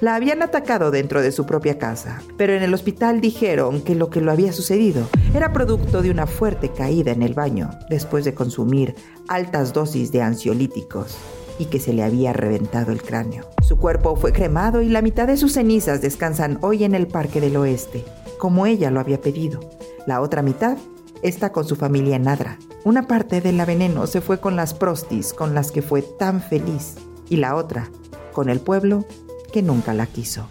[0.00, 4.08] La habían atacado dentro de su propia casa, pero en el hospital dijeron que lo
[4.08, 8.34] que lo había sucedido era producto de una fuerte caída en el baño después de
[8.34, 8.94] consumir
[9.28, 11.18] altas dosis de ansiolíticos
[11.58, 13.48] y que se le había reventado el cráneo.
[13.62, 17.40] Su cuerpo fue cremado y la mitad de sus cenizas descansan hoy en el Parque
[17.40, 18.04] del Oeste,
[18.38, 19.60] como ella lo había pedido.
[20.06, 20.76] La otra mitad
[21.22, 22.58] está con su familia en Nadra.
[22.84, 26.42] Una parte de la veneno se fue con las prostis con las que fue tan
[26.42, 26.96] feliz
[27.30, 27.90] y la otra
[28.32, 29.06] con el pueblo
[29.52, 30.48] que nunca la quiso.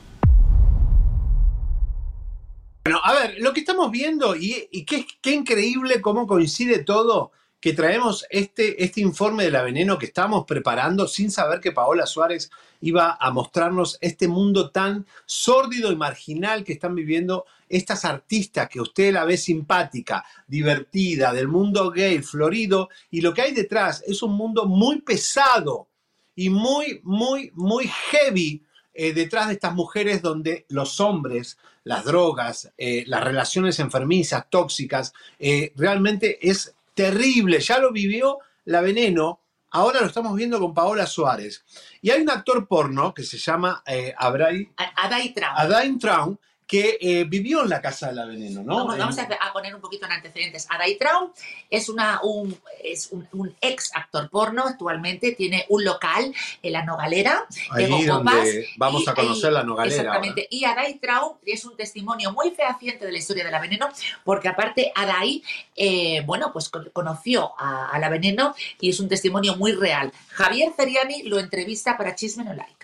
[2.85, 7.31] Bueno, a ver, lo que estamos viendo y, qué increíble cómo coincide todo,
[7.64, 12.06] que traemos este, este informe de la veneno que estamos preparando sin saber que Paola
[12.06, 18.68] Suárez iba a mostrarnos este mundo tan sórdido y marginal que están viviendo estas artistas
[18.68, 24.03] que usted la ve simpática, divertida, del mundo gay, florido, y lo que hay detrás
[24.06, 25.88] es un mundo muy pesado
[26.35, 28.61] y muy, muy, muy heavy
[28.94, 35.14] eh, detrás de estas mujeres donde los hombres, las drogas, eh, las relaciones enfermizas, tóxicas,
[35.40, 37.60] eh, realmente es terrible.
[37.60, 39.41] Ya lo vivió la veneno,
[39.72, 41.65] ahora lo estamos viendo con Paola Suárez.
[42.02, 45.53] Y hay un actor porno que se llama eh, Abray- Adai Traum.
[45.57, 46.38] Adain Traum
[46.74, 48.78] que eh, vivió en la casa de la veneno, ¿no?
[48.78, 50.66] Vamos, vamos a, a poner un poquito en antecedentes.
[50.72, 51.30] Adai Traum
[51.70, 56.34] es, una, un, es un, un ex actor porno, actualmente tiene un local
[56.64, 57.45] en la Nogalera.
[57.70, 60.48] Ahí donde vamos y- a conocer la Nogalera Exactamente.
[60.50, 63.90] Y Adai Traum es un testimonio muy fehaciente de la historia de la veneno,
[64.24, 65.44] porque aparte Adai,
[65.76, 70.12] eh, bueno, pues con- conoció a, a la veneno y es un testimonio muy real.
[70.30, 72.82] Javier Ceriani lo entrevista para Chisme No Like.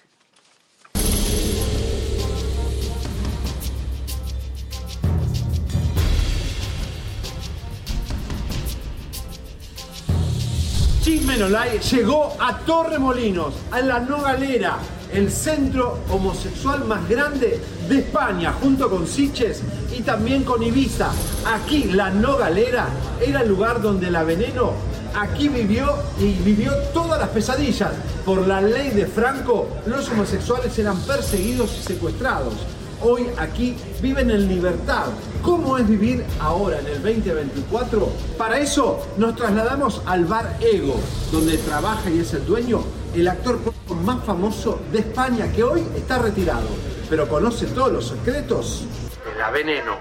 [11.10, 14.78] Chisme No Like llegó a Torremolinos, a la Nogalera,
[15.12, 17.60] el centro homosexual más grande
[17.90, 19.64] de España, junto con Siches
[19.98, 21.10] y también con Ibiza.
[21.48, 22.90] Aquí, la Nogalera,
[23.26, 24.74] era el lugar donde la veneno
[25.20, 27.90] aquí vivió y vivió todas las pesadillas.
[28.24, 32.54] Por la ley de Franco, los homosexuales eran perseguidos y secuestrados.
[33.02, 35.06] Hoy aquí viven en libertad.
[35.42, 38.10] ¿Cómo es vivir ahora en el 2024?
[38.38, 41.00] Para eso nos trasladamos al bar Ego,
[41.32, 42.84] donde trabaja y es el dueño
[43.16, 43.58] el actor
[44.04, 46.68] más famoso de España, que hoy está retirado,
[47.10, 48.86] pero conoce todos los secretos
[49.26, 49.98] de la veneno.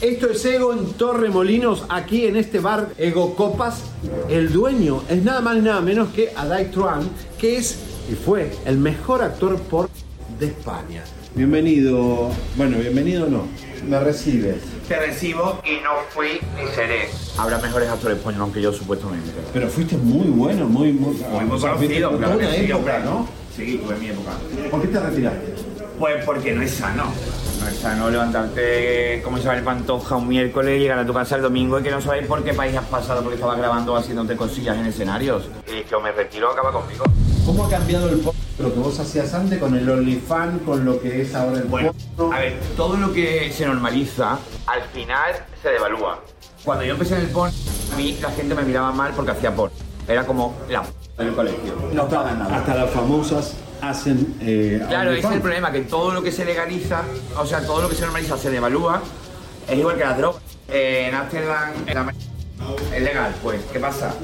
[0.00, 3.82] Esto es Ego en Torremolinos, aquí en este bar Ego Copas.
[4.28, 7.08] El dueño es nada más nada menos que Adai Truan,
[7.38, 7.78] que es
[8.10, 9.88] y fue el mejor actor por
[10.38, 11.02] de España.
[11.34, 13.46] Bienvenido, bueno, bienvenido no,
[13.88, 14.56] me recibes.
[14.88, 17.08] Te recibo y no fui ni seré.
[17.38, 19.30] Habrá mejores actores españoles que yo, supuestamente.
[19.52, 22.98] Pero fuiste muy bueno, muy, muy, Muy, muy conocido, fuiste claro que una sí, época.
[23.00, 23.28] ¿no?
[23.54, 24.32] Sí, tuve mi época.
[24.70, 25.54] ¿Por qué te retiraste?
[25.98, 27.04] Pues porque no es sano.
[27.60, 31.80] No es sano levantarte como Isabel Pantoja un miércoles, llegar a tu casa el domingo
[31.80, 34.76] y que no sabes por qué país has pasado porque estabas grabando o haciéndote cosillas
[34.76, 35.48] en escenarios.
[35.66, 37.04] Y que o me retiro o acaba conmigo.
[37.46, 38.40] ¿Cómo ha cambiado el porno?
[38.58, 41.94] Lo que vos hacías antes con el OnlyFans, con lo que es ahora el Bueno,
[42.16, 42.34] porno.
[42.34, 45.32] a ver, todo lo que se normaliza, al final
[45.62, 46.20] se devalúa.
[46.64, 47.54] Cuando yo empecé en el porno,
[47.92, 49.76] a mí la gente me miraba mal porque hacía porno.
[50.08, 51.74] Era como la p del colegio.
[51.92, 52.56] No pagan nada.
[52.56, 54.36] Hasta las famosas hacen.
[54.40, 57.02] eh, Claro, ese es el problema, que todo lo que se legaliza,
[57.38, 59.02] o sea, todo lo que se normaliza se devalúa.
[59.68, 60.38] Es igual que la droga.
[60.68, 62.14] Eh, en Amsterdam en la-
[62.96, 64.14] es legal, pues, ¿qué pasa?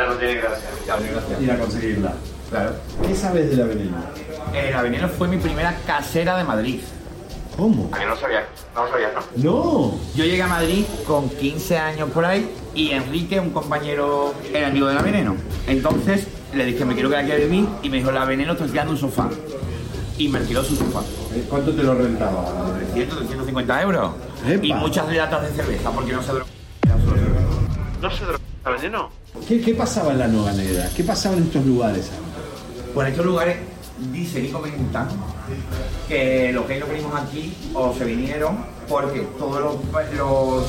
[0.00, 0.68] Ya no tiene gracia.
[0.86, 1.40] Ya no tiene gracia.
[1.40, 2.14] Ir a conseguirla.
[2.48, 2.72] Claro.
[3.06, 3.96] ¿Qué sabes de la veneno?
[4.54, 6.80] Eh, la Veneno fue mi primera casera de Madrid.
[7.54, 7.90] ¿Cómo?
[7.92, 9.20] A mí no sabía, no lo sabía, ¿no?
[9.36, 9.98] No.
[10.14, 14.86] Yo llegué a Madrid con 15 años por ahí y Enrique, un compañero, era amigo
[14.86, 15.36] de la Veneno.
[15.66, 18.64] Entonces le dije, me quiero quedar aquí a vivir y me dijo, la Veneno está
[18.64, 19.28] alquilando un sofá.
[20.16, 21.00] Y me alquiló su sofá.
[21.34, 22.74] Eh, ¿Cuánto te lo rentaba?
[22.94, 24.12] 300, 350 euros.
[24.48, 24.66] Epa.
[24.66, 26.46] Y muchas latas de cerveza porque no se droga.
[28.00, 28.24] ¿No se
[28.64, 29.19] la veneno?
[29.46, 30.88] ¿Qué, ¿Qué pasaba en la Nueva Negra?
[30.96, 32.10] ¿Qué pasaba en estos lugares?
[32.94, 33.56] Pues en estos lugares
[34.12, 35.08] dicen y comentan
[36.08, 40.66] que los gays lo venimos aquí o se vinieron porque todos los, los,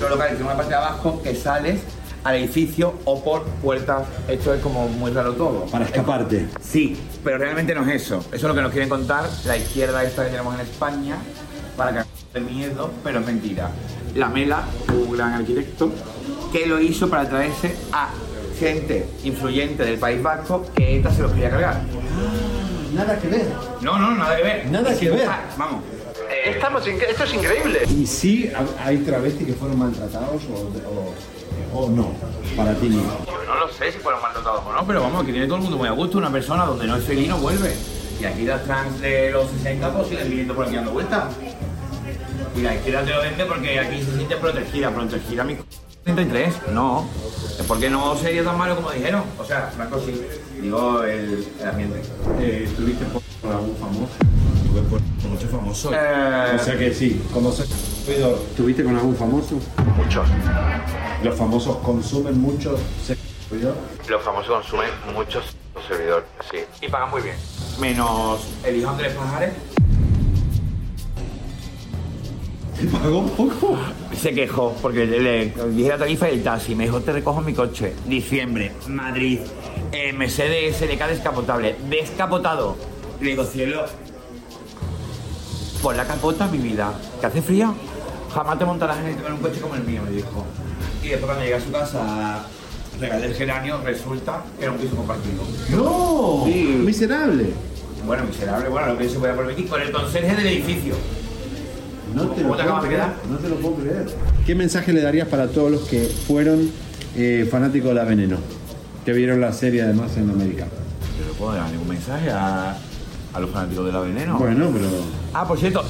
[0.00, 1.80] los locales tienen una parte de abajo que sales
[2.24, 4.06] al edificio o por puertas.
[4.28, 5.64] Esto es como muy raro todo.
[5.66, 6.46] Para escaparte.
[6.60, 8.18] Sí, pero realmente no es eso.
[8.18, 11.16] Eso es lo que nos quieren contar la izquierda esta que tenemos en España
[11.76, 13.70] para que de miedo, pero es mentira.
[14.14, 15.90] La Mela, un gran arquitecto,
[16.52, 18.08] que lo hizo para traerse a
[18.58, 21.80] gente influyente del País Vasco que ETA se los quería cargar.
[22.94, 23.46] Nada que ver.
[23.82, 24.66] No, no, nada que ver.
[24.70, 25.20] Nada que ver.
[25.20, 25.82] buscas- Vamos.
[26.44, 27.80] Estamos esto es increíble.
[27.88, 32.12] ¿Y sí ha- hay travestis que fueron maltratados o, o- o no?
[32.56, 33.02] Para ti no.
[33.02, 35.62] Yo no lo sé si fueron maltratados o no, pero vamos, que tiene todo el
[35.62, 36.18] mundo muy a gusto.
[36.18, 37.74] Una persona donde no es feliz no vuelve.
[38.20, 41.24] Y aquí las trans de los 60 pues siguen viniendo por aquí dando vueltas.
[42.56, 45.62] Y la izquierda te lo vende porque aquí se siente protegida, protegida mi c-
[46.14, 47.06] 33, no.
[47.66, 49.24] Porque no sería tan malo como dijeron.
[49.38, 50.18] O sea, Franco sí.
[50.58, 52.00] Digo el, el ambiente.
[52.40, 53.04] Eh, ¿Tuviste
[53.42, 54.12] con algún famoso?
[54.66, 55.92] Tuve por con muchos famosos.
[55.94, 56.56] Eh.
[56.58, 59.56] O sea que sí, como ser servidor, ¿tuviste con algún famoso?
[59.96, 60.26] Muchos.
[61.22, 63.74] ¿Los famosos consumen mucho servidor?
[64.08, 65.44] Los famosos consumen muchos
[65.86, 66.58] servidores, sí.
[66.80, 67.36] Y pagan muy bien.
[67.78, 69.52] Menos el hijo Andrés Pajares.
[72.80, 73.76] ¿Te pagó un poco?
[74.16, 76.74] Se quejó porque le, le dije la tarifa del taxi.
[76.74, 77.94] Me dijo, te recojo mi coche.
[78.06, 79.40] Diciembre, Madrid,
[79.92, 81.76] eh, Mercedes SLK descapotable.
[81.88, 82.76] Descapotado.
[83.20, 83.84] Le digo, cielo,
[85.82, 86.92] por la capota, mi vida.
[87.20, 87.74] ¿Que hace frío?
[88.32, 90.44] Jamás te montarás en en un coche como el mío, me dijo.
[91.02, 92.46] Y después cuando llegué a su casa,
[93.00, 95.42] regalé el geranio, resulta que era un piso compartido.
[95.70, 96.44] ¡No!
[96.46, 96.80] Sí.
[96.84, 97.46] ¡Miserable!
[98.06, 100.94] Bueno, miserable, bueno, lo que se puede permitir con el conserje del edificio.
[102.14, 103.16] No te, ¿Cómo lo te puedo acabas de creer, quedar?
[103.30, 104.06] no te lo puedo creer.
[104.46, 106.70] ¿Qué mensaje le darías para todos los que fueron
[107.16, 108.36] eh, fanáticos de la Veneno?
[109.04, 110.66] Que vieron la serie además en América.
[111.18, 112.76] Yo no puedo dar ningún mensaje a,
[113.34, 114.38] a los fanáticos de la veneno.
[114.38, 114.86] Bueno, pero.
[115.34, 115.82] Ah, por cierto,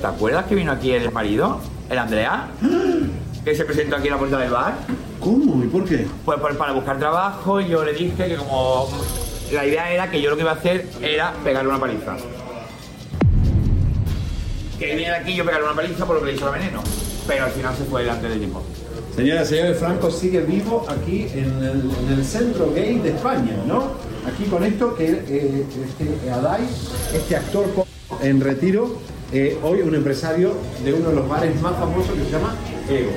[0.00, 1.60] ¿te acuerdas que vino aquí el marido,
[1.90, 2.48] el Andrea?
[3.44, 4.74] Que se presentó aquí en la puerta del bar.
[5.18, 5.64] ¿Cómo?
[5.64, 6.06] ¿Y por qué?
[6.24, 8.88] Pues, pues para buscar trabajo y yo le dije que como
[9.52, 12.14] la idea era que yo lo que iba a hacer era pegarle una paliza.
[14.82, 16.82] Que viniera aquí yo pegarle una paliza por lo que le hizo la veneno.
[17.28, 18.64] Pero al final se fue delante del tiempo.
[19.14, 23.56] Señoras y señores, Franco sigue vivo aquí en el, en el centro gay de España,
[23.68, 23.92] ¿no?
[24.26, 26.62] Aquí con esto que eh, este Adai,
[27.14, 27.66] este actor
[28.22, 28.96] en retiro,
[29.32, 32.56] eh, hoy un empresario de uno de los bares más famosos que se llama
[32.90, 33.12] Ego.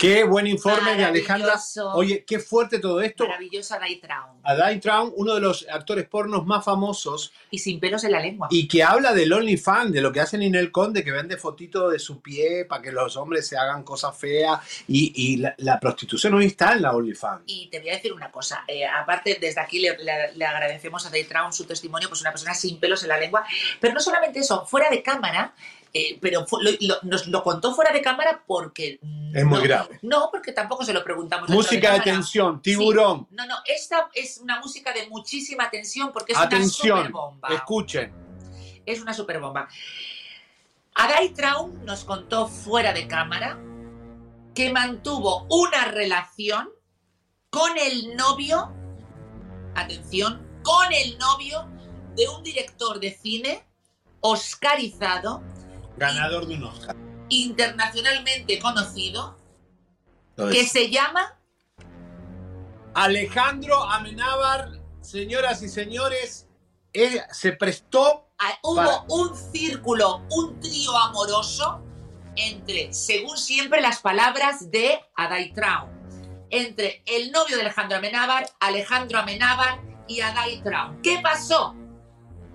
[0.00, 1.48] Qué buen informe de Alejandra.
[1.48, 1.92] Maravilloso.
[1.92, 3.26] Oye, qué fuerte todo esto.
[3.26, 4.38] Maravillosa Day Traum.
[4.42, 8.48] Adai Traum, uno de los actores pornos más famosos Y sin pelos en la lengua.
[8.50, 11.98] y que habla del OnlyFans, de lo que hace Ninel Conde, que vende fotitos de
[11.98, 14.60] su pie para que los hombres se hagan cosas feas.
[14.88, 17.42] Y, y la, la prostitución hoy está en la OnlyFans.
[17.46, 21.04] Y te voy a decir una cosa, eh, aparte desde aquí le, le- le agradecemos
[21.04, 23.44] a Day Traum su testimonio, pues una persona sin pelos en la lengua,
[23.78, 25.52] pero no solamente eso, fuera de cámara,
[25.92, 29.00] eh, pero fu- lo- lo- nos lo contó fuera de cámara porque...
[29.34, 29.98] Es muy no, grave.
[30.02, 31.48] No, porque tampoco se lo preguntamos.
[31.48, 32.04] Música de cámara.
[32.04, 33.26] tensión, tiburón.
[33.30, 37.48] No, no, esta es una música de muchísima tensión porque es una Atención, superbomba.
[37.48, 38.12] escuchen.
[38.86, 39.68] Es una superbomba.
[40.94, 43.58] Adai Traum nos contó fuera de cámara
[44.54, 46.68] que mantuvo una relación
[47.50, 48.72] con el novio,
[49.74, 51.68] atención, con el novio
[52.16, 53.64] de un director de cine
[54.20, 55.42] oscarizado,
[56.00, 56.96] Ganador de un Oscar.
[57.28, 59.36] internacionalmente conocido,
[60.50, 61.38] que se llama
[62.94, 66.48] Alejandro Amenábar, señoras y señores,
[67.32, 68.26] se prestó.
[68.38, 71.82] Ah, Hubo para- un círculo, un trío amoroso
[72.34, 75.90] entre, según siempre, las palabras de Adai Traum.
[76.48, 81.00] Entre el novio de Alejandro Amenábar, Alejandro Amenábar y Adai Traum.
[81.02, 81.76] ¿Qué pasó?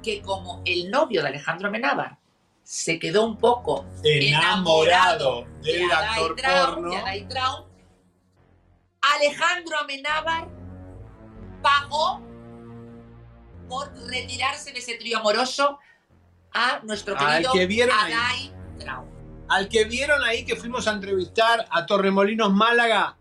[0.04, 2.18] Que como el novio de Alejandro Amenábar
[2.66, 7.06] se quedó un poco Enamorado del de actor Traum, porno.
[7.06, 7.66] de Traum,
[9.02, 10.48] Alejandro Amenábar
[11.62, 12.22] pagó
[13.70, 15.78] por retirarse de ese trío amoroso
[16.54, 18.14] a nuestro Al querido que vieron ahí.
[18.14, 19.06] Adai Traum.
[19.48, 23.16] Al que vieron ahí que fuimos a entrevistar a Torremolinos Málaga,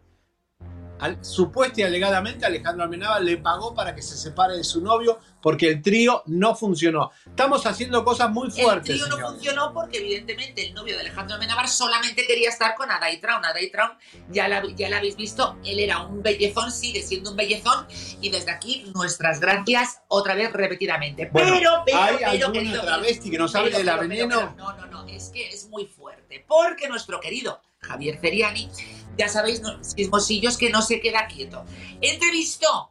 [1.04, 5.18] al, supuesta y alegadamente Alejandro Amenábar le pagó para que se separe de su novio
[5.42, 7.10] porque el trío no funcionó.
[7.26, 8.96] Estamos haciendo cosas muy El fuertes.
[8.96, 13.20] trío no funcionó porque evidentemente el novio de Alejandro Amenábar solamente quería estar con Adai
[13.20, 13.44] Traum.
[13.44, 13.90] Adai Traum,
[14.30, 17.86] ya la, ya la habéis visto, él era un bellezón, sigue siendo un bellezón
[18.22, 21.28] y desde aquí nuestras gracias otra vez repetidamente.
[21.30, 24.54] Bueno, pero, pero, ¿hay pero, querido, travesti que nos hable pero, de la veneno?
[24.56, 28.70] no, no, no, es que es muy fuerte porque nuestro querido Javier Feriani,
[29.18, 31.64] ya sabéis, no- chismosillos que no se queda quieto,
[32.00, 32.90] entrevistó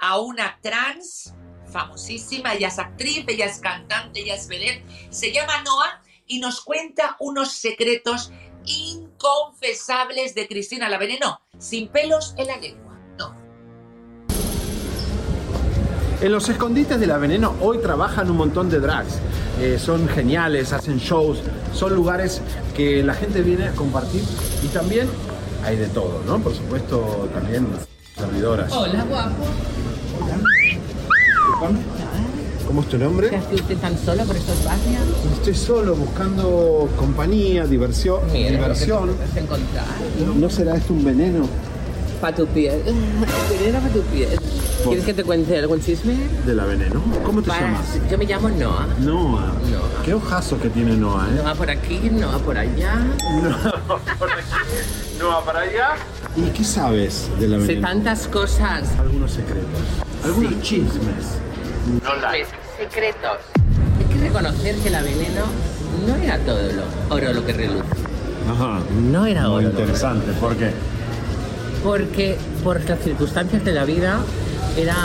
[0.00, 1.34] a una trans
[1.70, 6.60] famosísima, ella es actriz, ella es cantante, ella es vedette, se llama Noah y nos
[6.62, 8.32] cuenta unos secretos
[8.64, 12.90] inconfesables de Cristina la Veneno, sin pelos en la lengua.
[16.20, 19.18] En los escondites de la veneno hoy trabajan un montón de drags.
[19.58, 21.38] Eh, son geniales, hacen shows,
[21.72, 22.42] son lugares
[22.76, 24.22] que la gente viene a compartir
[24.62, 25.08] y también
[25.64, 26.38] hay de todo, ¿no?
[26.38, 27.66] Por supuesto, también
[28.16, 28.72] servidoras.
[28.72, 29.44] Hola, guapo.
[32.66, 33.30] ¿Cómo es tu nombre?
[33.30, 35.02] ¿Qué hace usted tan solo por estos barrios?
[35.34, 38.20] Estoy solo buscando compañía, diversión.
[38.32, 39.10] Mira, diversión.
[39.34, 39.42] que.
[40.36, 41.48] ¿No será esto un veneno?
[42.20, 42.82] Para tu piel.
[42.84, 44.38] Veneno para tu piel.
[44.84, 46.14] ¿Quieres que te cuente algún chisme?
[46.46, 47.02] De la veneno.
[47.24, 47.98] ¿Cómo te Para- llamas?
[48.10, 48.86] Yo me llamo Noah.
[49.00, 49.40] Noah.
[49.70, 50.02] Noah.
[50.04, 51.40] Qué ojazo que tiene Noah, ¿eh?
[51.42, 52.94] Noah por aquí, Noah por allá.
[55.18, 55.88] No va para allá.
[56.36, 57.88] ¿Y qué sabes de la Sé veneno?
[57.88, 58.84] tantas cosas.
[58.98, 59.80] Algunos secretos.
[60.24, 61.38] Algunos chismes.
[61.86, 62.48] Chismes,
[62.78, 63.38] secretos.
[63.98, 65.44] Hay que reconocer que la veneno
[66.06, 67.84] no era todo lo oro lo que reluce.
[68.50, 68.80] Ajá.
[69.10, 69.70] No era Muy oro.
[69.70, 70.32] interesante.
[70.40, 70.70] ¿Por qué?
[71.82, 74.20] Porque por las circunstancias de la vida
[74.76, 74.96] era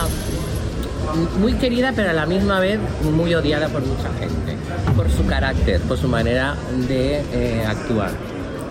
[1.39, 4.55] muy querida pero a la misma vez muy odiada por mucha gente.
[4.95, 6.55] Por su carácter, por su manera
[6.87, 8.11] de eh, actuar,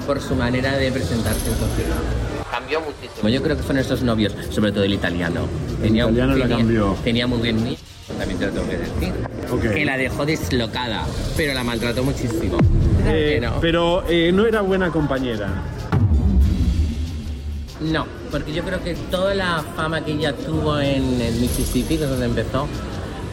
[0.06, 1.97] por su manera de presentarse en sociedad.
[2.51, 3.28] Cambió muchísimo.
[3.28, 5.47] Yo creo que fueron estos novios, sobre todo el italiano.
[5.82, 6.97] Tenía, italiano la cambió.
[7.05, 7.76] Tenía muy bien mí,
[8.18, 9.72] también te lo tengo que decir.
[9.74, 11.05] Que la dejó deslocada,
[11.36, 12.59] pero la maltrató muchísimo.
[13.06, 13.60] Eh, no.
[13.60, 15.48] Pero eh, no era buena compañera.
[17.80, 22.05] No, porque yo creo que toda la fama que ella tuvo en el Mississippi, que
[22.05, 22.68] es donde empezó,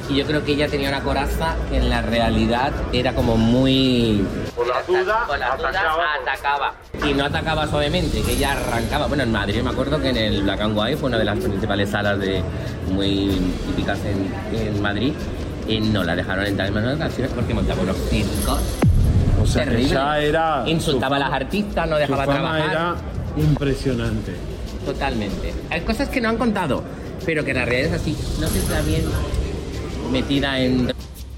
[0.09, 4.25] y yo creo que ella tenía una coraza que en la realidad era como muy...
[4.55, 6.03] Por la duda, Con las dudas atacaba.
[6.21, 6.73] atacaba.
[7.07, 9.07] Y no atacaba suavemente, que ella arrancaba.
[9.07, 11.39] Bueno, en Madrid me acuerdo que en el Black and White fue una de las
[11.39, 12.43] principales salas de
[12.91, 13.29] muy
[13.67, 15.13] típicas en, en Madrid.
[15.67, 18.59] Y no la dejaron entrar en de canciones porque montaba unos circos.
[19.41, 19.93] O sea, que terribles.
[19.93, 20.63] ya era.
[20.65, 22.69] Insultaba a las artistas, no su dejaba fama trabajar.
[22.71, 22.95] era
[23.37, 24.33] impresionante.
[24.85, 25.53] Totalmente.
[25.69, 26.83] Hay cosas que no han contado,
[27.25, 28.17] pero que en la realidad es así.
[28.39, 29.03] No si está bien
[30.11, 30.91] metida en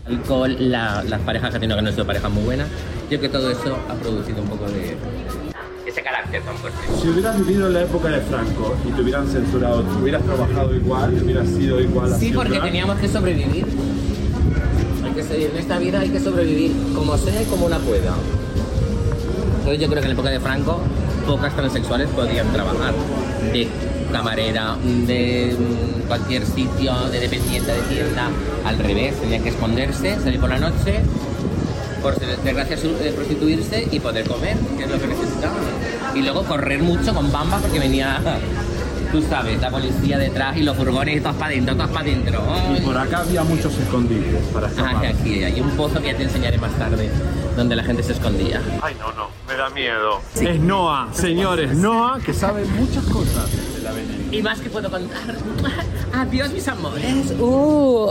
[0.06, 2.68] alcohol la- las parejas que ha tenido que no han sido parejas muy buenas.
[3.10, 4.96] Yo creo que todo eso ha producido un poco de
[5.86, 6.80] ese carácter tan fuerte.
[7.02, 11.14] Si hubieras vivido en la época de Franco y te hubieran censurado, hubieras trabajado igual,
[11.24, 13.66] hubieras sido igual Sí, haciendo porque teníamos que sobrevivir.
[15.06, 18.14] Hay que seguir en esta vida hay que sobrevivir como sea y como una pueda.
[19.60, 20.82] Entonces yo creo que en la época de Franco
[21.26, 22.94] pocas transexuales podían trabajar
[23.52, 23.68] de
[24.12, 24.76] camarera,
[25.08, 28.30] de mm, cualquier sitio, de dependiente de tienda.
[28.66, 31.00] Al revés, tenían que esconderse, salir por la noche,
[32.02, 35.60] por desgracia eh, prostituirse y poder comer, que es lo que necesitaban.
[36.16, 38.20] Y luego correr mucho con bamba porque venía,
[39.12, 42.44] tú sabes, la policía detrás y los furgones y todos para adentro, todos para adentro.
[42.78, 45.06] Y por acá había muchos escondites para Ah, escapar.
[45.08, 47.10] aquí hay un pozo que ya te enseñaré más tarde,
[47.56, 48.62] donde la gente se escondía.
[48.82, 50.22] Ay, no, no, me da miedo.
[50.40, 54.34] Es Noah, señores, Noah que sabe muchas cosas de la veneno.
[54.34, 55.36] Y más que puedo contar.
[56.14, 57.32] Adiós, mis amores.
[57.40, 58.10] Uh.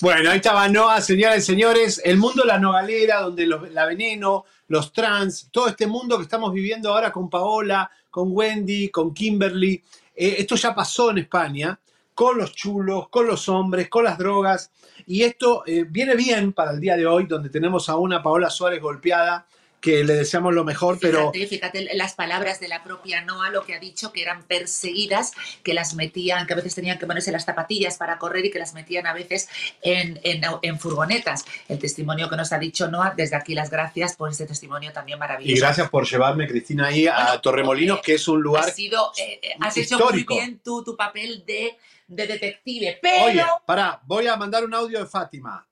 [0.00, 3.84] Bueno, ahí estaba Noah, señoras y señores, el mundo de la nogalera, donde los- la
[3.84, 9.12] veneno, los trans, todo este mundo que estamos viviendo ahora con Paola, con Wendy, con
[9.12, 9.82] Kimberly,
[10.14, 11.78] eh, esto ya pasó en España,
[12.18, 14.72] con los chulos, con los hombres, con las drogas,
[15.06, 18.50] y esto eh, viene bien para el día de hoy, donde tenemos a una Paola
[18.50, 19.46] Suárez golpeada,
[19.80, 21.30] que le deseamos lo mejor, pero...
[21.32, 25.30] Fíjate, las palabras de la propia Noa, lo que ha dicho, que eran perseguidas,
[25.62, 28.58] que las metían, que a veces tenían que ponerse las zapatillas para correr y que
[28.58, 29.48] las metían a veces
[29.80, 31.44] en, en- en furgonetas.
[31.68, 35.20] El testimonio que nos ha dicho Noa, desde aquí las gracias por ese testimonio también
[35.20, 35.56] maravilloso.
[35.56, 39.38] Y gracias por llevarme, Cristina, ahí a Torremolinos, que es un lugar Has, sido, eh,
[39.40, 41.78] eh, has hecho muy bien tú tu papel de,
[42.08, 43.24] de detective, pero...
[43.26, 45.64] Oye, pará, voy a mandar un audio de Fátima.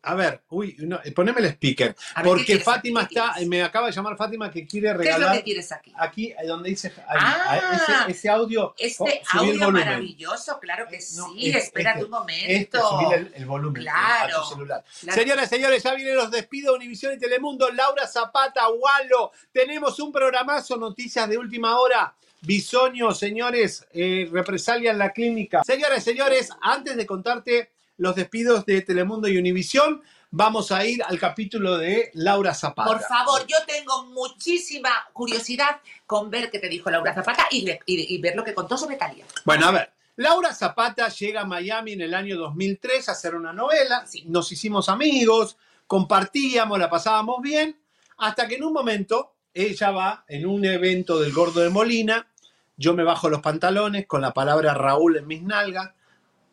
[0.00, 1.94] A ver, uy, no, eh, poneme el speaker.
[2.14, 4.96] A ver, ¿qué porque Fátima está, me acaba de llamar Fátima que quiere ¿Qué es
[4.96, 5.36] lo regalar.
[5.38, 5.92] que quieres aquí?
[5.98, 8.74] Aquí, eh, donde dice ahí, Ah, ese, ese audio.
[8.78, 9.02] Este
[9.34, 11.50] oh, audio maravilloso, claro que sí.
[11.50, 12.46] es- Espérate este, un momento.
[12.48, 14.84] Este, subir el, el volumen Claro, a tu celular.
[15.00, 15.20] claro.
[15.20, 17.68] Señoras y señores, ya vienen los despidos de Univisión y Telemundo.
[17.70, 19.32] Laura Zapata, Walo.
[19.52, 22.14] Tenemos un programazo, noticias de última hora.
[22.42, 25.62] Bisoño, señores, eh, represalia en la clínica.
[25.64, 31.18] Señores, señores, antes de contarte los despidos de Telemundo y Univisión, vamos a ir al
[31.18, 32.88] capítulo de Laura Zapata.
[32.90, 37.80] Por favor, yo tengo muchísima curiosidad con ver qué te dijo Laura Zapata y, le-
[37.86, 39.24] y- y ver lo que contó sobre Talía.
[39.44, 39.92] Bueno, a ver.
[40.16, 44.04] Laura Zapata llega a Miami en el año 2003 a hacer una novela.
[44.26, 45.56] Nos hicimos amigos,
[45.86, 47.76] compartíamos, la pasábamos bien,
[48.18, 49.34] hasta que en un momento
[49.66, 52.28] ella va en un evento del Gordo de Molina.
[52.76, 55.90] Yo me bajo los pantalones con la palabra Raúl en mis nalgas,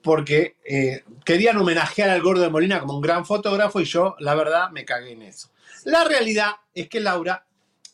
[0.02, 4.34] porque eh, querían homenajear al Gordo de Molina como un gran fotógrafo y yo, la
[4.34, 5.49] verdad, me cagué en eso.
[5.84, 7.45] La realidad es que Laura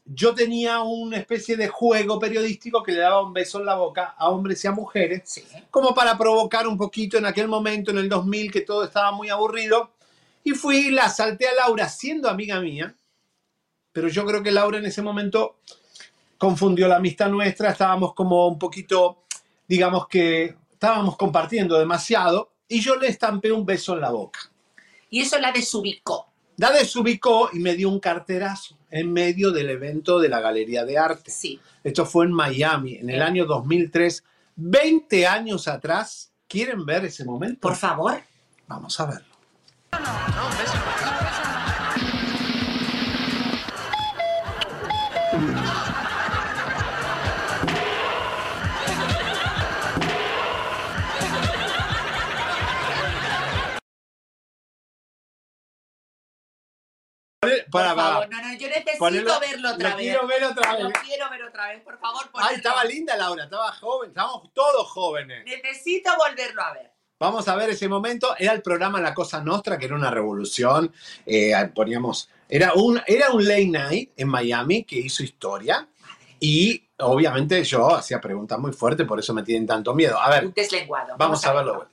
[0.05, 4.15] yo tenía una especie de juego periodístico que le daba un beso en la boca
[4.17, 8.09] a hombres y a mujeres, como para provocar un poquito en aquel momento, en el
[8.09, 9.91] 2000, que todo estaba muy aburrido.
[10.43, 12.95] Y fui, la salté a Laura siendo amiga mía,
[13.91, 15.57] pero yo creo que Laura en ese momento
[16.38, 19.23] confundió la amistad nuestra, estábamos como un poquito,
[19.68, 24.39] digamos que estábamos compartiendo demasiado, y yo le estampé un beso en la boca.
[25.09, 26.27] Y eso la desubicó.
[26.57, 30.97] La desubicó y me dio un carterazo en medio del evento de la Galería de
[30.97, 31.31] Arte.
[31.31, 31.59] Sí.
[31.84, 34.23] Esto fue en Miami, en el año 2003,
[34.55, 36.31] 20 años atrás.
[36.47, 37.61] ¿Quieren ver ese momento?
[37.61, 38.22] Por favor.
[38.68, 39.35] Vamos a verlo.
[39.89, 41.60] Para,
[57.41, 59.97] Por para, favor, no, no, yo necesito Ponelo- verlo lo otra vez.
[59.97, 60.97] quiero ver otra Lo vez.
[61.03, 62.21] quiero ver otra vez, por favor.
[62.25, 62.55] Ay, ponedlo.
[62.57, 65.43] estaba linda Laura, estaba joven, estábamos todos jóvenes.
[65.45, 66.91] Necesito volverlo a ver.
[67.19, 68.35] Vamos a ver ese momento.
[68.37, 70.93] Era el programa La Cosa Nostra, que era una revolución.
[71.25, 72.29] Eh, poníamos.
[72.53, 75.88] Era un, era un late night en Miami que hizo historia.
[76.38, 80.19] Y obviamente yo hacía preguntas muy fuertes, por eso me tienen tanto miedo.
[80.19, 81.15] A ver, Un deslenguado.
[81.18, 81.88] vamos a verlo.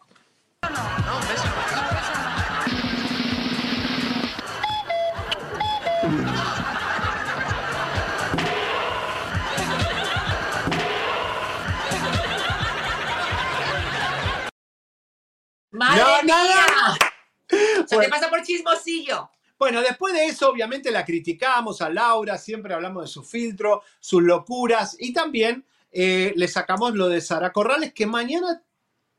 [15.71, 16.35] ¡Madre No, mía!
[16.35, 16.99] nada.
[17.51, 18.11] Eso te Bueno.
[18.11, 19.31] pasa por chismosillo.
[19.59, 24.23] Bueno, después de eso, obviamente la criticamos a Laura, siempre hablamos de su filtro, sus
[24.23, 28.63] locuras y también eh, le sacamos lo de Sara Corrales, que mañana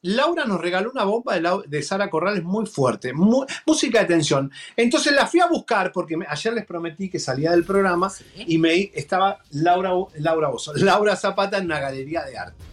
[0.01, 1.37] Laura nos regaló una bomba
[1.67, 4.49] de, Sara Corrales muy fuerte, música de tensión.
[4.77, 8.57] Entonces la fui a buscar porque me- ayer les prometí que salía del programa y
[8.57, 12.63] me estaba Laura, Laura Bozo, Laura Zapata en una galería de arte,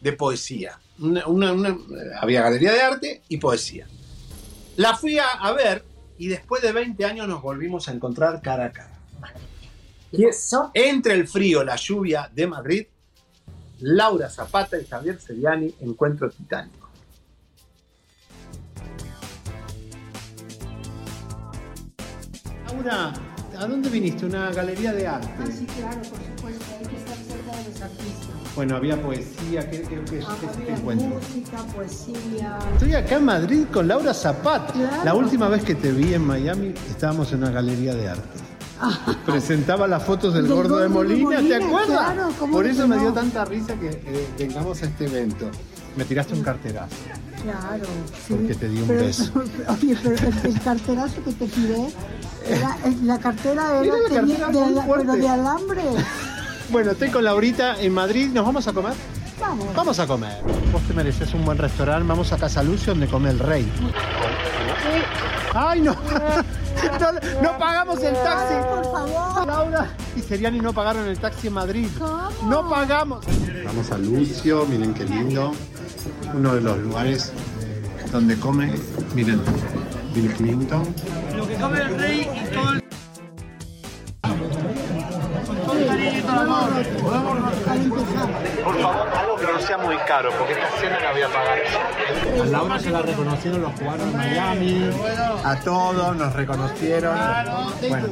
[0.00, 0.80] de poesía.
[1.00, 1.76] Una- una- una-
[2.18, 3.86] había galería de arte y poesía.
[4.76, 5.84] La fui a, a ver
[6.18, 8.98] y después de 20 años nos volvimos a encontrar cara a cara.
[10.12, 10.26] Y
[10.74, 12.86] entre el frío, la lluvia de Madrid,
[13.80, 16.88] Laura Zapata y Javier Seriani, encuentro titánico.
[22.66, 23.12] Laura,
[23.58, 24.26] ¿a dónde viniste?
[24.26, 25.28] ¿Una galería de arte?
[25.38, 28.43] Ah, sí, claro, por supuesto, hay que estar cerca de los artistas.
[28.54, 30.76] Bueno, había poesía, ¿qué, qué, qué- Ah, qué había
[31.06, 32.58] música, poesía.
[32.74, 34.72] Estoy acá en Madrid con Laura Zapata.
[34.72, 35.04] Claro.
[35.04, 38.38] La última vez que te vi en Miami estábamos en una galería de arte.
[39.26, 41.86] Presentaba las fotos del, Del gordo, de Molina, ¿te acuerdas?
[42.12, 45.46] claro, ¿cómo Por eso me dio tanta risa que eh, vengamos a este evento.
[45.96, 46.94] Me tiraste un carterazo.
[47.42, 47.84] Claro.
[48.28, 49.32] Porque te di un Pero- beso.
[49.68, 51.88] Oye, pero el, el carterazo que te tiré,
[52.48, 54.46] era, la cartera era la tenía-
[54.86, 55.82] pero de alambre.
[56.74, 58.30] Bueno, estoy con Laurita en Madrid.
[58.32, 58.94] ¿Nos vamos a comer?
[59.40, 59.72] Vamos.
[59.76, 60.42] Vamos a comer.
[60.72, 62.04] Vos te mereces un buen restaurante.
[62.04, 63.64] Vamos a Casa Lucio donde come el rey.
[65.54, 65.94] ¡Ay, no!
[67.00, 68.54] No, no pagamos el taxi.
[68.68, 69.46] Por favor.
[69.46, 71.86] Laura y Seriani no pagaron el taxi en Madrid.
[72.46, 73.24] No pagamos.
[73.64, 75.52] Vamos a Lucio, miren qué lindo.
[76.34, 77.32] Uno de los lugares
[78.10, 78.74] donde come,
[79.14, 79.40] miren,
[80.12, 80.82] Bill Clinton.
[81.36, 82.28] Lo que come el rey
[88.64, 91.58] Por favor, algo que no sea muy caro, porque esta cena la voy a pagar.
[92.42, 94.90] A Laura se la reconocieron los cubanos en Miami,
[95.44, 97.16] a todos nos reconocieron.
[97.88, 98.08] Bueno,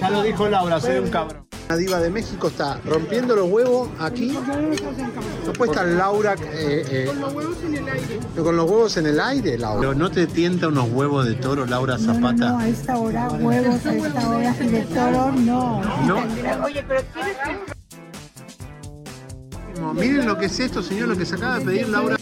[0.00, 1.53] ya lo dijo Laura, soy un cabrón.
[1.68, 4.36] La diva de México está rompiendo los huevos aquí.
[5.46, 8.20] No puede estar Laura eh, eh, Con los huevos en el aire.
[8.36, 9.80] con los huevos en el aire, Laura.
[9.80, 12.50] Pero no te tienta unos huevos de toro, Laura Zapata.
[12.50, 15.82] No, a esta hora huevos, a esta hora de toro, no.
[16.06, 16.16] No.
[16.64, 17.74] Oye, pero tienes que...
[19.94, 22.16] Miren lo que es esto, señor, lo que se acaba de pedir Laura.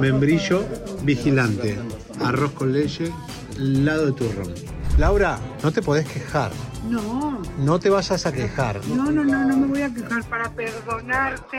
[0.00, 0.64] Membrillo
[1.02, 1.78] vigilante,
[2.24, 3.12] arroz con leche,
[3.58, 4.54] lado de turrón.
[4.98, 6.50] Laura, no te podés quejar,
[6.88, 8.84] No, no te vayas a quejar.
[8.86, 11.58] no, no, no, no me voy a quejar para perdonarte.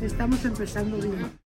[0.00, 1.45] Estamos empezando bien.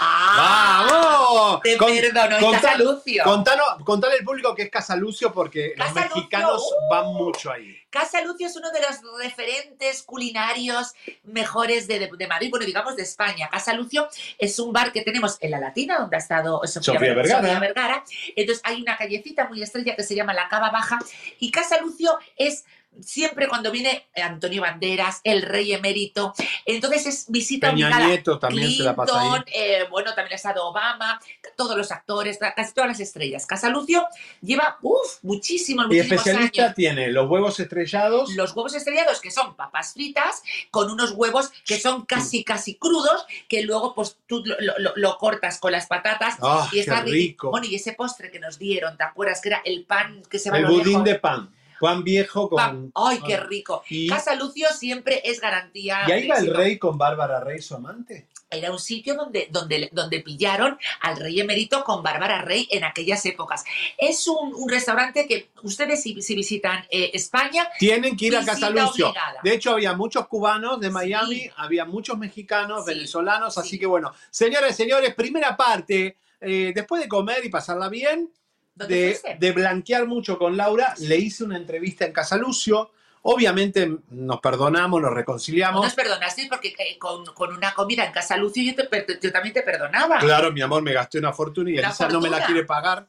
[0.00, 1.60] ¡Vamos!
[1.62, 3.24] Te perdono, y Casa Lucio.
[3.24, 6.90] Contanos, contale al público que es Casa Lucio porque Casa los Lucio, mexicanos uh.
[6.90, 7.76] van mucho ahí.
[7.90, 10.94] Casa Lucio es uno de los referentes culinarios
[11.24, 13.48] mejores de, de- de Madrid, bueno, digamos de España.
[13.50, 14.08] Casa Lucio
[14.38, 17.40] es un bar que tenemos en La Latina, donde ha estado Sofía, Sofía Ver- Vergara.
[17.40, 18.04] Sofía Vergara.
[18.34, 20.98] Entonces hay una callecita muy estrella que se llama La Cava Baja.
[21.38, 22.64] Y Casa Lucio es
[23.00, 26.32] siempre cuando viene Antonio Banderas, el rey emérito.
[26.66, 28.06] Entonces es visita Peña obligada.
[28.08, 29.28] Nieto también se la pasa ahí.
[29.28, 31.20] Clinton, eh, bueno, también ha estado Obama,
[31.56, 33.46] todos los actores, casi todas las estrellas.
[33.46, 34.06] Casa Lucio
[34.40, 36.74] lleva, uff, muchísimos, Y muchísimos especialista años.
[36.74, 38.32] tiene los huevos estrellados.
[38.34, 43.26] Los huevos estrellados, que son papas fritas, con unos huevos que son casi, casi crudos,
[43.48, 47.10] que luego pues tú lo, lo- lo cortas con las patatas Ah, y está qué
[47.10, 47.50] rico.
[47.50, 49.40] Bueno, y ese postre que nos dieron, ¿te acuerdas?
[49.40, 51.04] Que era el pan que se va a El budín lejos.
[51.04, 51.53] de pan.
[51.80, 52.56] Pan viejo con.
[52.56, 53.82] Pan- ¡Ay, qué rico!
[53.88, 56.00] Y- Casa Lucio siempre es garantía.
[56.06, 58.26] ¿Y ahí va el rey con Bárbara Rey, su amante?
[58.50, 63.24] Era un sitio donde, donde, donde pillaron al rey emérito con Bárbara Rey en aquellas
[63.26, 63.64] épocas.
[63.98, 67.66] Es un, un restaurante que ustedes si, si visitan eh, España...
[67.80, 69.08] Tienen que ir a Casa Lucio.
[69.08, 69.40] obligada.
[69.42, 74.12] De hecho, había muchos cubanos de Miami, había muchos mexicanos, venezolanos, así que bueno.
[74.30, 76.16] Señoras y señores, primera parte.
[76.40, 78.43] eh, después de comer y pasarla bien, ¿Dónde
[78.74, 82.90] de, blanquear mucho con Laura, le hice una entrevista en Casa Lucio.
[83.22, 85.82] Obviamente nos perdonamos, nos No reconciliamos.
[85.82, 89.54] nos perdonaste porque eh, con, con una comida en Casa Lucio yo, te yo también
[89.54, 90.18] te perdonaba.
[90.18, 93.06] Claro, mi amor, me gasté una fortuna y Elisa no me la quiere pagar.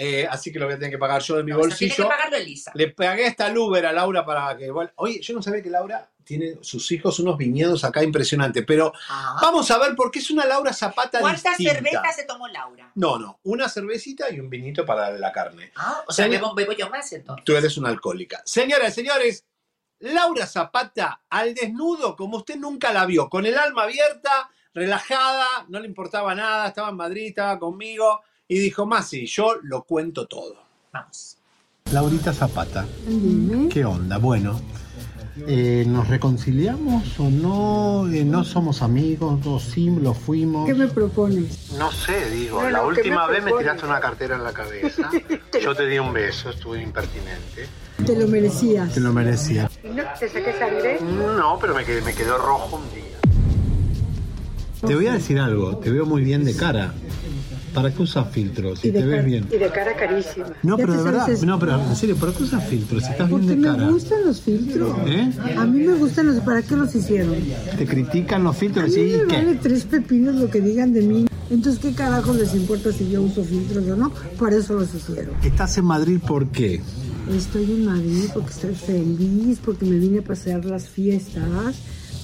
[0.00, 1.76] Eh, así que lo voy a tener que pagar yo de mi O sea, tiene
[1.94, 2.08] que bolsillo.
[2.08, 2.70] pagarlo Elisa.
[2.74, 4.70] Le pagué esta Uber a Laura para que.
[4.70, 8.92] bueno, Oye, yo no sabía que Laura tiene sus hijos unos viñedos acá impresionantes, pero
[9.42, 11.22] vamos a ver por qué es una Laura Zapata Ah.
[11.22, 12.92] ¿Cuántas cervezas se tomó Laura?
[12.94, 15.72] No, no, una cervecita y un vinito para la carne.
[15.74, 17.44] Ah, o sea, Señor- bebo, bebo yo más entonces.
[17.44, 18.40] Tú eres una alcohólica.
[18.44, 19.46] Señoras señores,
[20.00, 25.80] Laura Zapata al desnudo como usted nunca la vio, con el alma abierta, relajada, no
[25.80, 30.56] le importaba nada, estaba en Madrid, estaba conmigo y dijo, Masi, yo lo cuento todo.
[30.92, 31.36] Vamos.
[31.92, 32.86] Laurita Zapata,
[33.70, 34.18] ¿qué onda?
[34.18, 34.60] Bueno,
[35.46, 38.10] eh, ¿nos reconciliamos o no?
[38.12, 39.40] Eh, ¿No somos amigos?
[39.46, 40.66] ¿O sí lo fuimos?
[40.66, 41.72] ¿Qué me propones?
[41.78, 44.44] No sé, digo, No, la no, ¿qué última me vez me tiraste una cartera en
[44.44, 45.10] la cabeza,
[45.62, 47.66] yo te di un beso, estuve impertinente,
[48.04, 48.92] Te lo merecías.
[48.92, 49.70] te lo merecía.
[49.84, 50.98] ¿No te saqué sangre?
[51.00, 53.04] No, pero me quedé, me quedó rojo un día.
[54.86, 56.92] Te voy a decir algo, te veo muy bien de cara.
[57.82, 58.80] ¿Para qué usas filtros?
[58.80, 59.46] Si Y de te ves cara- bien.
[59.52, 60.46] Y de cara carísima.
[60.62, 63.04] No, pero de verdad, no, pero en serio, ¿para qué usas filtros?
[63.04, 63.88] Si estás bien de me cara.
[63.90, 64.96] gustan los filtros.
[65.06, 65.32] ¿Eh?
[65.56, 66.40] A mí me gustan los...
[66.40, 67.34] ¿Para qué los hicieron?
[67.76, 71.02] Te critican los A filtros mí y me vale tres pepinos lo que digan de
[71.02, 71.26] mí.
[71.50, 74.12] Entonces, ¿qué carajo les importa si yo uso filtros o no?
[74.38, 75.34] Por eso los hicieron.
[75.42, 76.80] ¿Estás en Madrid por qué?
[77.34, 81.76] Estoy en Madrid porque estoy feliz, porque me vine a pasear las fiestas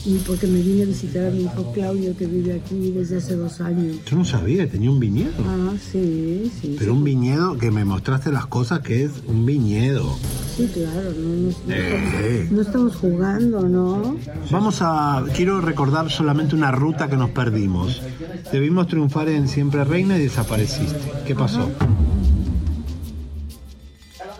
[0.07, 3.37] y porque me vine a visitar a mi hijo Claudio que vive aquí desde hace
[3.37, 3.97] dos años.
[4.05, 5.33] Yo no sabía que tenía un viñedo.
[5.47, 6.77] Ah, sí, sí.
[6.79, 10.15] Pero un viñedo que me mostraste las cosas que es un viñedo.
[10.57, 12.43] Sí, claro, no, no, Eh.
[12.43, 14.17] estamos, no estamos jugando, ¿no?
[14.51, 15.25] Vamos a.
[15.35, 18.03] Quiero recordar solamente una ruta que nos perdimos.
[18.53, 21.01] Debimos triunfar en Siempre Reina y desapareciste.
[21.27, 21.71] ¿Qué pasó?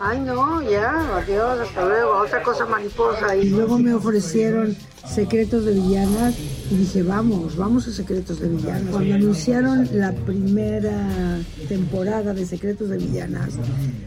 [0.01, 3.35] Ay, no, ya, adiós, hasta luego, otra cosa mariposa.
[3.37, 6.35] Y luego me ofrecieron Secretos de Villanas
[6.71, 8.91] y dije, vamos, vamos a Secretos de Villanas.
[8.91, 13.51] Cuando anunciaron la primera temporada de Secretos de Villanas,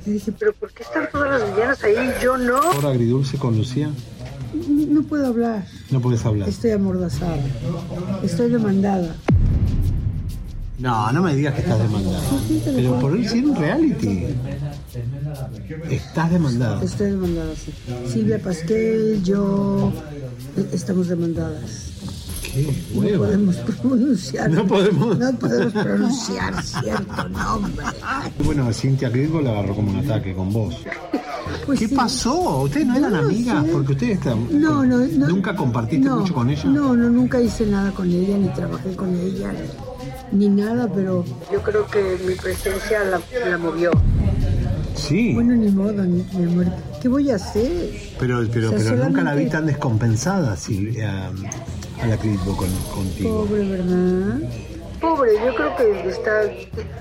[0.06, 2.58] yo dije, pero ¿por qué están todas las villanas ahí y yo no?
[2.58, 3.90] Ahora agridulce con Lucía.
[4.54, 6.50] No puedo hablar, No puedes hablar.
[6.50, 7.38] estoy amordazada,
[8.24, 9.16] estoy demandada.
[10.80, 12.22] No, no me digas que estás demandada.
[12.66, 14.26] Pero por él sí era un reality.
[15.90, 16.84] Estás demandada.
[16.84, 17.74] Estoy demandada, sí.
[18.12, 19.92] Silvia Pasquel, yo,
[20.56, 21.92] eh, estamos demandadas.
[22.44, 24.50] Qué No podemos pronunciar.
[24.52, 25.18] No podemos.
[25.18, 27.86] No podemos pronunciar cierto nombre.
[28.46, 30.76] Bueno, Cintia Crigo la agarró como un ataque con vos.
[31.66, 31.96] Pues ¿Qué sí.
[31.96, 32.62] pasó?
[32.64, 33.64] ¿Ustedes no eran No, amigas?
[33.66, 33.70] sí.
[33.74, 35.28] Porque ustedes están- No, no, no.
[35.28, 36.64] nunca compartiste mucho con ella.
[36.66, 39.60] No, no, nunca hice nada con ella, ni trabajé con ella, ni,
[40.32, 43.92] ni nada, pero yo creo que mi presencia la, la movió.
[44.96, 45.34] Sí.
[45.34, 46.66] Bueno, ni modo, ni- mi amor.
[47.02, 47.72] ¿Qué voy a hacer?
[48.20, 51.32] Pero, pero, O sea, pero nunca la vi tan descompensada, Silvia,
[52.02, 53.46] a la Crigo con, contigo.
[53.46, 54.40] Pobre, ¿verdad?
[55.00, 56.32] Pobre, yo creo que está,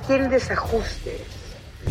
[0.07, 1.17] tiene desajuste.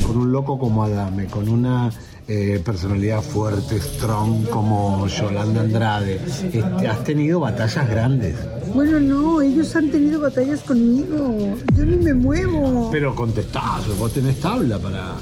[0.05, 1.89] Con un loco como Adame, con una
[2.27, 6.15] eh, personalidad fuerte, strong como Yolanda Andrade.
[6.15, 8.35] Este, has tenido batallas grandes.
[8.73, 11.55] Bueno, no, ellos han tenido batallas conmigo.
[11.75, 12.89] Yo ni me muevo.
[12.91, 15.13] Pero contestás, vos tenés tabla para.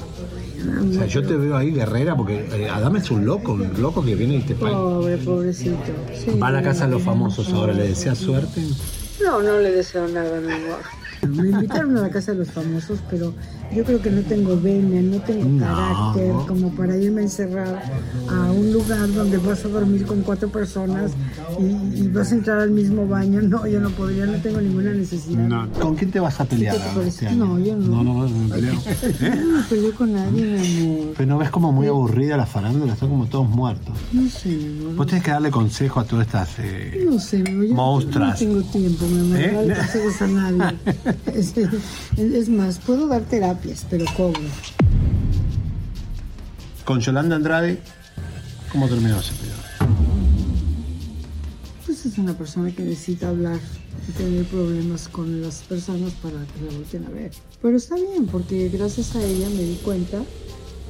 [0.80, 4.02] O sea, yo te veo ahí guerrera porque eh, Adame es un loco, un loco
[4.02, 4.72] que viene y te paga.
[4.72, 5.92] Pobre, pobrecito.
[6.14, 6.38] Sí.
[6.38, 8.62] Va a la casa de los famosos ahora, ¿le deseas suerte?
[9.22, 10.78] No, no le deseo nada, mi amor.
[11.28, 13.34] Me invitaron a la casa de los famosos, pero
[13.74, 15.64] yo creo que no tengo venia, no tengo No.
[15.64, 17.82] carácter como para irme a encerrar
[18.30, 21.12] a un lugar donde vas a dormir con cuatro personas
[21.58, 23.40] y, y vas a entrar al mismo baño.
[23.42, 25.46] No, yo no podría, no tengo ninguna necesidad.
[25.46, 25.68] No.
[25.80, 27.30] ¿Con quién te vas a pelear este?
[27.32, 28.02] No, yo no.
[28.02, 28.74] No, no, no me peleo.
[29.20, 31.14] Yo no me peleo con nadie, mi amor.
[31.16, 33.94] Pero no ves como muy aburrida la farándula, están como todos muertos.
[34.12, 34.96] No sé, mi amor.
[34.96, 36.48] Vos tenés que darle consejo a todas estas.
[36.58, 39.66] eh, No sé, mi amor, yo no tengo tiempo, mi amor, ¿Eh?
[39.68, 40.76] no consejos a nadie.
[41.34, 41.54] Es,
[42.18, 43.22] es más, puedo dar
[43.64, 44.40] terapias, pero cobro.
[46.84, 47.78] Con Yolanda Andrade,
[48.70, 49.88] ¿cómo terminó ese pedo?
[51.86, 53.58] Pues es una persona que necesita hablar
[54.08, 57.30] y tener problemas con las personas para que la volteen a ver.
[57.62, 60.22] Pero está bien, porque gracias a ella me di cuenta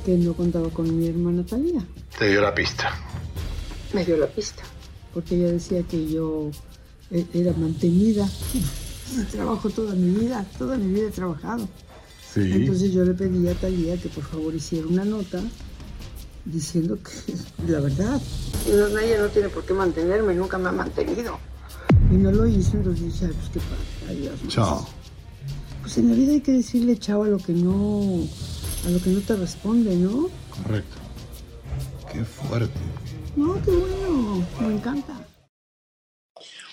[0.05, 1.85] que no contaba con mi hermana Talía.
[2.19, 2.93] Te dio la pista.
[3.93, 4.63] Me dio la pista.
[5.13, 6.51] Porque ella decía que yo
[7.11, 8.29] e- era mantenida.
[9.31, 11.69] Trabajo toda mi vida, toda mi vida he trabajado.
[12.35, 12.53] Sí.
[12.53, 15.41] Entonces yo le pedí a Talía que por favor hiciera una nota
[16.45, 17.35] diciendo que
[17.71, 18.21] la verdad.
[18.69, 21.39] No, ella no tiene por qué mantenerme, nunca me ha mantenido.
[22.11, 24.41] Y no lo hizo, entonces dije, pues qué pasa, adiós.
[24.49, 24.87] Chao.
[25.83, 28.27] Pues en la vida hay que decirle chao a lo que no,
[28.87, 30.29] a lo que no te responde, ¿no?
[30.51, 30.97] Correcto.
[32.11, 32.81] Qué fuerte.
[33.37, 35.27] No, qué bueno, me encanta.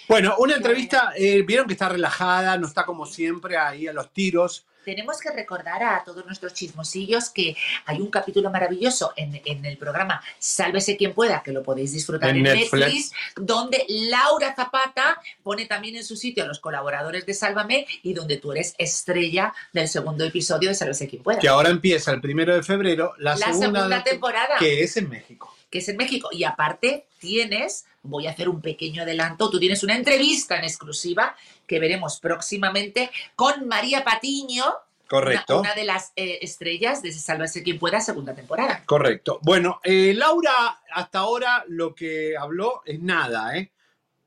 [0.08, 4.12] Bueno, una entrevista, eh, vieron que está relajada, no está como siempre ahí a los
[4.12, 4.66] tiros.
[4.84, 7.56] Tenemos que recordar a todos nuestros chismosillos que
[7.86, 12.30] hay un capítulo maravilloso en, en el programa Sálvese quien pueda, que lo podéis disfrutar
[12.30, 12.74] En en, Netflix.
[12.74, 18.14] Netflix, donde Laura Zapata pone también en su sitio a los colaboradores de Sálvame y
[18.14, 21.40] donde tú eres estrella del segundo episodio de Sálvese quien pueda.
[21.40, 24.58] Que ahora empieza el primero de febrero la, La segunda temporada.
[24.60, 25.56] Que es en México.
[25.70, 26.30] que es en México.
[26.32, 31.36] Y aparte tienes, voy a hacer un pequeño adelanto, tú tienes una entrevista en exclusiva
[31.68, 34.66] que veremos próximamente con María Patiño,
[35.12, 35.60] Correcto.
[35.60, 38.82] Una, una de las eh, estrellas de Sálvese quien pueda, segunda temporada.
[38.86, 39.40] Correcto.
[39.42, 43.74] Bueno, eh, Laura hasta ahora lo que habló es nada, ¿eh?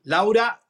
[0.03, 0.61] Laura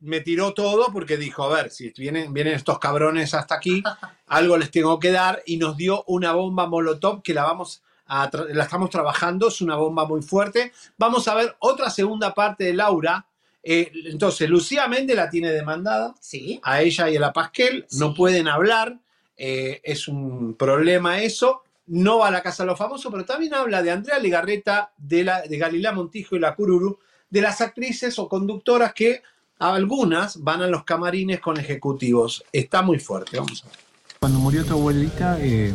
[0.00, 3.82] me tiró todo porque dijo, a ver, si vienen, vienen estos cabrones hasta aquí,
[4.26, 8.28] algo les tengo que dar y nos dio una bomba Molotov que la vamos a
[8.50, 10.72] la estamos trabajando, es una bomba muy fuerte.
[10.98, 13.26] Vamos a ver otra segunda parte de Laura.
[13.64, 16.14] Eh, entonces, Lucía Méndez la tiene demandada.
[16.20, 16.60] Sí.
[16.62, 17.86] A ella y a la Pasquel.
[17.98, 18.98] No pueden hablar.
[19.36, 21.62] eh, es un problema eso.
[21.86, 25.24] No va a la Casa de los Famosos, pero también habla de Andrea Ligarreta, de,
[25.24, 29.22] la, de Galilea Montijo y la Cururu, de las actrices o conductoras que
[29.58, 32.44] algunas van a los camarines con ejecutivos.
[32.52, 33.38] Está muy fuerte.
[33.38, 33.76] Vamos a ver.
[34.20, 35.72] Cuando murió tu abuelita, eh,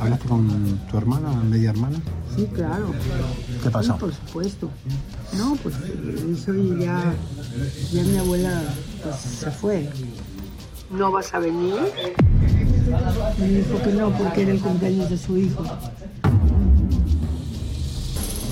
[0.00, 1.98] ¿hablaste con tu hermana, media hermana?
[2.36, 2.94] Sí, claro.
[3.62, 3.94] ¿Qué pasó?
[3.94, 4.70] Sí, por supuesto.
[5.36, 7.12] No, pues eh, eso y ya,
[7.92, 8.62] ya mi abuela
[9.02, 9.88] pues, se fue.
[10.90, 11.74] ¿No vas a venir?
[13.38, 15.64] Me dijo que no, porque era el cumpleaños de su hijo.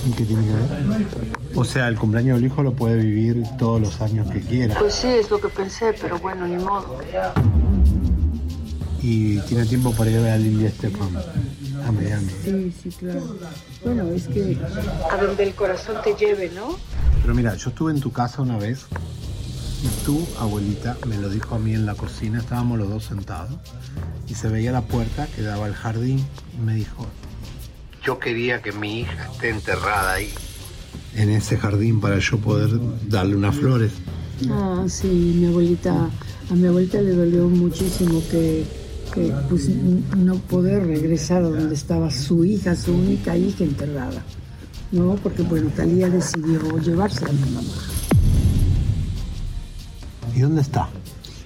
[0.06, 1.06] ¿Y qué tiene que ver?
[1.54, 4.78] O sea, el cumpleaños del hijo lo puede vivir todos los años que quiera.
[4.78, 6.98] Pues sí, es lo que pensé, pero bueno, ni modo.
[9.02, 11.08] Y tiene tiempo para ir a ver a Lili Estefan
[11.86, 12.30] a Miami.
[12.44, 13.36] Sí, sí, claro.
[13.86, 14.58] Bueno, es que
[15.12, 16.76] a donde el corazón te lleve, ¿no?
[17.22, 18.84] Pero mira, yo estuve en tu casa una vez
[19.80, 23.52] y tu abuelita me lo dijo a mí en la cocina, estábamos los dos sentados
[24.26, 26.18] y se veía la puerta que daba al jardín
[26.58, 27.06] y me dijo,
[28.04, 30.34] yo quería que mi hija esté enterrada ahí.
[31.14, 32.70] En ese jardín para yo poder
[33.08, 33.92] darle unas flores.
[34.50, 35.06] Ah, sí,
[35.36, 36.10] mi abuelita,
[36.50, 38.64] a mi abuelita le dolió muchísimo que,
[39.16, 39.68] que, pues,
[40.16, 44.22] no poder regresar a donde estaba su hija, su única hija enterrada.
[44.92, 47.62] No, porque bueno, Talía decidió llevarse a mi mamá.
[50.34, 50.88] ¿Y dónde está?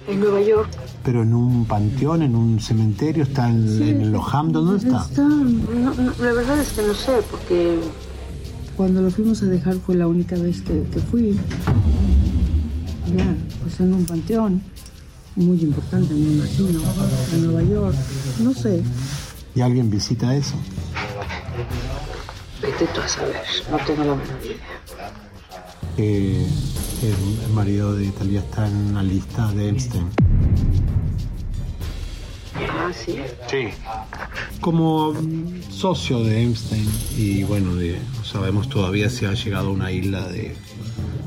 [0.07, 0.69] En Nueva York.
[1.03, 3.23] ¿Pero en un panteón, en un cementerio?
[3.23, 3.89] ¿Está en, Sí.
[3.89, 4.51] en el Ojam?
[4.51, 5.01] ¿Dónde está?
[5.09, 7.79] Está, no, no, la verdad es que no sé, porque
[8.75, 11.37] cuando lo fuimos a dejar fue la única vez que, que fui.
[13.17, 13.33] Ya,
[13.63, 14.61] pues en un panteón
[15.35, 16.79] muy importante, me imagino,
[17.33, 17.95] en Nueva York.
[18.39, 18.83] No sé.
[19.55, 20.55] ¿Y alguien visita eso?
[22.61, 23.35] Vete tú a saber,
[23.69, 24.57] no tengo la menor idea.
[25.95, 26.45] que
[27.01, 30.07] el, el marido de Italia está en una lista de Epstein.
[32.69, 33.17] Ah, sí.
[33.49, 33.69] Sí.
[34.59, 39.71] Como mm, socio de Epstein y bueno, de, no sabemos todavía si ha llegado a
[39.71, 40.55] una isla de,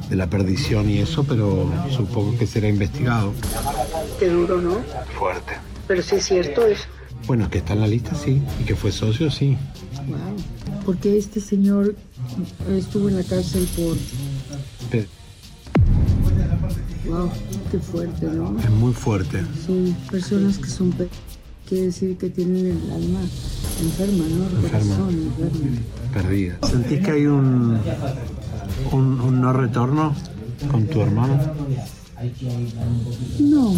[0.09, 3.33] de la perdición y eso, pero supongo que será investigado.
[4.19, 4.79] Qué duro, ¿no?
[5.19, 5.55] Fuerte.
[5.87, 6.85] Pero sí es cierto eso.
[7.27, 9.57] Bueno, que está en la lista, sí, y que fue socio, sí.
[10.07, 10.19] Wow.
[10.85, 11.95] Porque este señor
[12.71, 13.97] estuvo en la cárcel por...
[17.15, 17.31] Wow,
[17.71, 18.59] qué fuerte, ¿no?
[18.59, 19.41] es muy fuerte.
[19.67, 20.93] Sí, personas que son...
[21.69, 23.21] Quiere decir que tienen el alma
[23.81, 24.47] enferma, ¿no?
[24.49, 24.97] El Enferma.
[24.97, 25.77] corazón enfermo.
[26.13, 26.59] Perdida.
[26.69, 27.79] ¿Sentís que hay un,
[28.93, 30.15] un, un no retorno
[30.71, 31.41] con tu hermano?
[33.41, 33.73] No,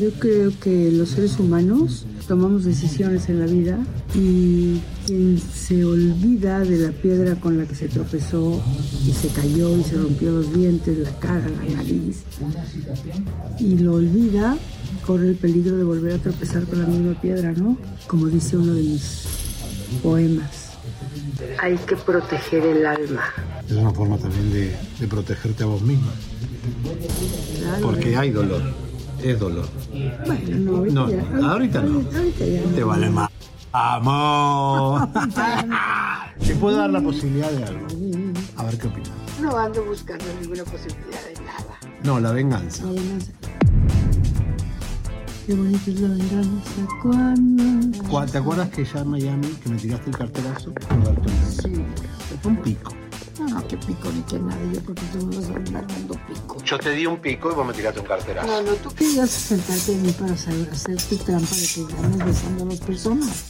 [0.00, 3.78] yo creo que los seres humanos tomamos decisiones en la vida
[4.14, 8.62] y quien se olvida de la piedra con la que se tropezó
[9.06, 12.22] y se cayó y se rompió los dientes, la cara, la nariz,
[13.58, 14.56] y lo olvida,
[15.06, 17.76] corre el peligro de volver a tropezar con la misma piedra, ¿no?
[18.06, 19.24] Como dice uno de mis
[20.02, 20.70] poemas.
[21.60, 23.24] Hay que proteger el alma.
[23.68, 26.12] Es una forma también de, de protegerte a vos misma.
[27.60, 27.86] Claro.
[27.86, 28.83] Porque hay dolor.
[29.24, 29.66] Es dolor.
[30.26, 31.98] Bueno, no, ahorita, No, ya, ahorita no.
[31.98, 32.66] ahorita ya no.
[32.74, 33.30] Te vale más.
[33.72, 35.08] ¡Vamos!
[36.46, 37.86] Te puedo dar la posibilidad de algo.
[38.56, 39.10] A ver qué opinas.
[39.40, 41.78] No ando buscando ninguna posibilidad de nada.
[42.04, 42.84] No, la venganza.
[42.84, 43.32] La venganza.
[45.46, 48.08] Qué bonita es la venganza cuando...
[48.08, 50.72] ¿Cuál- ¿Te acuerdas que ya en Miami que me tiraste el carterazo?
[51.62, 51.84] Sí.
[52.42, 52.93] Fue un pico.
[53.68, 54.60] Qué pico ni qué nada.
[54.72, 56.56] Yo creo que tú me vas a andar dando pico.
[56.64, 58.46] Yo te di un pico y vos me tiraste un carterazo.
[58.46, 62.26] No, no, tú querías sentarte en mí para saber hacer tu trampa de que ganas
[62.26, 63.44] besando a las personas.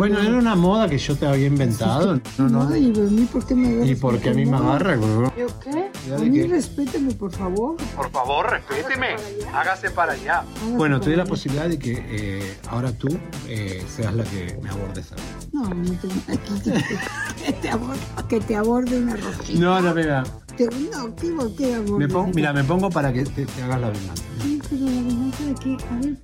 [0.00, 2.18] Bueno, era una moda que yo te había inventado.
[2.38, 2.64] No, no.
[2.70, 3.88] No, y a mí, ¿por qué me agarras?
[3.90, 4.96] ¿Y por qué a mí me agarra?
[4.96, 5.90] ¿Yo qué?
[6.08, 6.46] ¿Ya A mí qué?
[6.48, 7.76] respétame, por favor.
[7.94, 9.08] Por favor, respéteme.
[9.52, 10.42] Hágase para allá.
[10.76, 13.08] Bueno, te doy la posibilidad de que eh, ahora tú
[13.46, 15.22] eh, seas la que me abordes a mí.
[15.52, 17.98] No, no te aquí que, que te aborde,
[18.28, 19.60] que te aborde una rosita.
[19.60, 20.24] No, no, mira.
[20.56, 21.98] Te- no, ¿qué, qué aborde?
[21.98, 24.22] Me pongo, mira, me pongo para que te, te hagas la venganza.
[24.42, 25.76] Sí, pero la venganza de qué?
[25.90, 26.16] A ver,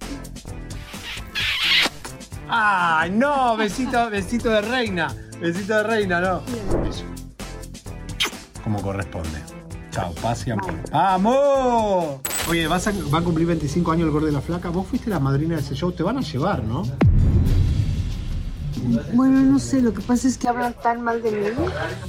[2.49, 3.57] ¡Ay, no!
[3.57, 5.15] Besito, besito de reina.
[5.41, 6.43] Besito de reina, no.
[8.63, 9.43] Como corresponde.
[9.91, 10.75] Chao, paz y amor.
[10.91, 12.21] ¡Vamos!
[12.49, 14.69] Oye, vas a, va a cumplir 25 años el gordo de la flaca.
[14.71, 15.91] Vos fuiste la madrina de ese show.
[15.93, 16.83] Te van a llevar, ¿no?
[19.15, 21.47] Bueno, no sé, lo que pasa es que hablan tan mal de mí.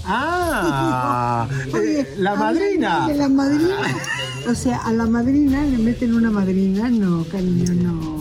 [0.05, 1.47] ¡Ah!
[1.73, 3.07] Oye, eh, la madrina.
[3.07, 3.77] De la madrina.
[4.47, 6.89] O sea, a la madrina le meten una madrina.
[6.89, 8.16] No, cariño, no.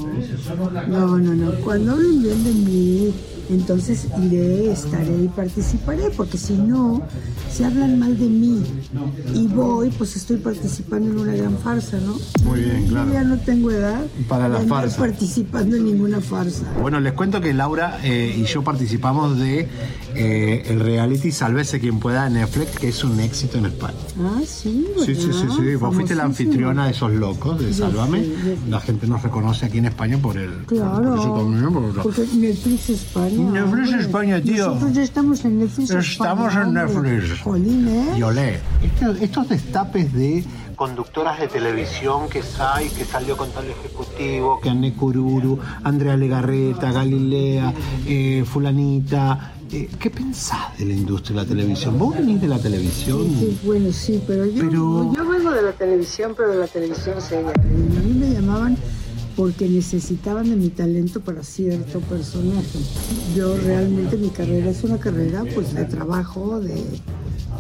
[0.89, 1.53] No, no, no.
[1.65, 3.15] Cuando hablen bien de mí,
[3.51, 7.03] entonces iré, estaré y participaré, porque si no,
[7.53, 8.63] si hablan mal de mí
[9.35, 12.17] y voy, pues estoy participando en una gran farsa, ¿no?
[12.45, 13.07] Muy bien, claro.
[13.09, 14.99] Yo ya no tengo edad Para la de andar farsa.
[14.99, 16.65] participando en ninguna farsa.
[16.81, 19.69] Bueno, les cuento que Laura eh, y yo participamos de
[20.15, 23.97] eh, el reality Sálvese quien pueda en Netflix, que es un éxito en España.
[24.21, 25.75] Ah, sí, Sí, sí, sí, sí.
[25.77, 28.21] Vos fuiste la anfitriona de esos locos de Yo Sálvame.
[28.25, 30.65] sé, yo La gente nos reconoce aquí en España por el.
[30.67, 31.03] Claro.
[31.11, 33.36] Por eso también, por- Porque Netflix España.
[33.39, 34.01] Netflix hombre.
[34.03, 34.67] España, tío.
[34.75, 36.75] Nosotros estamos en Netflix Estamos España, en.
[36.75, 37.41] Netflix.
[37.43, 38.15] Jolín, ¿eh?
[38.19, 38.61] Y olé.
[38.83, 40.45] Estos, estos destapes de
[40.77, 46.93] conductoras de televisión que hay, que salió con tal ejecutivo, que Anne Cururu, Andrea Legarreta,
[46.93, 47.73] Galilea,
[48.07, 49.53] eh, Fulanita.
[49.73, 51.99] eh, ¿Qué pensás de la industria de la televisión?
[51.99, 53.23] ¿Vos venís de la televisión?
[53.39, 57.21] Sí, bueno, sí, pero yo, Pero- yo vengo de la televisión, pero de la televisión
[57.23, 57.51] seria.
[57.51, 58.77] A mí me llamaban
[59.37, 62.79] porque necesitaban de mi talento para cierto personaje.
[63.37, 66.83] Yo realmente mi carrera es una carrera pues de trabajo, de,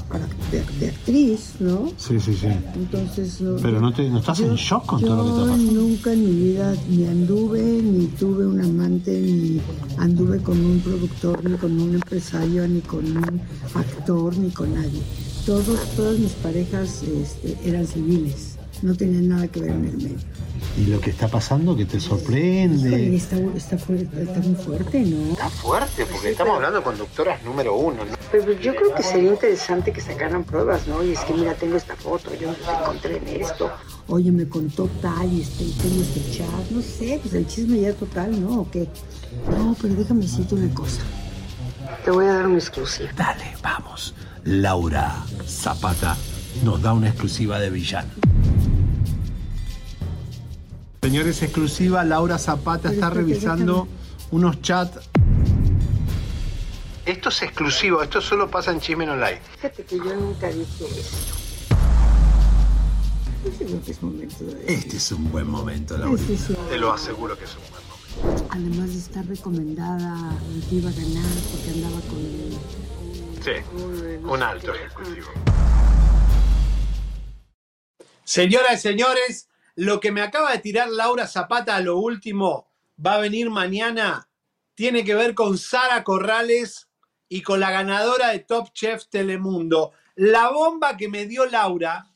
[0.08, 1.92] para- de, de actriz, ¿no?
[1.98, 2.46] Sí, sí, sí.
[2.74, 5.46] Entonces, no- Pero no, te, no estás en shock con todo lo que te yo
[5.52, 5.72] pasa.
[5.74, 9.60] nunca en mi vida ni anduve, ni tuve un amante, ni
[9.98, 13.40] anduve con un productor, ni con un empresario, ni con un
[13.74, 15.02] actor, ni con nadie.
[15.44, 20.16] Todos, todas mis parejas este, eran civiles, no tenían nada que ver en el medio.
[20.76, 23.16] Y lo que está pasando que te Híjole, sorprende.
[23.16, 25.32] está, está, fuerte, está muy fuerte, ¿no?
[25.32, 28.16] Está fuerte, porque estamos hablando de conductoras número uno, ¿no?
[28.30, 31.02] Pero yo creo que sería interesante que sacaran pruebas, ¿no?
[31.02, 33.70] Y es que mira, tengo esta foto, yo me encontré en esto.
[34.08, 37.92] Oye, me contó tal y este, tengo este chat, no sé, pues el chisme ya
[37.94, 38.60] total, ¿no?
[38.60, 38.86] ¿O qué?
[39.50, 41.00] No, pero déjame decirte una cosa.
[42.04, 43.10] Te voy a dar una exclusiva.
[43.16, 44.14] Dale, vamos.
[44.44, 46.16] Laura Zapata
[46.62, 48.10] nos da una exclusiva de villano.
[51.02, 53.86] Señores, exclusiva, Laura Zapata está revisando
[54.30, 55.08] unos chats.
[57.04, 59.38] Esto es exclusivo, esto solo pasa en Chismen Online.
[59.54, 61.36] Fíjate que yo nunca dije eso.
[63.44, 64.64] Yo creo que es momento de...
[64.66, 66.20] Este es un buen momento, Laura.
[66.20, 66.56] Este sí.
[66.68, 68.48] Te lo aseguro que es un buen momento.
[68.50, 70.32] Además de estar recomendada,
[70.68, 72.18] que iba a ganar porque andaba con...
[73.44, 73.52] Sí,
[74.24, 75.28] un alto ejecutivo.
[78.26, 83.14] Señoras y señores, lo que me acaba de tirar Laura Zapata a lo último va
[83.14, 84.28] a venir mañana.
[84.74, 86.88] Tiene que ver con Sara Corrales
[87.28, 89.92] y con la ganadora de Top Chef Telemundo.
[90.16, 92.10] La bomba que me dio Laura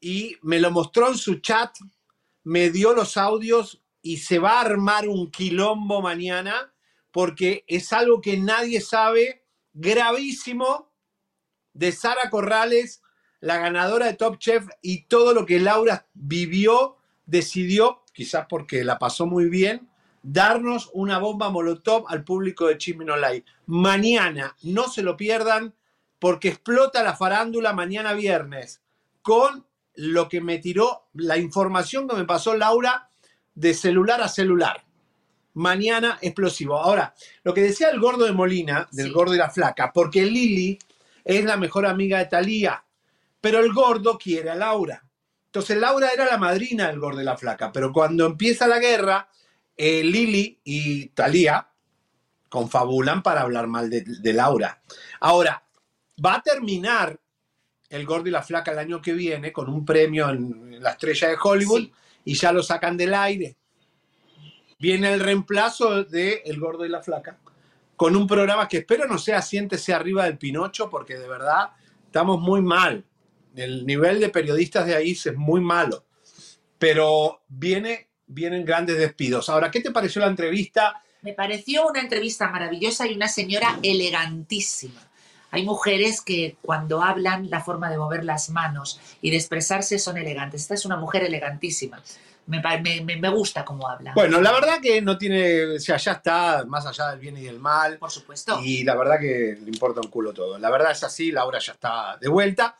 [0.00, 1.74] y me lo mostró en su chat,
[2.42, 6.74] me dio los audios y se va a armar un quilombo mañana
[7.10, 10.92] porque es algo que nadie sabe, gravísimo,
[11.72, 13.00] de Sara Corrales,
[13.44, 16.96] la ganadora de Top Chef y todo lo que Laura vivió,
[17.26, 19.86] decidió, quizás porque la pasó muy bien,
[20.22, 23.44] darnos una bomba molotov al público de Chismen Online.
[23.66, 25.74] Mañana, no se lo pierdan,
[26.18, 28.80] porque explota la farándula mañana viernes
[29.20, 29.66] con
[29.96, 33.10] lo que me tiró, la información que me pasó Laura
[33.54, 34.84] de celular a celular.
[35.52, 36.78] Mañana explosivo.
[36.78, 40.78] Ahora, lo que decía el gordo de Molina, del gordo y la flaca, porque Lili
[41.22, 42.82] es la mejor amiga de Talía,
[43.44, 45.04] pero el gordo quiere a Laura.
[45.44, 49.28] Entonces Laura era la madrina del gordo y la flaca, pero cuando empieza la guerra,
[49.76, 51.68] eh, Lili y Talía
[52.48, 54.80] confabulan para hablar mal de, de Laura.
[55.20, 55.62] Ahora,
[56.24, 57.20] va a terminar
[57.90, 61.28] el gordo y la flaca el año que viene con un premio en la estrella
[61.28, 61.90] de Hollywood
[62.24, 63.58] y ya lo sacan del aire.
[64.78, 67.38] Viene el reemplazo de El gordo y la flaca
[67.94, 71.72] con un programa que espero no sea siéntese arriba del Pinocho porque de verdad
[72.06, 73.04] estamos muy mal.
[73.56, 76.04] El nivel de periodistas de ahí es muy malo.
[76.78, 79.48] Pero viene, vienen grandes despidos.
[79.48, 81.00] Ahora, ¿qué te pareció la entrevista?
[81.22, 85.00] Me pareció una entrevista maravillosa y una señora elegantísima.
[85.50, 90.18] Hay mujeres que cuando hablan, la forma de mover las manos y de expresarse son
[90.18, 90.62] elegantes.
[90.62, 92.02] Esta es una mujer elegantísima.
[92.46, 94.12] Me, me- me gusta cómo habla.
[94.14, 97.42] Bueno, la verdad que no tiene, o sea, ya está más allá del bien y
[97.44, 97.98] del mal.
[97.98, 98.60] Por supuesto.
[98.62, 100.58] Y la verdad que le importa un culo todo.
[100.58, 102.76] La verdad es así, Laura ya está de vuelta.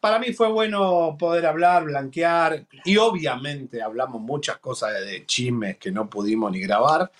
[0.00, 5.90] Para mí fue bueno poder hablar, blanquear y obviamente hablamos muchas cosas de, chismes que
[5.90, 7.10] no pudimos ni grabar,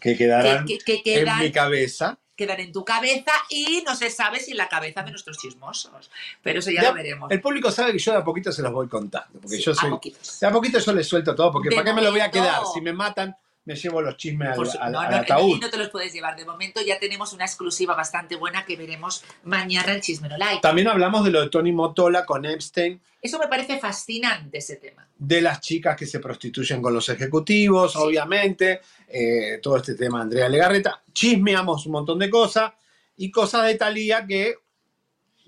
[0.00, 2.18] que quedarán Que- que- que quedan- en mi cabeza.
[2.36, 6.10] Quedan en tu cabeza y no se sabe si en la cabeza de nuestros chismosos.
[6.42, 7.30] Pero eso ya a- lo veremos.
[7.30, 9.70] El público sabe que yo de a poquito se los voy contando, porque Sí, yo
[9.70, 10.40] a soy poquitos.
[10.40, 12.30] de a poquito yo les suelto todo, porque De ¿para qué me lo voy a
[12.32, 12.62] quedar?
[12.74, 13.36] Si me matan,
[13.66, 15.58] me llevo los chismes al, su- al- no, al no, ataúd.
[15.60, 16.36] no te los puedes llevar.
[16.36, 20.60] De momento ya tenemos una exclusiva bastante buena que veremos mañana en Chisme No Like.
[20.60, 25.08] También hablamos de lo de Tony Motola con Epstein, Eso me parece fascinante ese tema.
[25.16, 30.22] de las chicas que se prostituyen con los ejecutivos, obviamente, eh, todo este tema de
[30.24, 31.02] Andrea Legarreta.
[31.12, 32.72] Chismeamos un montón de cosas
[33.16, 34.56] y cosas de Talía que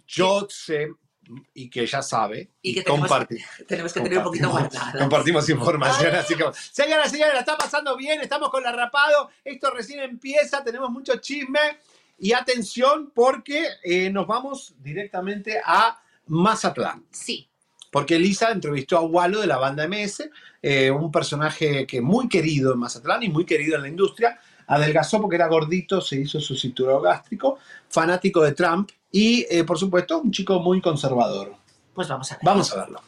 [0.07, 0.89] yo sé
[1.55, 4.99] y que ella sabe Y que tenemos, que tener un poquito guardada.
[4.99, 6.45] Compartimos información, así que.
[6.73, 9.31] Señoras, señores, la está pasando bien, estamos con la rapado.
[9.45, 11.61] Esto recién empieza, tenemos mucho chisme.
[12.19, 17.05] Y atención, porque eh, nos vamos directamente a Mazatlán.
[17.11, 17.49] Sí.
[17.91, 20.31] Porque Elisa entrevistó a Walo de la banda MS,
[20.63, 24.39] eh, un personaje que muy querido en Mazatlán y muy querido en la industria.
[24.67, 27.59] Adelgazó porque era gordito, se hizo su cinturón gástrico,
[27.89, 31.55] fanático de Trump y, eh, por supuesto, un chico muy conservador.
[31.95, 32.45] Pues vamos a ver.
[32.45, 33.01] Vamos a verlo.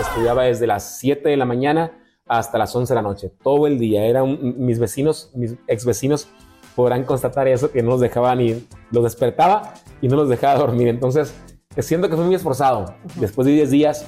[0.00, 1.92] Estudiaba desde las 7 de la mañana
[2.26, 4.04] hasta las 11 de la noche, todo el día.
[4.04, 6.28] Era un- mis vecinos, mis ex vecinos
[6.74, 10.88] podrán constatar eso, que no los dejaba ni, los despertaba y no los dejaba dormir.
[10.88, 11.34] Entonces,
[11.82, 12.94] siento que fui muy esforzado.
[13.16, 14.06] Después de 10 días,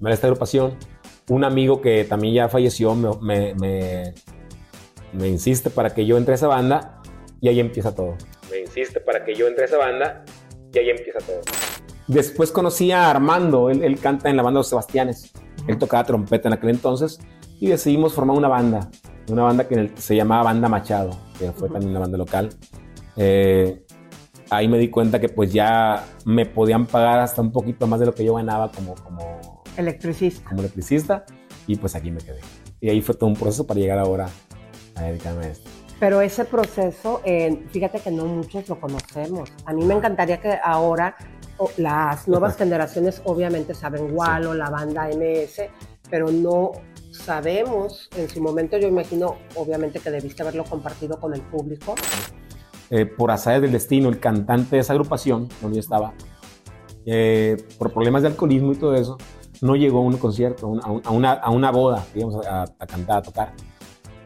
[0.00, 0.76] me da esta agrupación.
[1.28, 4.14] Un amigo que también ya falleció me, me, me,
[5.12, 7.00] me insiste para que yo entre a esa banda
[7.40, 8.16] y ahí empieza todo.
[8.50, 10.24] Me insiste para que yo entre a esa banda
[10.72, 11.40] y ahí empieza todo.
[12.06, 15.32] Después conocí a Armando, él, él canta en la banda Los Sebastianes.
[15.66, 17.18] Él tocaba trompeta en aquel entonces
[17.58, 18.90] y decidimos formar una banda,
[19.30, 22.50] una banda que en el- se llamaba Banda Machado, que fue también una banda local.
[23.16, 23.83] Eh,
[24.50, 28.06] ahí me di cuenta que pues ya me podían pagar hasta un poquito más de
[28.06, 30.48] lo que yo ganaba como, como, Electricista.
[30.48, 31.24] como electricista
[31.66, 32.40] y pues aquí me quedé.
[32.80, 34.28] Y ahí fue todo un proceso para llegar ahora
[34.94, 35.70] a dedicarme a esto.
[35.98, 39.50] Pero ese proceso, eh, fíjate que no muchos lo conocemos.
[39.64, 41.16] A mí me encantaría que ahora
[41.56, 45.62] o, las nuevas generaciones obviamente saben Walo, la banda MS,
[46.10, 46.72] pero no
[47.10, 51.94] sabemos, en su momento yo imagino obviamente que debiste haberlo compartido con el público.
[52.94, 56.14] Eh, por azares del destino, el cantante de esa agrupación, donde yo estaba,
[57.04, 59.18] eh, por problemas de alcoholismo y todo eso,
[59.60, 63.18] no llegó a un concierto, a a una, a una boda, digamos, a, a cantar,
[63.18, 63.52] a tocar.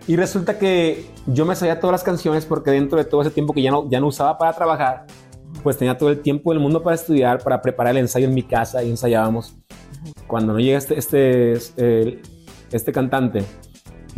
[0.06, 3.54] Y resulta que yo me sabía todas las canciones porque dentro de todo ese tiempo
[3.54, 5.06] que ya no, ya no usaba para trabajar,
[5.62, 8.42] pues tenía todo el tiempo del mundo para estudiar, para preparar el ensayo en mi
[8.42, 9.56] casa y ensayábamos.
[10.26, 12.20] Cuando no llega este, este, este,
[12.70, 13.46] este cantante,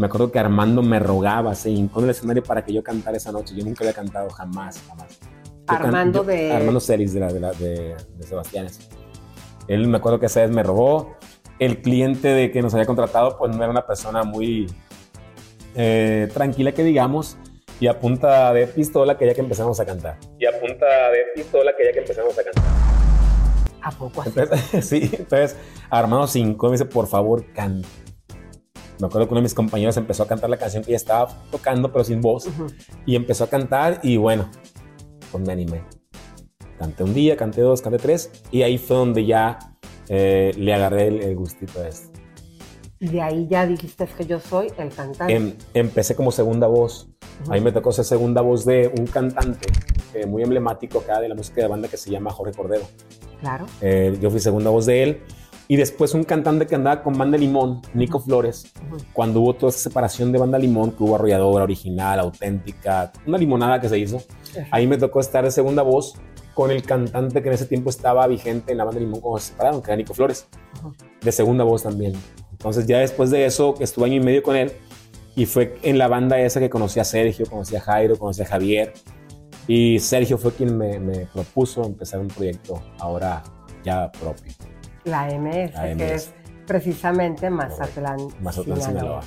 [0.00, 3.16] me acuerdo que Armando me rogaba, se hincó en el escenario para que yo cantara
[3.16, 3.54] esa noche.
[3.54, 5.18] Yo nunca había cantado, jamás, jamás.
[5.20, 8.88] Yo can- Armando yo- de- Armando Celis de, la, de, la- de- de Sebastianes.
[9.68, 11.16] Él me acuerdo que esa vez me rogó.
[11.58, 14.66] El cliente de que nos había contratado, pues no era una persona muy
[15.74, 17.36] eh, tranquila, que digamos,
[17.78, 20.16] y a punta de pistola quería que empezáramos a cantar.
[20.38, 22.64] Y a punta de pistola quería que empezáramos a cantar.
[23.82, 24.32] ¿A poco así?
[24.36, 25.56] Entonces, sí, entonces
[25.90, 27.86] Armando Cinco me dice, por favor, canta.
[29.00, 31.28] Me acuerdo que uno de mis compañeros empezó a cantar la canción que ya estaba
[31.50, 32.48] tocando, pero sin voz.
[33.06, 34.50] Y empezó a cantar y bueno,
[35.32, 35.82] pues me animé.
[36.78, 38.30] Canté un día, canté dos, canté tres.
[38.50, 39.58] Y ahí fue donde ya
[40.08, 42.10] eh, le agarré el, el gustito a esto.
[42.98, 45.34] Y de ahí ya dijiste que yo soy el cantante.
[45.34, 47.08] Em- empecé como segunda voz.
[47.42, 47.52] Ujú.
[47.52, 49.66] A mí me tocó ser segunda voz de un cantante
[50.12, 52.84] eh, muy emblemático acá de la música de banda que se llama Jorge Cordero.
[53.40, 53.64] Claro.
[53.80, 55.22] Eh, yo fui segunda voz de él
[55.70, 58.72] Y después un cantante que andaba con Banda Limón, Nico Flores,
[59.12, 63.80] cuando hubo toda esa separación de Banda Limón, que hubo arrolladora, original, auténtica, una limonada
[63.80, 64.20] que se hizo.
[64.72, 66.14] Ahí me tocó estar de segunda voz
[66.54, 69.52] con el cantante que en ese tiempo estaba vigente en la Banda Limón cuando se
[69.52, 70.48] separaron, que era Nico Flores,
[71.20, 72.14] de segunda voz también.
[72.50, 74.72] Entonces ya después de eso estuve año y medio con él
[75.36, 78.46] y fue en la banda esa que conocí a Sergio, conocí a Jairo, conocí a
[78.46, 78.92] Javier
[79.68, 83.44] y Sergio fue quien me, me propuso empezar un proyecto ahora
[83.84, 84.52] ya propio.
[85.04, 86.02] La MS, La que MS.
[86.14, 86.32] es
[86.66, 88.18] precisamente Mazatlán.
[88.40, 89.22] Mazatlán, Sinaloa.
[89.22, 89.24] Sinaloa.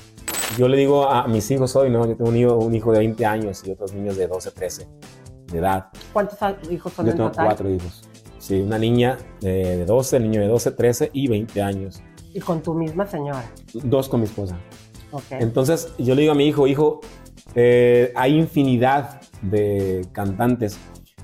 [0.57, 2.05] Yo le digo a mis hijos hoy, ¿no?
[2.05, 4.87] Yo tengo un hijo, un hijo de 20 años y otros niños de 12, 13
[5.51, 5.87] de edad.
[6.13, 6.37] ¿Cuántos
[6.69, 7.45] hijos son Yo en tengo total?
[7.47, 8.07] cuatro hijos.
[8.37, 12.03] Sí, una niña de, de 12, el niño de 12, 13 y 20 años.
[12.33, 13.43] Y con tu misma señora.
[13.73, 14.57] Dos con mi esposa.
[15.11, 15.23] Ok.
[15.31, 16.99] Entonces yo le digo a mi hijo, hijo,
[17.55, 20.77] eh, hay infinidad de cantantes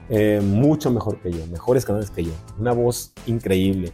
[0.10, 3.92] eh, mucho mejor que yo, mejores cantantes que yo, una voz increíble.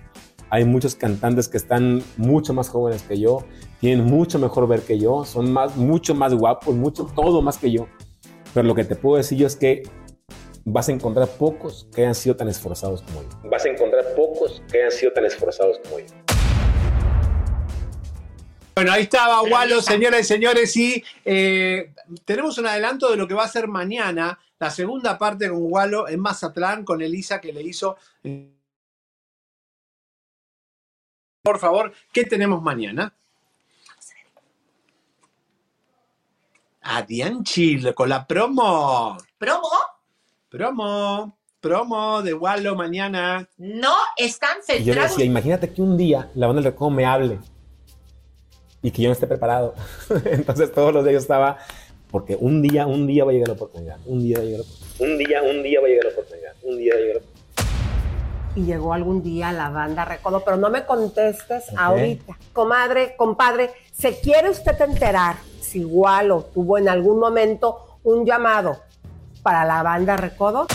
[0.56, 3.45] Hay muchos cantantes que están mucho más jóvenes que yo,
[3.82, 7.73] tienen mucho mejor ver que yo, son más, mucho más guapos, mucho, todo más que
[7.73, 7.90] yo.
[8.53, 9.84] Pero lo que te puedo decir yo es que
[10.64, 13.49] vas a encontrar pocos que hayan sido tan esforzados como yo.
[13.49, 16.06] Vas a encontrar pocos que hayan sido tan esforzados como yo.
[18.76, 21.91] Bueno, ahí estaba Walo, señoras y señores, y eh,
[22.23, 26.07] tenemos un adelanto de lo que va a ser mañana, la segunda parte con Walo
[26.07, 27.98] en Mazatlán, con Elisa que le hizo.
[28.23, 28.55] eh,
[31.46, 33.14] Por favor, ¿qué tenemos mañana?
[36.82, 39.16] A Dianchi con la promo.
[39.38, 39.70] ¿Promo?
[40.50, 41.38] Promo.
[41.60, 43.48] Promo de Walo mañana.
[43.58, 45.12] No están Y yo le centrados.
[45.12, 47.38] decía, imagínate que un día la banda del recodo me hable
[48.82, 49.76] y que yo no esté preparado.
[50.26, 51.60] Entonces todos los días estaba,
[52.10, 54.62] porque un día, un día va a llegar la oportunidad, un día va a llegar
[54.62, 57.02] la oportunidad, un día, un día va a llegar la oportunidad, un día va a
[57.02, 57.35] llegar la oportunidad.
[58.56, 62.38] Y llegó algún día la banda Recodo, pero no me contestes ahorita.
[62.53, 68.77] Comadre, compadre, ¿se quiere usted enterar si Walo tuvo en algún momento un llamado
[69.44, 70.68] para la banda Recodo?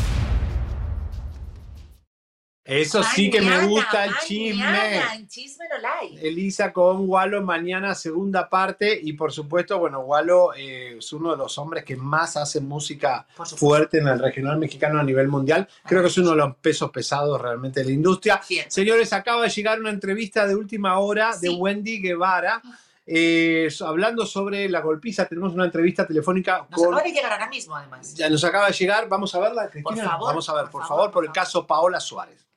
[2.70, 5.02] Eso sí que me gusta el chisme.
[5.14, 6.28] en Chisme no Live.
[6.28, 11.36] Elisa con Walo mañana segunda parte y por supuesto, bueno, Walo eh, es uno de
[11.36, 13.26] los hombres que más hace música
[13.56, 15.68] fuerte en el regional mexicano a nivel mundial.
[15.84, 18.40] Creo que es uno de los pesos pesados realmente de la industria.
[18.68, 22.62] Señores, acaba de llegar una entrevista de última hora de Wendy Guevara.
[23.04, 27.48] eh, hablando sobre la golpiza, tenemos una entrevista telefónica Nos con acaba de llegar ahora
[27.48, 28.14] mismo, además.
[28.14, 30.04] ya nos acaba de llegar, vamos a verla, Cristina.
[30.04, 32.49] favor, vamos a ver, por, favor, por el caso Paola Suárez.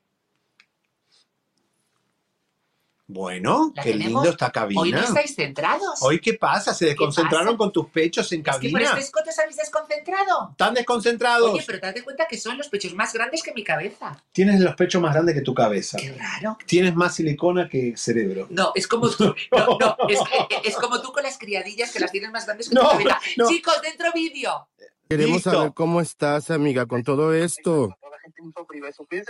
[3.05, 4.23] Bueno, La qué tenemos.
[4.23, 4.79] lindo esta cabina.
[4.81, 6.01] Hoy no estáis centrados.
[6.01, 6.73] Hoy, ¿qué pasa?
[6.73, 7.57] ¿Se desconcentraron pasa?
[7.57, 8.89] con tus pechos en Es que por cabina?
[8.91, 10.49] este escote os habéis desconcentrado.
[10.51, 11.51] ¿Están desconcentrados?
[11.51, 14.23] Oye, pero date cuenta que son los pechos más grandes que mi cabeza.
[14.31, 15.97] Tienes los pechos más grandes que tu cabeza.
[15.97, 16.57] Qué raro.
[16.65, 18.47] Tienes más silicona que cerebro.
[18.49, 19.35] No, es como tú.
[19.51, 20.19] No, no, es,
[20.63, 23.19] es como tú con las criadillas que las tienes más grandes que No, tu cabeza.
[23.37, 23.47] no.
[23.49, 24.67] Chicos, dentro vídeo.
[25.09, 25.51] Queremos Listo.
[25.51, 27.95] saber cómo estás, amiga, con todo esto.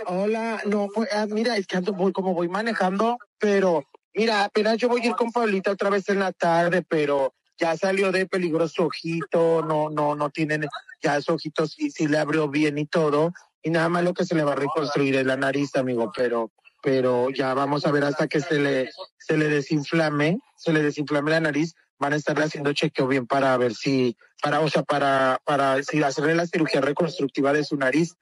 [0.06, 3.84] Hola, no, pues, ah, mira, es que ando como voy manejando, pero
[4.14, 7.76] mira, apenas yo voy a ir con Paulita otra vez en la tarde, pero ya
[7.76, 10.66] salió de peligro su ojito, no, no, no tienen,
[11.02, 14.24] ya su ojito sí, sí le abrió bien y todo, y nada más lo que
[14.24, 16.50] se le va a reconstruir es la nariz, amigo, pero,
[16.82, 21.30] pero ya vamos a ver hasta que se le, se le desinflame, se le desinflame
[21.30, 25.40] la nariz, van a estarle haciendo chequeo bien para ver si, para, o sea, para,
[25.44, 28.14] para si hacerle la cirugía reconstructiva de su nariz.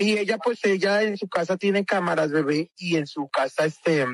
[0.00, 4.06] Y ella, pues ella en su casa tiene cámaras, bebé, y en su casa, este,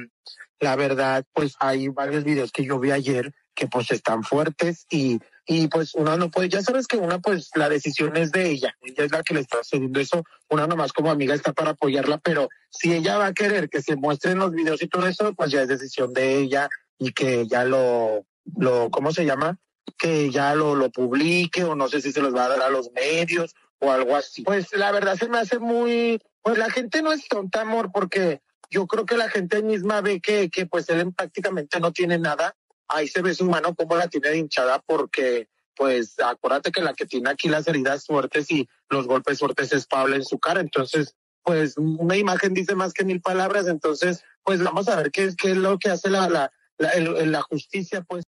[0.59, 5.21] la verdad, pues hay varios videos que yo vi ayer que pues están fuertes y,
[5.47, 8.77] y pues uno no puede, ya sabes que una pues la decisión es de ella,
[8.83, 12.19] ella es la que le está sucediendo eso, una nomás como amiga está para apoyarla,
[12.19, 15.53] pero si ella va a querer que se muestren los videos y todo eso, pues
[15.53, 16.69] ya es decisión de ella
[16.99, 18.27] y que ya lo,
[18.57, 19.57] lo, ¿cómo se llama?
[19.97, 22.71] Que ya lo, lo publique o no sé si se los va a dar a
[22.71, 24.43] los medios o algo así.
[24.43, 28.41] Pues la verdad se me hace muy, pues la gente no es tonta, amor, porque
[28.71, 32.57] yo creo que la gente misma ve que, que pues él prácticamente no tiene nada.
[32.89, 36.95] Ahí se ve su mano como la tiene de hinchada porque pues acuérdate que la
[36.95, 40.61] que tiene aquí las heridas fuertes y los golpes fuertes es Paula en su cara.
[40.61, 43.67] Entonces, pues una imagen dice más que mil palabras.
[43.69, 46.91] Entonces, pues vamos a ver qué es, qué es lo que hace la, la, la,
[46.91, 48.25] el- la justicia, pues.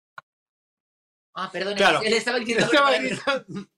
[1.35, 2.01] Ah, perdón, Claro.
[2.03, 2.65] él estaba diciendo.
[2.65, 3.69] Estaba diciendo-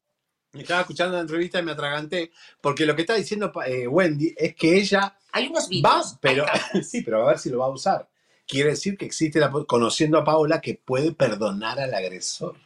[0.52, 4.54] Estaba escuchando la entrevista y me atraganté, porque lo que está diciendo eh, Wendy es
[4.54, 6.18] que ella Hay unos va, vídeos.
[6.20, 6.46] pero
[6.82, 8.08] sí, pero a ver si lo va a usar.
[8.46, 12.56] Quiere decir que existe, la, conociendo a Paola, que puede perdonar al agresor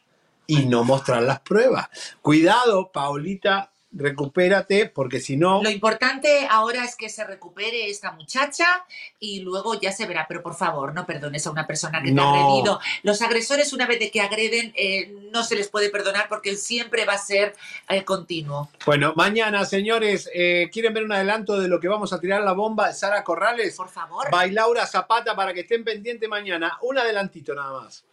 [0.47, 1.89] y no mostrar las pruebas.
[2.21, 5.62] Cuidado, Paulita recupérate, porque si no...
[5.62, 8.85] Lo importante ahora es que se recupere esta muchacha
[9.19, 10.27] y luego ya se verá.
[10.28, 12.81] Pero por favor, no perdones a una persona que te ha agredido.
[13.02, 17.05] Los agresores, una vez de que agreden, eh, no se les puede perdonar porque siempre
[17.05, 17.55] va a ser
[17.89, 18.70] eh, continuo.
[18.86, 22.52] Bueno, mañana, señores, eh, ¿quieren ver un adelanto de lo que vamos a tirar la
[22.52, 23.77] bomba Sara Corrales?
[23.77, 24.31] Por favor.
[24.31, 26.78] Bailaura Zapata para que estén pendientes mañana.
[26.82, 28.05] Un adelantito nada más.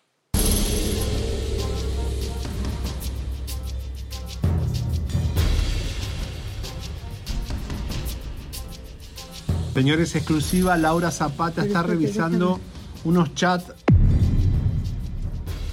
[9.79, 12.59] Señores, exclusiva, Laura Zapata está revisando
[13.05, 13.71] unos chats.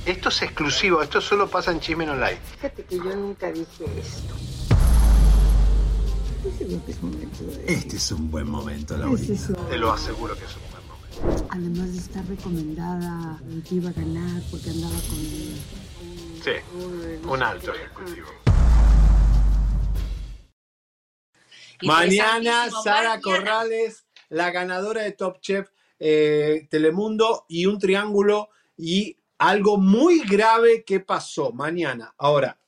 [0.06, 2.38] Esto es exclusivo, esto solo pasa en Chismen Online.
[2.54, 4.36] Fíjate que yo nunca dije esto.
[7.66, 9.32] Este es un buen momento, Es Laurita.
[9.32, 9.52] eso.
[9.54, 11.46] Te lo aseguro que es un buen momento.
[11.50, 15.18] Además de estar recomendada, que iba a ganar porque andaba con...
[16.44, 16.52] Sí,
[17.28, 18.28] un alto ejecutivo.
[21.81, 23.23] Interesantísimo, Mañana, Sara mañana.
[23.23, 30.85] Corrales, la ganadora de Top Chef eh, Telemundo y un triángulo y algo muy grave
[30.85, 32.15] que pasó mañana.
[32.19, 32.59] Ahora,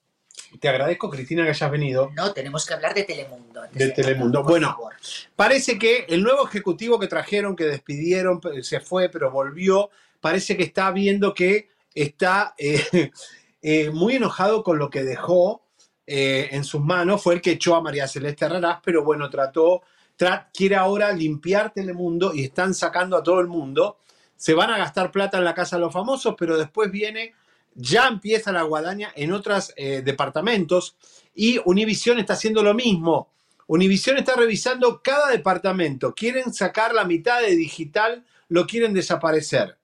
[0.61, 3.63] te agradezco, Cristina, que hayas venido No, tenemos que hablar de Telemundo.
[3.63, 4.43] antes de de Telemundo.
[4.43, 4.95] Bueno, favor.
[5.37, 9.91] parece que el nuevo ejecutivo que trajeron, que despidieron, se fue, pero volvió,
[10.21, 13.11] parece que está viendo que está eh,
[13.63, 15.63] eh, muy enojado con lo que dejó
[16.09, 17.23] eh, en sus manos.
[17.23, 19.83] Fue el que echó a María Celeste Herrarás, pero bueno, trató,
[20.19, 23.99] tra- quiere ahora limpiar Telemundo y están sacando a todo el mundo.
[24.37, 27.35] Se van a gastar plata en la Casa de los Famosos, pero después viene,
[27.75, 30.97] ya empieza la guadaña en otros eh, departamentos
[31.35, 33.31] y Univision está haciendo lo mismo.
[33.67, 36.15] Univision está revisando cada departamento.
[36.15, 39.78] Quieren sacar la mitad de digital, lo quieren desaparecer.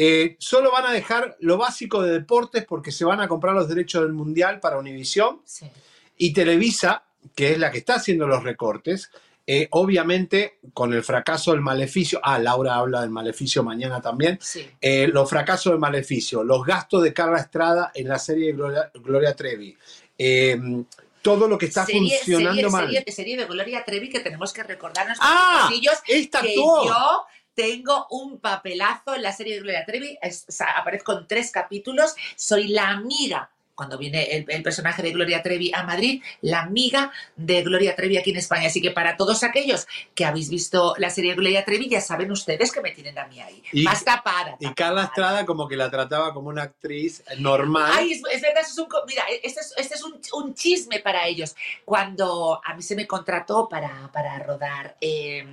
[0.00, 3.68] Eh, solo van a dejar lo básico de deportes porque se van a comprar los
[3.68, 5.40] derechos del Mundial para Univision.
[5.44, 5.66] Sí.
[6.18, 7.02] Y Televisa,
[7.34, 9.10] que es la que está haciendo los recortes,
[9.44, 14.68] eh, obviamente con el fracaso del maleficio, ah, Laura habla del maleficio mañana también, Sí.
[14.80, 18.90] eh, los fracasos del maleficio, los gastos de Carla Estrada en la serie de Gloria,
[18.94, 19.76] Gloria Trevi,
[20.16, 20.60] eh,
[21.22, 22.86] todo lo que está serie, funcionando serie, mal.
[22.92, 25.68] serie- serie de Gloria Trevi que tenemos que recordarnos ¡Ah!
[26.06, 27.24] ¡Esta que yo
[27.58, 32.68] tengo un papelazo en la serie de Gloria Trevi, es- aparezco en tres capítulos, soy
[32.68, 37.62] la amiga cuando viene el, el personaje de Gloria Trevi a Madrid, la amiga de
[37.62, 38.66] Gloria Trevi aquí en España.
[38.66, 39.86] Así que para todos aquellos
[40.16, 43.28] que habéis visto la serie de Gloria Trevi, ya saben ustedes que me tienen a
[43.28, 43.62] mí ahí.
[43.70, 44.56] Y- Basta para.
[44.58, 47.92] Y Carla Estrada como que la trataba como una actriz normal.
[47.94, 50.98] Ay, es, es verdad, eso es un, mira, este es, este es un, un chisme
[50.98, 51.54] para ellos.
[51.84, 55.46] Cuando a mí se me contrató para, para rodar eh,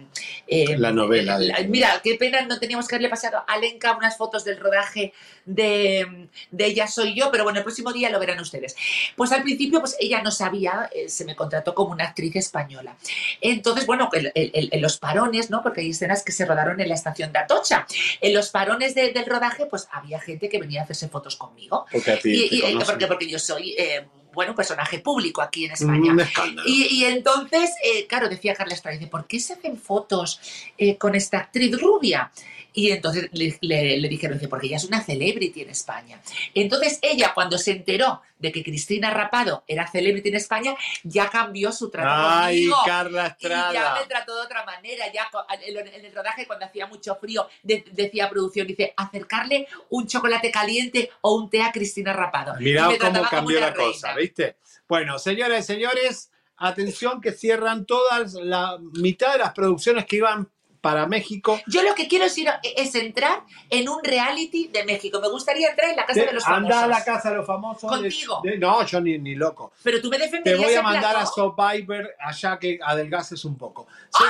[0.48, 3.96] eh, La novela de- la- mira, qué pena, no teníamos que haberle pasado a Lenka
[3.96, 5.14] unas fotos del rodaje
[5.46, 8.76] de, de Ella Soy Yo, pero bueno, el próximo día lo verán ustedes.
[9.16, 12.98] Pues al principio, pues ella no sabía, eh, se me contrató como una actriz española.
[13.42, 15.62] Entonces, bueno, en los parones, ¿no?
[15.62, 17.86] Porque hay escenas que se rodaron en la estación de Atocha.
[18.22, 21.86] En los parones de- del rodaje, pues había gente que venía a hacerse fotos conmigo.
[21.92, 22.86] Porque a ti Y- te y- conocen.
[22.88, 26.12] porque, porque yo soy, eh, bueno, un personaje público aquí en España.
[26.12, 26.68] Un escándalo.
[26.68, 30.40] Y, y entonces, eh, claro, decía Carla Estrada, dice, ¿por qué se hacen fotos
[30.78, 32.32] eh, con esta actriz rubia?
[32.76, 36.22] Y entonces le, le- le dijeron, dice, porque ella es una celebrity en España.
[36.54, 41.72] Entonces ella, cuando se enteró de que Cristina Rapado era celebrity en España, ya cambió
[41.72, 42.78] su trato Ay, conmigo.
[42.86, 44.00] Carla Y ya Estrada.
[44.02, 45.30] me trató de otra manera, ya
[45.62, 51.10] en el- rodaje cuando hacía mucho frío, de- decía producción, dice, acercarle un chocolate caliente
[51.22, 52.56] o un té a Cristina Rapado.
[52.60, 54.14] Me cómo cambió la cosa.
[54.16, 54.58] ¿viste?
[54.88, 60.50] Bueno, señoras y señores, atención que cierran todas la mitad de las producciones que iban
[60.86, 61.60] para México.
[61.66, 63.42] Yo lo que quiero es, ir a- es entrar
[63.72, 65.20] en un reality de México.
[65.20, 66.64] Me gustaría entrar en la casa de, los famosos.
[66.78, 67.90] Anda a la casa de los famosos.
[67.90, 68.42] de- Contigo.
[68.44, 69.72] de- no, yo ni, ni loco.
[69.82, 71.26] Pero tú me Te defenderías voy a mandar a.
[71.26, 73.88] Survivor allá que adelgaces un poco.
[74.16, 74.24] Sí.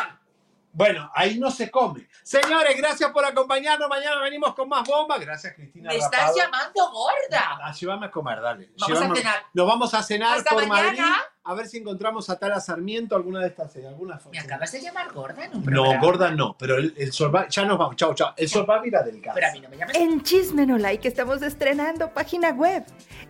[0.71, 2.07] Bueno, ahí no se come.
[2.23, 3.87] Señores, gracias por acompañarnos.
[3.89, 5.19] Mañana venimos con más bombas.
[5.19, 5.89] Gracias, Cristina.
[5.89, 6.37] Me estás Rapado.
[6.37, 7.59] llamando gorda.
[7.63, 8.69] Ah, llévame a comer, dale.
[8.79, 9.43] Vamos a Llévame- cenar.
[9.53, 10.91] Nos vamos a cenar Hasta por mañana.
[10.91, 11.13] Madrid.
[11.47, 14.31] A ver si encontramos a Tala Sarmiento alguna de estas, eh, alguna foto.
[14.31, 16.01] Me acabas de llamar gorda en un No, programa.
[16.01, 18.33] gorda no, pero el, el Survivor- ya nos vamos, chao, chao.
[18.35, 19.35] El Survivor era del gas.
[19.35, 19.95] Pero a mí no me llames.
[19.95, 22.83] En Chismenolike estamos estrenando página web.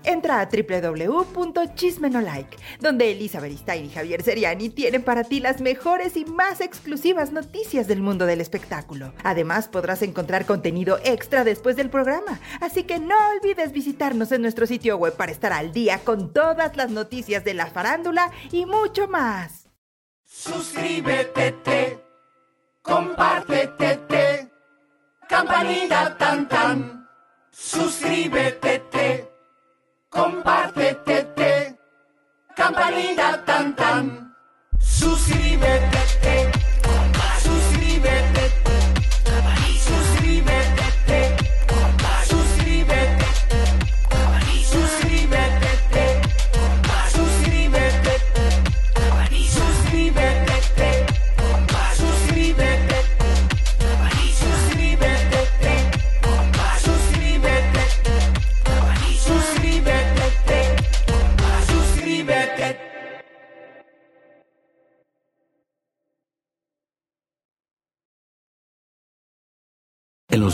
[0.06, 6.24] Entra a www.chismenolike, donde Elizabeth Stein y Javier Seriani tienen para ti las mejores y
[6.24, 9.12] más exclusivas noticias del mundo del espectáculo.
[9.26, 14.66] Además, podrás encontrar contenido extra después del programa, así que no olvides visitarnos en nuestro
[14.68, 18.05] sitio web para estar al día con todas las noticias de la farándula
[18.52, 19.68] y mucho más.
[20.24, 22.04] Suscríbete, te,
[22.82, 24.52] compártete, te,
[25.28, 27.10] campanita tan tan.
[27.52, 29.32] Suscríbete, te,
[30.10, 31.80] compártete, te,
[32.56, 34.36] campanita tan tan.
[34.80, 36.55] Suscríbete, te.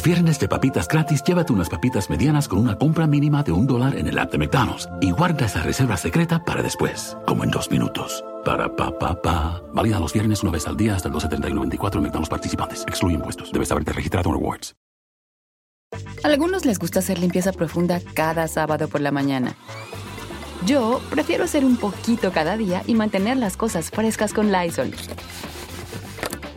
[0.02, 3.68] Los viernes de papitas gratis, llévate unas papitas medianas con una compra mínima de un
[3.68, 7.52] dólar en el app de McDonald's y guarda esa reserva secreta para después, como en
[7.52, 8.23] dos minutos.
[8.44, 9.61] Para pa pa pa.
[9.73, 12.84] Válida los viernes una vez al día hasta el 12.31.24 en McDonald's participantes.
[12.88, 13.52] Excluye impuestos.
[13.52, 14.76] Debes haberte registrado en Rewards.
[16.23, 19.56] Algunos les gusta hacer limpieza profunda cada sábado por la mañana.
[20.65, 24.95] Yo prefiero hacer un poquito cada día y mantener las cosas frescas con Lysol.